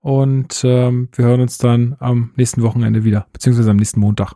[0.00, 4.34] und ähm, wir hören uns dann am nächsten Wochenende wieder, beziehungsweise am nächsten Montag.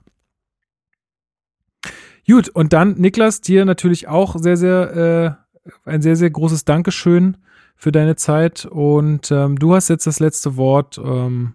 [2.29, 7.37] Gut, und dann, Niklas, dir natürlich auch sehr, sehr, äh, ein sehr, sehr großes Dankeschön
[7.77, 10.99] für deine Zeit und ähm, du hast jetzt das letzte Wort.
[10.99, 11.55] Ähm,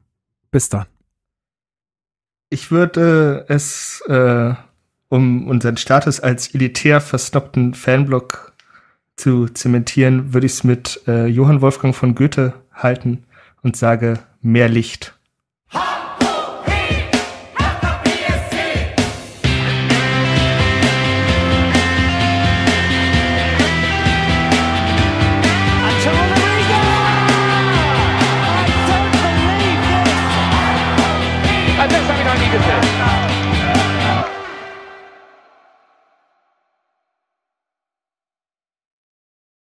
[0.52, 0.86] bis dann.
[2.50, 4.54] Ich würde es, äh,
[5.08, 8.54] um unseren Status als elitär versnobten Fanblock
[9.16, 13.24] zu zementieren, würde ich es mit äh, Johann Wolfgang von Goethe halten
[13.62, 15.18] und sage mehr Licht.